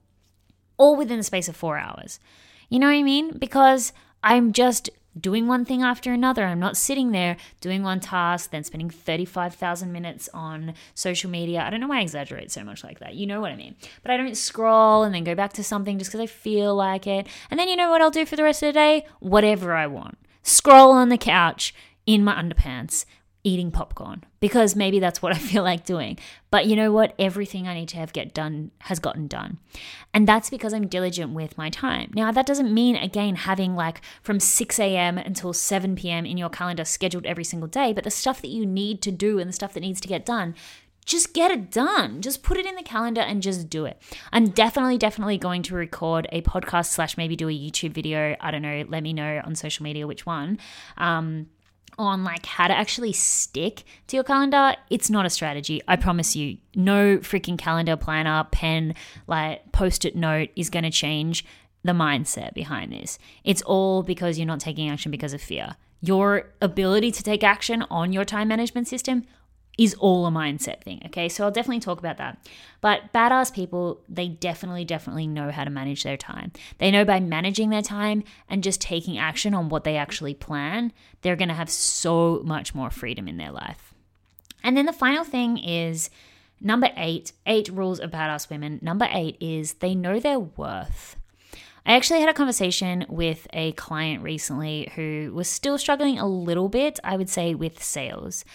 all 0.77 0.95
within 0.95 1.17
the 1.17 1.23
space 1.23 1.49
of 1.49 1.57
four 1.57 1.77
hours. 1.77 2.21
You 2.69 2.79
know 2.79 2.87
what 2.87 2.95
I 2.95 3.03
mean? 3.03 3.37
Because 3.37 3.91
I'm 4.23 4.53
just 4.53 4.89
doing 5.19 5.47
one 5.47 5.65
thing 5.65 5.83
after 5.83 6.11
another. 6.11 6.45
I'm 6.45 6.59
not 6.59 6.77
sitting 6.77 7.11
there 7.11 7.37
doing 7.61 7.83
one 7.83 7.99
task, 7.99 8.51
then 8.51 8.63
spending 8.63 8.89
35,000 8.89 9.91
minutes 9.91 10.29
on 10.33 10.73
social 10.95 11.29
media. 11.29 11.61
I 11.61 11.69
don't 11.69 11.79
know 11.79 11.87
why 11.87 11.99
I 11.99 12.01
exaggerate 12.01 12.51
so 12.51 12.63
much 12.63 12.83
like 12.83 12.99
that. 12.99 13.15
You 13.15 13.27
know 13.27 13.41
what 13.41 13.51
I 13.51 13.55
mean. 13.55 13.75
But 14.01 14.11
I 14.11 14.17
don't 14.17 14.35
scroll 14.35 15.03
and 15.03 15.13
then 15.13 15.23
go 15.23 15.35
back 15.35 15.53
to 15.53 15.63
something 15.63 15.97
just 15.99 16.11
because 16.11 16.21
I 16.21 16.27
feel 16.27 16.75
like 16.75 17.05
it. 17.05 17.27
And 17.51 17.59
then 17.59 17.67
you 17.67 17.75
know 17.75 17.89
what 17.89 18.01
I'll 18.01 18.11
do 18.11 18.25
for 18.25 18.35
the 18.35 18.43
rest 18.43 18.63
of 18.63 18.67
the 18.67 18.73
day? 18.73 19.05
Whatever 19.19 19.73
I 19.73 19.87
want. 19.87 20.17
Scroll 20.41 20.91
on 20.91 21.09
the 21.09 21.17
couch 21.17 21.73
in 22.05 22.23
my 22.23 22.33
underpants 22.33 23.05
eating 23.43 23.71
popcorn 23.71 24.23
because 24.39 24.75
maybe 24.75 24.99
that's 24.99 25.21
what 25.21 25.33
I 25.33 25.37
feel 25.37 25.63
like 25.71 25.85
doing. 25.85 26.17
But 26.49 26.65
you 26.65 26.75
know 26.75 26.91
what? 26.91 27.13
Everything 27.19 27.67
I 27.67 27.73
need 27.73 27.89
to 27.89 27.97
have 27.97 28.13
get 28.13 28.33
done 28.33 28.71
has 28.79 28.99
gotten 28.99 29.27
done. 29.27 29.59
And 30.13 30.27
that's 30.27 30.49
because 30.49 30.73
I'm 30.73 30.87
diligent 30.87 31.33
with 31.33 31.57
my 31.57 31.69
time. 31.69 32.11
Now, 32.13 32.31
that 32.31 32.45
doesn't 32.45 32.73
mean, 32.73 32.95
again, 32.95 33.35
having 33.35 33.75
like 33.75 34.01
from 34.21 34.39
6 34.39 34.79
a.m. 34.79 35.17
until 35.17 35.53
7 35.53 35.95
p.m. 35.95 36.25
in 36.25 36.37
your 36.37 36.49
calendar 36.49 36.85
scheduled 36.85 37.25
every 37.25 37.43
single 37.43 37.67
day, 37.67 37.93
but 37.93 38.03
the 38.03 38.11
stuff 38.11 38.41
that 38.41 38.49
you 38.49 38.65
need 38.65 39.01
to 39.01 39.11
do 39.11 39.39
and 39.39 39.49
the 39.49 39.53
stuff 39.53 39.73
that 39.73 39.81
needs 39.81 40.01
to 40.01 40.07
get 40.07 40.25
done. 40.25 40.55
Just 41.05 41.33
get 41.33 41.51
it 41.51 41.69
done. 41.69 42.21
Just 42.21 42.43
put 42.43 42.55
it 42.55 42.65
in 42.65 42.75
the 42.75 42.83
calendar 42.83 43.19
and 43.19 43.41
just 43.41 43.69
do 43.69 43.83
it. 43.83 44.01
I'm 44.31 44.49
definitely, 44.49 44.97
definitely 44.97 45.37
going 45.37 45.61
to 45.63 45.75
record 45.75 46.27
a 46.31 46.41
podcast 46.43 46.91
slash 46.91 47.17
maybe 47.17 47.35
do 47.35 47.49
a 47.49 47.51
YouTube 47.51 47.91
video. 47.91 48.37
I 48.39 48.51
don't 48.51 48.61
know. 48.61 48.85
Let 48.87 49.03
me 49.03 49.11
know 49.11 49.41
on 49.43 49.55
social 49.55 49.83
media 49.83 50.07
which 50.07 50.25
one. 50.25 50.59
Um, 50.97 51.47
on 51.97 52.23
like 52.23 52.45
how 52.45 52.67
to 52.67 52.77
actually 52.77 53.13
stick 53.13 53.83
to 54.07 54.17
your 54.17 54.23
calendar, 54.23 54.75
it's 54.89 55.09
not 55.09 55.25
a 55.25 55.29
strategy. 55.29 55.81
I 55.87 55.95
promise 55.95 56.35
you. 56.35 56.57
No 56.75 57.17
freaking 57.17 57.57
calendar 57.57 57.95
planner, 57.95 58.47
pen, 58.51 58.95
like 59.27 59.71
post-it 59.71 60.15
note 60.15 60.49
is 60.55 60.69
going 60.69 60.83
to 60.83 60.91
change 60.91 61.45
the 61.83 61.91
mindset 61.91 62.53
behind 62.53 62.91
this. 62.91 63.19
It's 63.43 63.61
all 63.61 64.03
because 64.03 64.37
you're 64.37 64.47
not 64.47 64.59
taking 64.59 64.89
action 64.89 65.11
because 65.11 65.33
of 65.33 65.41
fear. 65.41 65.75
Your 66.01 66.49
ability 66.61 67.11
to 67.11 67.23
take 67.23 67.43
action 67.43 67.83
on 67.89 68.11
your 68.11 68.25
time 68.25 68.47
management 68.47 68.87
system 68.87 69.25
is 69.77 69.95
all 69.95 70.27
a 70.27 70.31
mindset 70.31 70.83
thing. 70.83 71.01
Okay, 71.07 71.27
so 71.27 71.43
I'll 71.43 71.51
definitely 71.51 71.79
talk 71.79 71.99
about 71.99 72.17
that. 72.17 72.37
But 72.79 73.11
badass 73.13 73.53
people, 73.53 74.01
they 74.07 74.27
definitely, 74.27 74.85
definitely 74.85 75.25
know 75.25 75.51
how 75.51 75.63
to 75.63 75.69
manage 75.69 76.03
their 76.03 76.17
time. 76.17 76.51
They 76.77 76.91
know 76.91 77.05
by 77.05 77.19
managing 77.19 77.69
their 77.69 77.81
time 77.81 78.23
and 78.47 78.63
just 78.63 78.81
taking 78.81 79.17
action 79.17 79.53
on 79.53 79.69
what 79.69 79.83
they 79.83 79.97
actually 79.97 80.35
plan, 80.35 80.93
they're 81.21 81.35
gonna 81.35 81.55
have 81.55 81.69
so 81.69 82.41
much 82.45 82.75
more 82.75 82.91
freedom 82.91 83.27
in 83.27 83.37
their 83.37 83.51
life. 83.51 83.93
And 84.63 84.77
then 84.77 84.85
the 84.85 84.93
final 84.93 85.23
thing 85.23 85.57
is 85.57 86.09
number 86.61 86.89
eight 86.95 87.33
eight 87.45 87.67
rules 87.69 87.99
of 87.99 88.11
badass 88.11 88.49
women. 88.49 88.79
Number 88.81 89.07
eight 89.11 89.37
is 89.39 89.73
they 89.75 89.95
know 89.95 90.19
their 90.19 90.39
worth. 90.39 91.17
I 91.85 91.95
actually 91.95 92.21
had 92.21 92.29
a 92.29 92.33
conversation 92.33 93.05
with 93.09 93.45
a 93.51 93.73
client 93.73 94.23
recently 94.23 94.89
who 94.95 95.31
was 95.33 95.49
still 95.49 95.77
struggling 95.77 96.17
a 96.17 96.27
little 96.27 96.69
bit, 96.69 96.97
I 97.03 97.17
would 97.17 97.29
say, 97.29 97.53
with 97.53 97.83
sales. 97.83 98.45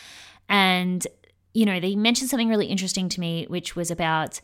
And, 0.48 1.06
you 1.54 1.66
know, 1.66 1.80
they 1.80 1.96
mentioned 1.96 2.30
something 2.30 2.48
really 2.48 2.66
interesting 2.66 3.08
to 3.10 3.20
me, 3.20 3.46
which 3.48 3.76
was 3.76 3.90
about, 3.90 4.40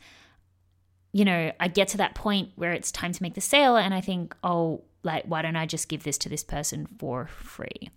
you 1.13 1.25
know, 1.25 1.53
I 1.61 1.69
get 1.69 1.89
to 1.89 1.97
that 1.99 2.15
point 2.15 2.51
where 2.57 2.73
it's 2.73 2.91
time 2.93 3.13
to 3.13 3.23
make 3.23 3.35
the 3.35 3.41
sale 3.41 3.77
and 3.77 3.95
I 3.95 4.01
think, 4.01 4.35
oh, 4.43 4.83
like, 5.03 5.25
why 5.27 5.43
don't 5.43 5.57
I 5.57 5.67
just 5.67 5.89
give 5.89 6.03
this 6.03 6.19
to 6.19 6.29
this 6.29 6.43
person 6.43 6.87
for 6.99 7.27
free? 7.27 7.91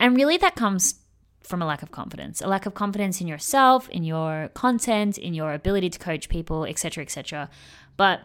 And 0.00 0.16
really, 0.16 0.36
that 0.38 0.54
comes 0.54 1.00
from 1.42 1.62
a 1.62 1.66
lack 1.66 1.82
of 1.82 1.90
confidence, 1.90 2.40
a 2.40 2.46
lack 2.46 2.66
of 2.66 2.74
confidence 2.74 3.20
in 3.20 3.26
yourself, 3.26 3.88
in 3.88 4.04
your 4.04 4.50
content, 4.54 5.18
in 5.18 5.34
your 5.34 5.52
ability 5.52 5.90
to 5.90 5.98
coach 5.98 6.28
people, 6.28 6.64
etc., 6.64 7.02
etc. 7.02 7.50
But 7.96 8.20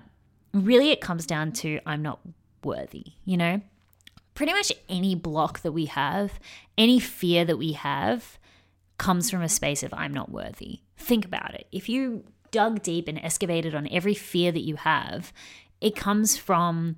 really, 0.54 0.92
it 0.92 1.02
comes 1.02 1.26
down 1.26 1.52
to 1.54 1.80
I'm 1.86 2.02
not 2.02 2.20
worthy, 2.64 3.14
you 3.26 3.38
know? 3.38 3.62
Pretty 4.36 4.52
much 4.52 4.72
any 4.90 5.16
block 5.16 5.62
that 5.62 5.72
we 5.72 5.86
have, 5.86 6.40
any 6.78 7.00
fear 7.00 7.46
that 7.46 7.58
we 7.58 7.74
have, 7.74 8.38
comes 9.04 9.30
from 9.30 9.42
a 9.42 9.50
space 9.50 9.84
of 9.84 9.94
I'm 9.94 10.14
not 10.14 10.32
worthy. 10.32 10.80
Think 10.96 11.26
about 11.26 11.54
it. 11.54 11.68
If 11.74 11.90
you 11.90 12.24
dug 12.52 12.82
deep 12.82 13.10
and 13.10 13.20
excavated 13.20 13.76
on 13.76 13.86
every 13.92 14.14
fear 14.14 14.50
that 14.54 14.62
you 14.64 14.78
have, 14.78 15.34
it 15.82 15.94
comes 15.94 16.38
from 16.38 16.96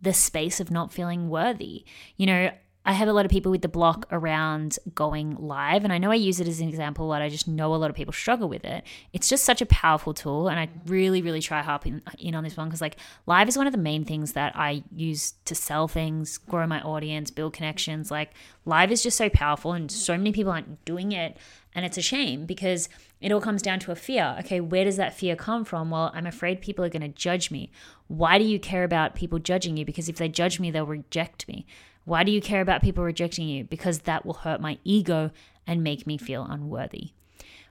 the 0.00 0.12
space 0.12 0.60
of 0.60 0.70
not 0.70 0.92
feeling 0.92 1.28
worthy. 1.28 1.84
You 2.16 2.26
know, 2.26 2.50
I 2.88 2.92
have 2.92 3.06
a 3.06 3.12
lot 3.12 3.26
of 3.26 3.30
people 3.30 3.52
with 3.52 3.60
the 3.60 3.68
block 3.68 4.06
around 4.10 4.78
going 4.94 5.36
live, 5.36 5.84
and 5.84 5.92
I 5.92 5.98
know 5.98 6.10
I 6.10 6.14
use 6.14 6.40
it 6.40 6.48
as 6.48 6.58
an 6.58 6.70
example 6.70 7.04
a 7.04 7.08
lot. 7.08 7.20
I 7.20 7.28
just 7.28 7.46
know 7.46 7.74
a 7.74 7.76
lot 7.76 7.90
of 7.90 7.96
people 7.96 8.14
struggle 8.14 8.48
with 8.48 8.64
it. 8.64 8.82
It's 9.12 9.28
just 9.28 9.44
such 9.44 9.60
a 9.60 9.66
powerful 9.66 10.14
tool, 10.14 10.48
and 10.48 10.58
I 10.58 10.70
really, 10.86 11.20
really 11.20 11.42
try 11.42 11.60
harping 11.60 12.00
in 12.18 12.34
on 12.34 12.44
this 12.44 12.56
one 12.56 12.68
because, 12.68 12.80
like, 12.80 12.96
live 13.26 13.46
is 13.46 13.58
one 13.58 13.66
of 13.66 13.74
the 13.74 13.78
main 13.78 14.06
things 14.06 14.32
that 14.32 14.56
I 14.56 14.84
use 14.90 15.34
to 15.44 15.54
sell 15.54 15.86
things, 15.86 16.38
grow 16.38 16.66
my 16.66 16.80
audience, 16.80 17.30
build 17.30 17.52
connections. 17.52 18.10
Like, 18.10 18.30
live 18.64 18.90
is 18.90 19.02
just 19.02 19.18
so 19.18 19.28
powerful, 19.28 19.72
and 19.74 19.92
so 19.92 20.16
many 20.16 20.32
people 20.32 20.50
aren't 20.50 20.82
doing 20.86 21.12
it, 21.12 21.36
and 21.74 21.84
it's 21.84 21.98
a 21.98 22.02
shame 22.02 22.46
because 22.46 22.88
it 23.20 23.32
all 23.32 23.42
comes 23.42 23.60
down 23.60 23.80
to 23.80 23.92
a 23.92 23.96
fear. 23.96 24.34
Okay, 24.40 24.60
where 24.60 24.84
does 24.84 24.96
that 24.96 25.12
fear 25.12 25.36
come 25.36 25.66
from? 25.66 25.90
Well, 25.90 26.10
I'm 26.14 26.26
afraid 26.26 26.62
people 26.62 26.86
are 26.86 26.88
going 26.88 27.02
to 27.02 27.08
judge 27.08 27.50
me. 27.50 27.70
Why 28.06 28.38
do 28.38 28.44
you 28.44 28.58
care 28.58 28.84
about 28.84 29.14
people 29.14 29.38
judging 29.38 29.76
you? 29.76 29.84
Because 29.84 30.08
if 30.08 30.16
they 30.16 30.30
judge 30.30 30.58
me, 30.58 30.70
they'll 30.70 30.86
reject 30.86 31.46
me. 31.48 31.66
Why 32.08 32.24
do 32.24 32.32
you 32.32 32.40
care 32.40 32.62
about 32.62 32.80
people 32.80 33.04
rejecting 33.04 33.46
you? 33.48 33.64
Because 33.64 34.00
that 34.00 34.24
will 34.24 34.32
hurt 34.32 34.62
my 34.62 34.78
ego 34.82 35.30
and 35.66 35.84
make 35.84 36.06
me 36.06 36.16
feel 36.16 36.46
unworthy. 36.48 37.10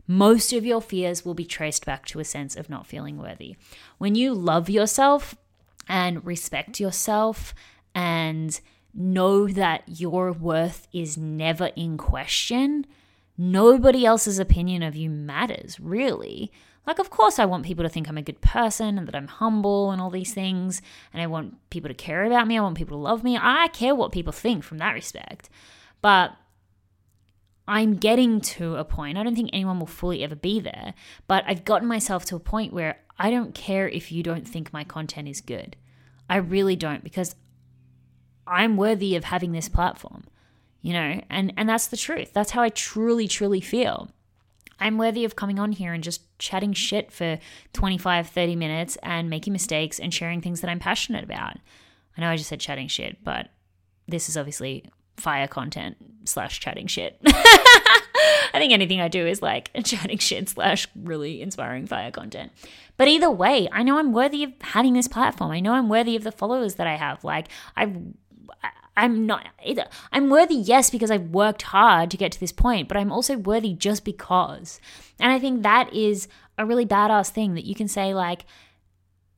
Most 0.06 0.54
of 0.54 0.64
your 0.64 0.80
fears 0.80 1.26
will 1.26 1.34
be 1.34 1.44
traced 1.44 1.88
back 1.88 2.06
to 2.06 2.20
a 2.20 2.24
sense 2.24 2.56
of 2.56 2.70
not 2.70 2.86
feeling 2.86 3.18
worthy. 3.18 3.56
When 3.98 4.14
you 4.14 4.36
love 4.36 4.70
yourself 4.70 5.34
and 5.90 6.24
respect 6.24 6.80
yourself 6.80 7.56
and 7.96 8.60
know 8.94 9.48
that 9.48 9.84
your 9.88 10.32
worth 10.32 10.88
is 10.94 11.18
never 11.18 11.72
in 11.76 11.98
question, 11.98 12.86
nobody 13.40 14.06
else's 14.06 14.38
opinion 14.38 14.84
of 14.84 14.96
you 14.96 15.10
matters, 15.10 15.80
really. 15.80 16.52
Like, 16.88 17.00
of 17.00 17.10
course, 17.10 17.38
I 17.38 17.46
want 17.46 17.66
people 17.66 17.84
to 17.84 17.90
think 17.90 18.08
I'm 18.08 18.18
a 18.18 18.22
good 18.22 18.40
person 18.40 18.98
and 18.98 19.08
that 19.08 19.16
I'm 19.16 19.28
humble 19.28 19.92
and 19.92 20.02
all 20.02 20.10
these 20.10 20.34
things. 20.34 20.82
And 21.14 21.22
I 21.22 21.28
want 21.28 21.70
people 21.70 21.90
to 21.90 21.94
care 21.94 22.24
about 22.24 22.48
me. 22.48 22.58
I 22.58 22.62
want 22.62 22.78
people 22.78 22.98
to 22.98 23.04
love 23.04 23.26
me. 23.26 23.38
I 23.40 23.68
care 23.68 23.94
what 23.94 24.14
people 24.14 24.32
think 24.32 24.64
from 24.64 24.78
that 24.78 24.94
respect. 24.94 25.50
But 26.02 26.32
I'm 27.68 27.96
getting 27.96 28.40
to 28.40 28.78
a 28.78 28.86
point, 28.86 29.18
I 29.18 29.24
don't 29.24 29.36
think 29.36 29.50
anyone 29.52 29.80
will 29.80 29.88
fully 29.88 30.24
ever 30.24 30.36
be 30.36 30.62
there, 30.62 30.94
but 31.28 31.44
I've 31.46 31.66
gotten 31.66 31.88
myself 31.88 32.24
to 32.26 32.38
a 32.38 32.40
point 32.40 32.72
where 32.72 33.00
I 33.20 33.30
don't 33.30 33.54
care 33.54 33.90
if 33.90 34.10
you 34.10 34.24
don't 34.24 34.48
think 34.48 34.72
my 34.72 34.86
content 34.86 35.28
is 35.28 35.42
good. 35.42 35.76
I 36.30 36.38
really 36.38 36.78
don't 36.78 37.04
because 37.04 37.36
I'm 38.46 38.78
worthy 38.78 39.18
of 39.18 39.26
having 39.26 39.52
this 39.52 39.68
platform, 39.68 40.24
you 40.82 40.94
know, 40.94 41.22
and, 41.30 41.54
and 41.58 41.68
that's 41.68 41.88
the 41.88 41.98
truth. 41.98 42.32
That's 42.32 42.52
how 42.52 42.62
I 42.62 42.70
truly, 42.70 43.28
truly 43.28 43.60
feel. 43.60 44.10
I'm 44.80 44.98
worthy 44.98 45.26
of 45.26 45.36
coming 45.36 45.60
on 45.60 45.72
here 45.72 45.94
and 45.94 46.04
just 46.04 46.22
chatting 46.40 46.74
shit 46.74 47.12
for 47.12 47.40
25, 47.74 48.28
30 48.28 48.56
minutes 48.56 48.98
and 49.04 49.30
making 49.30 49.54
mistakes 49.54 50.00
and 50.00 50.14
sharing 50.14 50.42
things 50.42 50.62
that 50.62 50.70
I'm 50.70 50.80
passionate 50.80 51.24
about. 51.24 51.58
I 52.18 52.22
know 52.22 52.30
I 52.30 52.38
just 52.38 52.50
said 52.50 52.60
chatting 52.60 52.88
shit, 52.88 53.24
but 53.24 53.50
this 54.08 54.30
is 54.30 54.38
obviously 54.38 54.86
fire 55.18 55.48
content 55.48 55.98
slash 56.26 56.60
chatting 56.60 56.88
shit. 56.88 57.20
I 57.26 58.60
think 58.60 58.74
anything 58.74 59.02
I 59.02 59.08
do 59.08 59.26
is 59.28 59.42
like 59.42 59.72
chatting 59.84 60.18
shit 60.18 60.50
slash 60.50 60.88
really 60.96 61.42
inspiring 61.42 61.86
fire 61.86 62.12
content. 62.12 62.52
But 62.96 63.08
either 63.08 63.30
way, 63.30 63.68
I 63.72 63.84
know 63.84 63.98
I'm 63.98 64.14
worthy 64.14 64.44
of 64.44 64.54
having 64.62 64.94
this 64.94 65.08
platform. 65.08 65.52
I 65.52 65.60
know 65.60 65.74
I'm 65.74 65.90
worthy 65.90 66.16
of 66.16 66.24
the 66.24 66.32
followers 66.32 66.76
that 66.76 66.88
I 66.88 66.96
have. 66.96 67.24
Like 67.24 67.48
I've 67.76 67.96
I'm 68.98 69.28
not 69.28 69.48
either. 69.64 69.86
I'm 70.12 70.30
worthy, 70.30 70.56
yes, 70.56 70.90
because 70.90 71.12
I've 71.12 71.30
worked 71.30 71.62
hard 71.62 72.10
to 72.12 72.18
get 72.18 72.32
to 72.34 72.40
this 72.40 72.52
point, 72.52 72.88
but 72.88 72.98
I'm 72.98 73.12
also 73.12 73.38
worthy 73.38 73.74
just 73.74 74.04
because. 74.04 74.82
And 75.20 75.32
I 75.32 75.40
think 75.40 75.62
that 75.62 75.94
is 75.94 76.28
a 76.58 76.66
really 76.66 76.86
badass 76.86 77.30
thing 77.30 77.54
that 77.54 77.66
you 77.66 77.76
can 77.76 77.88
say, 77.88 78.14
like, 78.14 78.46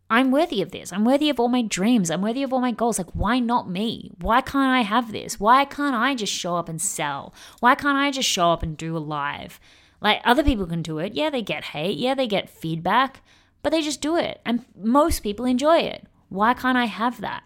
I'm 0.09 0.31
worthy 0.31 0.61
of 0.61 0.71
this. 0.71 0.91
I'm 0.91 1.05
worthy 1.05 1.29
of 1.29 1.39
all 1.39 1.49
my 1.49 1.61
dreams. 1.61 2.09
I'm 2.09 2.21
worthy 2.21 2.41
of 2.41 2.51
all 2.51 2.61
my 2.61 2.71
goals. 2.71 2.97
Like, 2.97 3.11
why 3.13 3.39
not 3.39 3.69
me? 3.69 4.11
Why 4.19 4.41
can't 4.41 4.71
I 4.71 4.81
have 4.81 5.11
this? 5.11 5.39
Why 5.39 5.65
can't 5.65 5.95
I 5.95 6.15
just 6.15 6.33
show 6.33 6.55
up 6.55 6.67
and 6.67 6.81
sell? 6.81 7.33
Why 7.59 7.75
can't 7.75 7.97
I 7.97 8.09
just 8.09 8.27
show 8.27 8.51
up 8.51 8.63
and 8.63 8.75
do 8.75 8.97
a 8.97 8.99
live? 8.99 9.59
Like, 10.01 10.21
other 10.23 10.43
people 10.43 10.65
can 10.65 10.81
do 10.81 10.97
it. 10.99 11.13
Yeah, 11.13 11.29
they 11.29 11.41
get 11.41 11.65
hate. 11.65 11.97
Yeah, 11.97 12.15
they 12.15 12.27
get 12.27 12.49
feedback, 12.49 13.21
but 13.61 13.71
they 13.71 13.81
just 13.81 14.01
do 14.01 14.15
it. 14.15 14.39
And 14.45 14.65
most 14.75 15.19
people 15.19 15.45
enjoy 15.45 15.79
it. 15.79 16.07
Why 16.29 16.53
can't 16.53 16.77
I 16.77 16.85
have 16.85 17.21
that? 17.21 17.43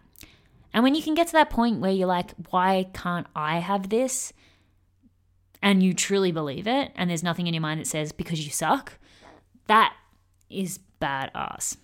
And 0.73 0.83
when 0.83 0.95
you 0.95 1.03
can 1.03 1.13
get 1.13 1.27
to 1.27 1.33
that 1.33 1.49
point 1.49 1.79
where 1.79 1.91
you're 1.91 2.07
like, 2.07 2.31
why 2.49 2.87
can't 2.93 3.27
I 3.35 3.59
have 3.59 3.89
this? 3.89 4.33
And 5.61 5.81
you 5.81 5.93
truly 5.93 6.31
believe 6.31 6.67
it, 6.67 6.91
and 6.95 7.09
there's 7.09 7.23
nothing 7.23 7.47
in 7.47 7.53
your 7.53 7.61
mind 7.61 7.79
that 7.79 7.87
says 7.87 8.11
because 8.11 8.43
you 8.43 8.51
suck, 8.51 8.97
that 9.67 9.95
is 10.49 10.79
badass. 11.01 11.77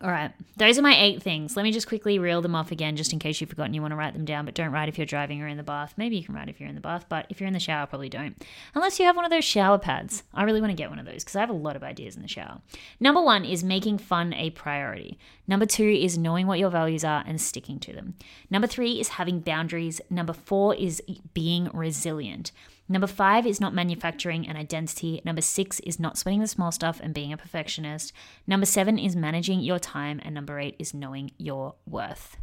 All 0.00 0.10
right, 0.10 0.32
those 0.56 0.78
are 0.78 0.82
my 0.82 0.96
eight 0.98 1.22
things. 1.22 1.54
Let 1.54 1.62
me 1.62 1.70
just 1.70 1.86
quickly 1.86 2.18
reel 2.18 2.40
them 2.40 2.54
off 2.54 2.72
again, 2.72 2.96
just 2.96 3.12
in 3.12 3.18
case 3.18 3.40
you've 3.40 3.50
forgotten 3.50 3.74
you 3.74 3.82
want 3.82 3.92
to 3.92 3.96
write 3.96 4.14
them 4.14 4.24
down, 4.24 4.46
but 4.46 4.54
don't 4.54 4.72
write 4.72 4.88
if 4.88 4.96
you're 4.98 5.06
driving 5.06 5.40
or 5.42 5.46
in 5.46 5.58
the 5.58 5.62
bath. 5.62 5.94
Maybe 5.96 6.16
you 6.16 6.24
can 6.24 6.34
write 6.34 6.48
if 6.48 6.58
you're 6.58 6.68
in 6.68 6.74
the 6.74 6.80
bath, 6.80 7.06
but 7.08 7.26
if 7.28 7.40
you're 7.40 7.46
in 7.46 7.52
the 7.52 7.60
shower, 7.60 7.86
probably 7.86 8.08
don't. 8.08 8.42
Unless 8.74 8.98
you 8.98 9.04
have 9.04 9.14
one 9.14 9.26
of 9.26 9.30
those 9.30 9.44
shower 9.44 9.78
pads. 9.78 10.24
I 10.32 10.44
really 10.44 10.60
want 10.60 10.70
to 10.70 10.76
get 10.76 10.90
one 10.90 10.98
of 10.98 11.04
those 11.04 11.22
because 11.22 11.36
I 11.36 11.40
have 11.40 11.50
a 11.50 11.54
lot 11.54 11.76
of 11.76 11.84
ideas 11.84 12.16
in 12.16 12.22
the 12.22 12.28
shower. 12.28 12.62
Number 13.00 13.22
one 13.22 13.44
is 13.44 13.62
making 13.62 13.98
fun 13.98 14.32
a 14.32 14.50
priority. 14.50 15.18
Number 15.46 15.66
two 15.66 15.88
is 15.88 16.18
knowing 16.18 16.46
what 16.46 16.58
your 16.58 16.70
values 16.70 17.04
are 17.04 17.22
and 17.26 17.40
sticking 17.40 17.78
to 17.80 17.92
them. 17.92 18.14
Number 18.50 18.66
three 18.66 18.98
is 18.98 19.10
having 19.10 19.40
boundaries. 19.40 20.00
Number 20.08 20.32
four 20.32 20.74
is 20.74 21.02
being 21.34 21.68
resilient. 21.72 22.50
Number 22.92 23.06
five 23.06 23.46
is 23.46 23.58
not 23.58 23.72
manufacturing 23.72 24.46
an 24.46 24.54
identity. 24.54 25.22
Number 25.24 25.40
six 25.40 25.80
is 25.80 25.98
not 25.98 26.18
sweating 26.18 26.40
the 26.40 26.46
small 26.46 26.70
stuff 26.70 27.00
and 27.02 27.14
being 27.14 27.32
a 27.32 27.38
perfectionist. 27.38 28.12
Number 28.46 28.66
seven 28.66 28.98
is 28.98 29.16
managing 29.16 29.60
your 29.60 29.78
time. 29.78 30.20
And 30.22 30.34
number 30.34 30.60
eight 30.60 30.76
is 30.78 30.92
knowing 30.92 31.30
your 31.38 31.76
worth. 31.86 32.36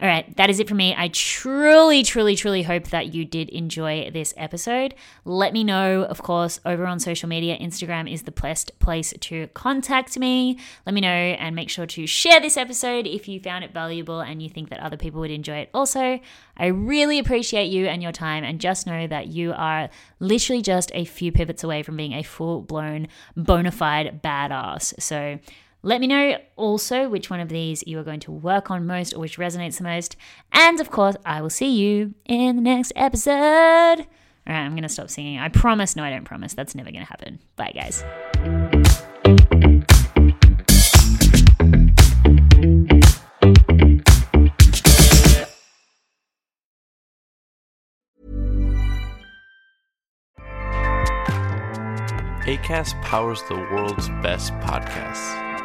All 0.00 0.06
right, 0.06 0.36
that 0.36 0.48
is 0.48 0.60
it 0.60 0.68
for 0.68 0.76
me. 0.76 0.94
I 0.96 1.08
truly, 1.08 2.04
truly, 2.04 2.36
truly 2.36 2.62
hope 2.62 2.84
that 2.90 3.12
you 3.12 3.24
did 3.24 3.48
enjoy 3.48 4.12
this 4.12 4.32
episode. 4.36 4.94
Let 5.24 5.52
me 5.52 5.64
know, 5.64 6.04
of 6.04 6.22
course, 6.22 6.60
over 6.64 6.86
on 6.86 7.00
social 7.00 7.28
media. 7.28 7.58
Instagram 7.58 8.08
is 8.12 8.22
the 8.22 8.30
best 8.30 8.78
place 8.78 9.12
to 9.18 9.48
contact 9.54 10.16
me. 10.16 10.56
Let 10.86 10.94
me 10.94 11.00
know 11.00 11.08
and 11.08 11.56
make 11.56 11.68
sure 11.68 11.86
to 11.86 12.06
share 12.06 12.38
this 12.38 12.56
episode 12.56 13.08
if 13.08 13.26
you 13.26 13.40
found 13.40 13.64
it 13.64 13.72
valuable 13.72 14.20
and 14.20 14.40
you 14.40 14.48
think 14.48 14.70
that 14.70 14.78
other 14.78 14.96
people 14.96 15.18
would 15.18 15.32
enjoy 15.32 15.56
it 15.58 15.70
also. 15.74 16.20
I 16.56 16.66
really 16.66 17.18
appreciate 17.18 17.66
you 17.66 17.86
and 17.86 18.00
your 18.00 18.12
time, 18.12 18.44
and 18.44 18.60
just 18.60 18.86
know 18.86 19.08
that 19.08 19.26
you 19.26 19.52
are 19.52 19.88
literally 20.20 20.62
just 20.62 20.92
a 20.94 21.06
few 21.06 21.32
pivots 21.32 21.64
away 21.64 21.82
from 21.82 21.96
being 21.96 22.12
a 22.12 22.22
full 22.22 22.62
blown, 22.62 23.08
bona 23.36 23.72
fide 23.72 24.22
badass. 24.22 24.94
So, 25.00 25.40
let 25.82 26.00
me 26.00 26.06
know 26.06 26.38
also 26.56 27.08
which 27.08 27.30
one 27.30 27.40
of 27.40 27.48
these 27.48 27.84
you 27.86 27.98
are 27.98 28.04
going 28.04 28.20
to 28.20 28.32
work 28.32 28.70
on 28.70 28.86
most 28.86 29.14
or 29.14 29.20
which 29.20 29.38
resonates 29.38 29.78
the 29.78 29.84
most. 29.84 30.16
And 30.52 30.80
of 30.80 30.90
course, 30.90 31.16
I 31.24 31.40
will 31.40 31.50
see 31.50 31.70
you 31.70 32.14
in 32.24 32.56
the 32.56 32.62
next 32.62 32.92
episode. 32.96 34.00
All 34.46 34.54
right, 34.54 34.64
I'm 34.64 34.72
going 34.72 34.82
to 34.82 34.88
stop 34.88 35.10
singing. 35.10 35.38
I 35.38 35.48
promise. 35.48 35.94
No, 35.94 36.02
I 36.02 36.10
don't 36.10 36.24
promise. 36.24 36.54
That's 36.54 36.74
never 36.74 36.90
going 36.90 37.04
to 37.04 37.08
happen. 37.08 37.38
Bye, 37.56 37.72
guys. 37.74 38.02
ACAST 52.48 53.00
powers 53.02 53.42
the 53.50 53.54
world's 53.54 54.08
best 54.22 54.54
podcasts. 54.54 55.47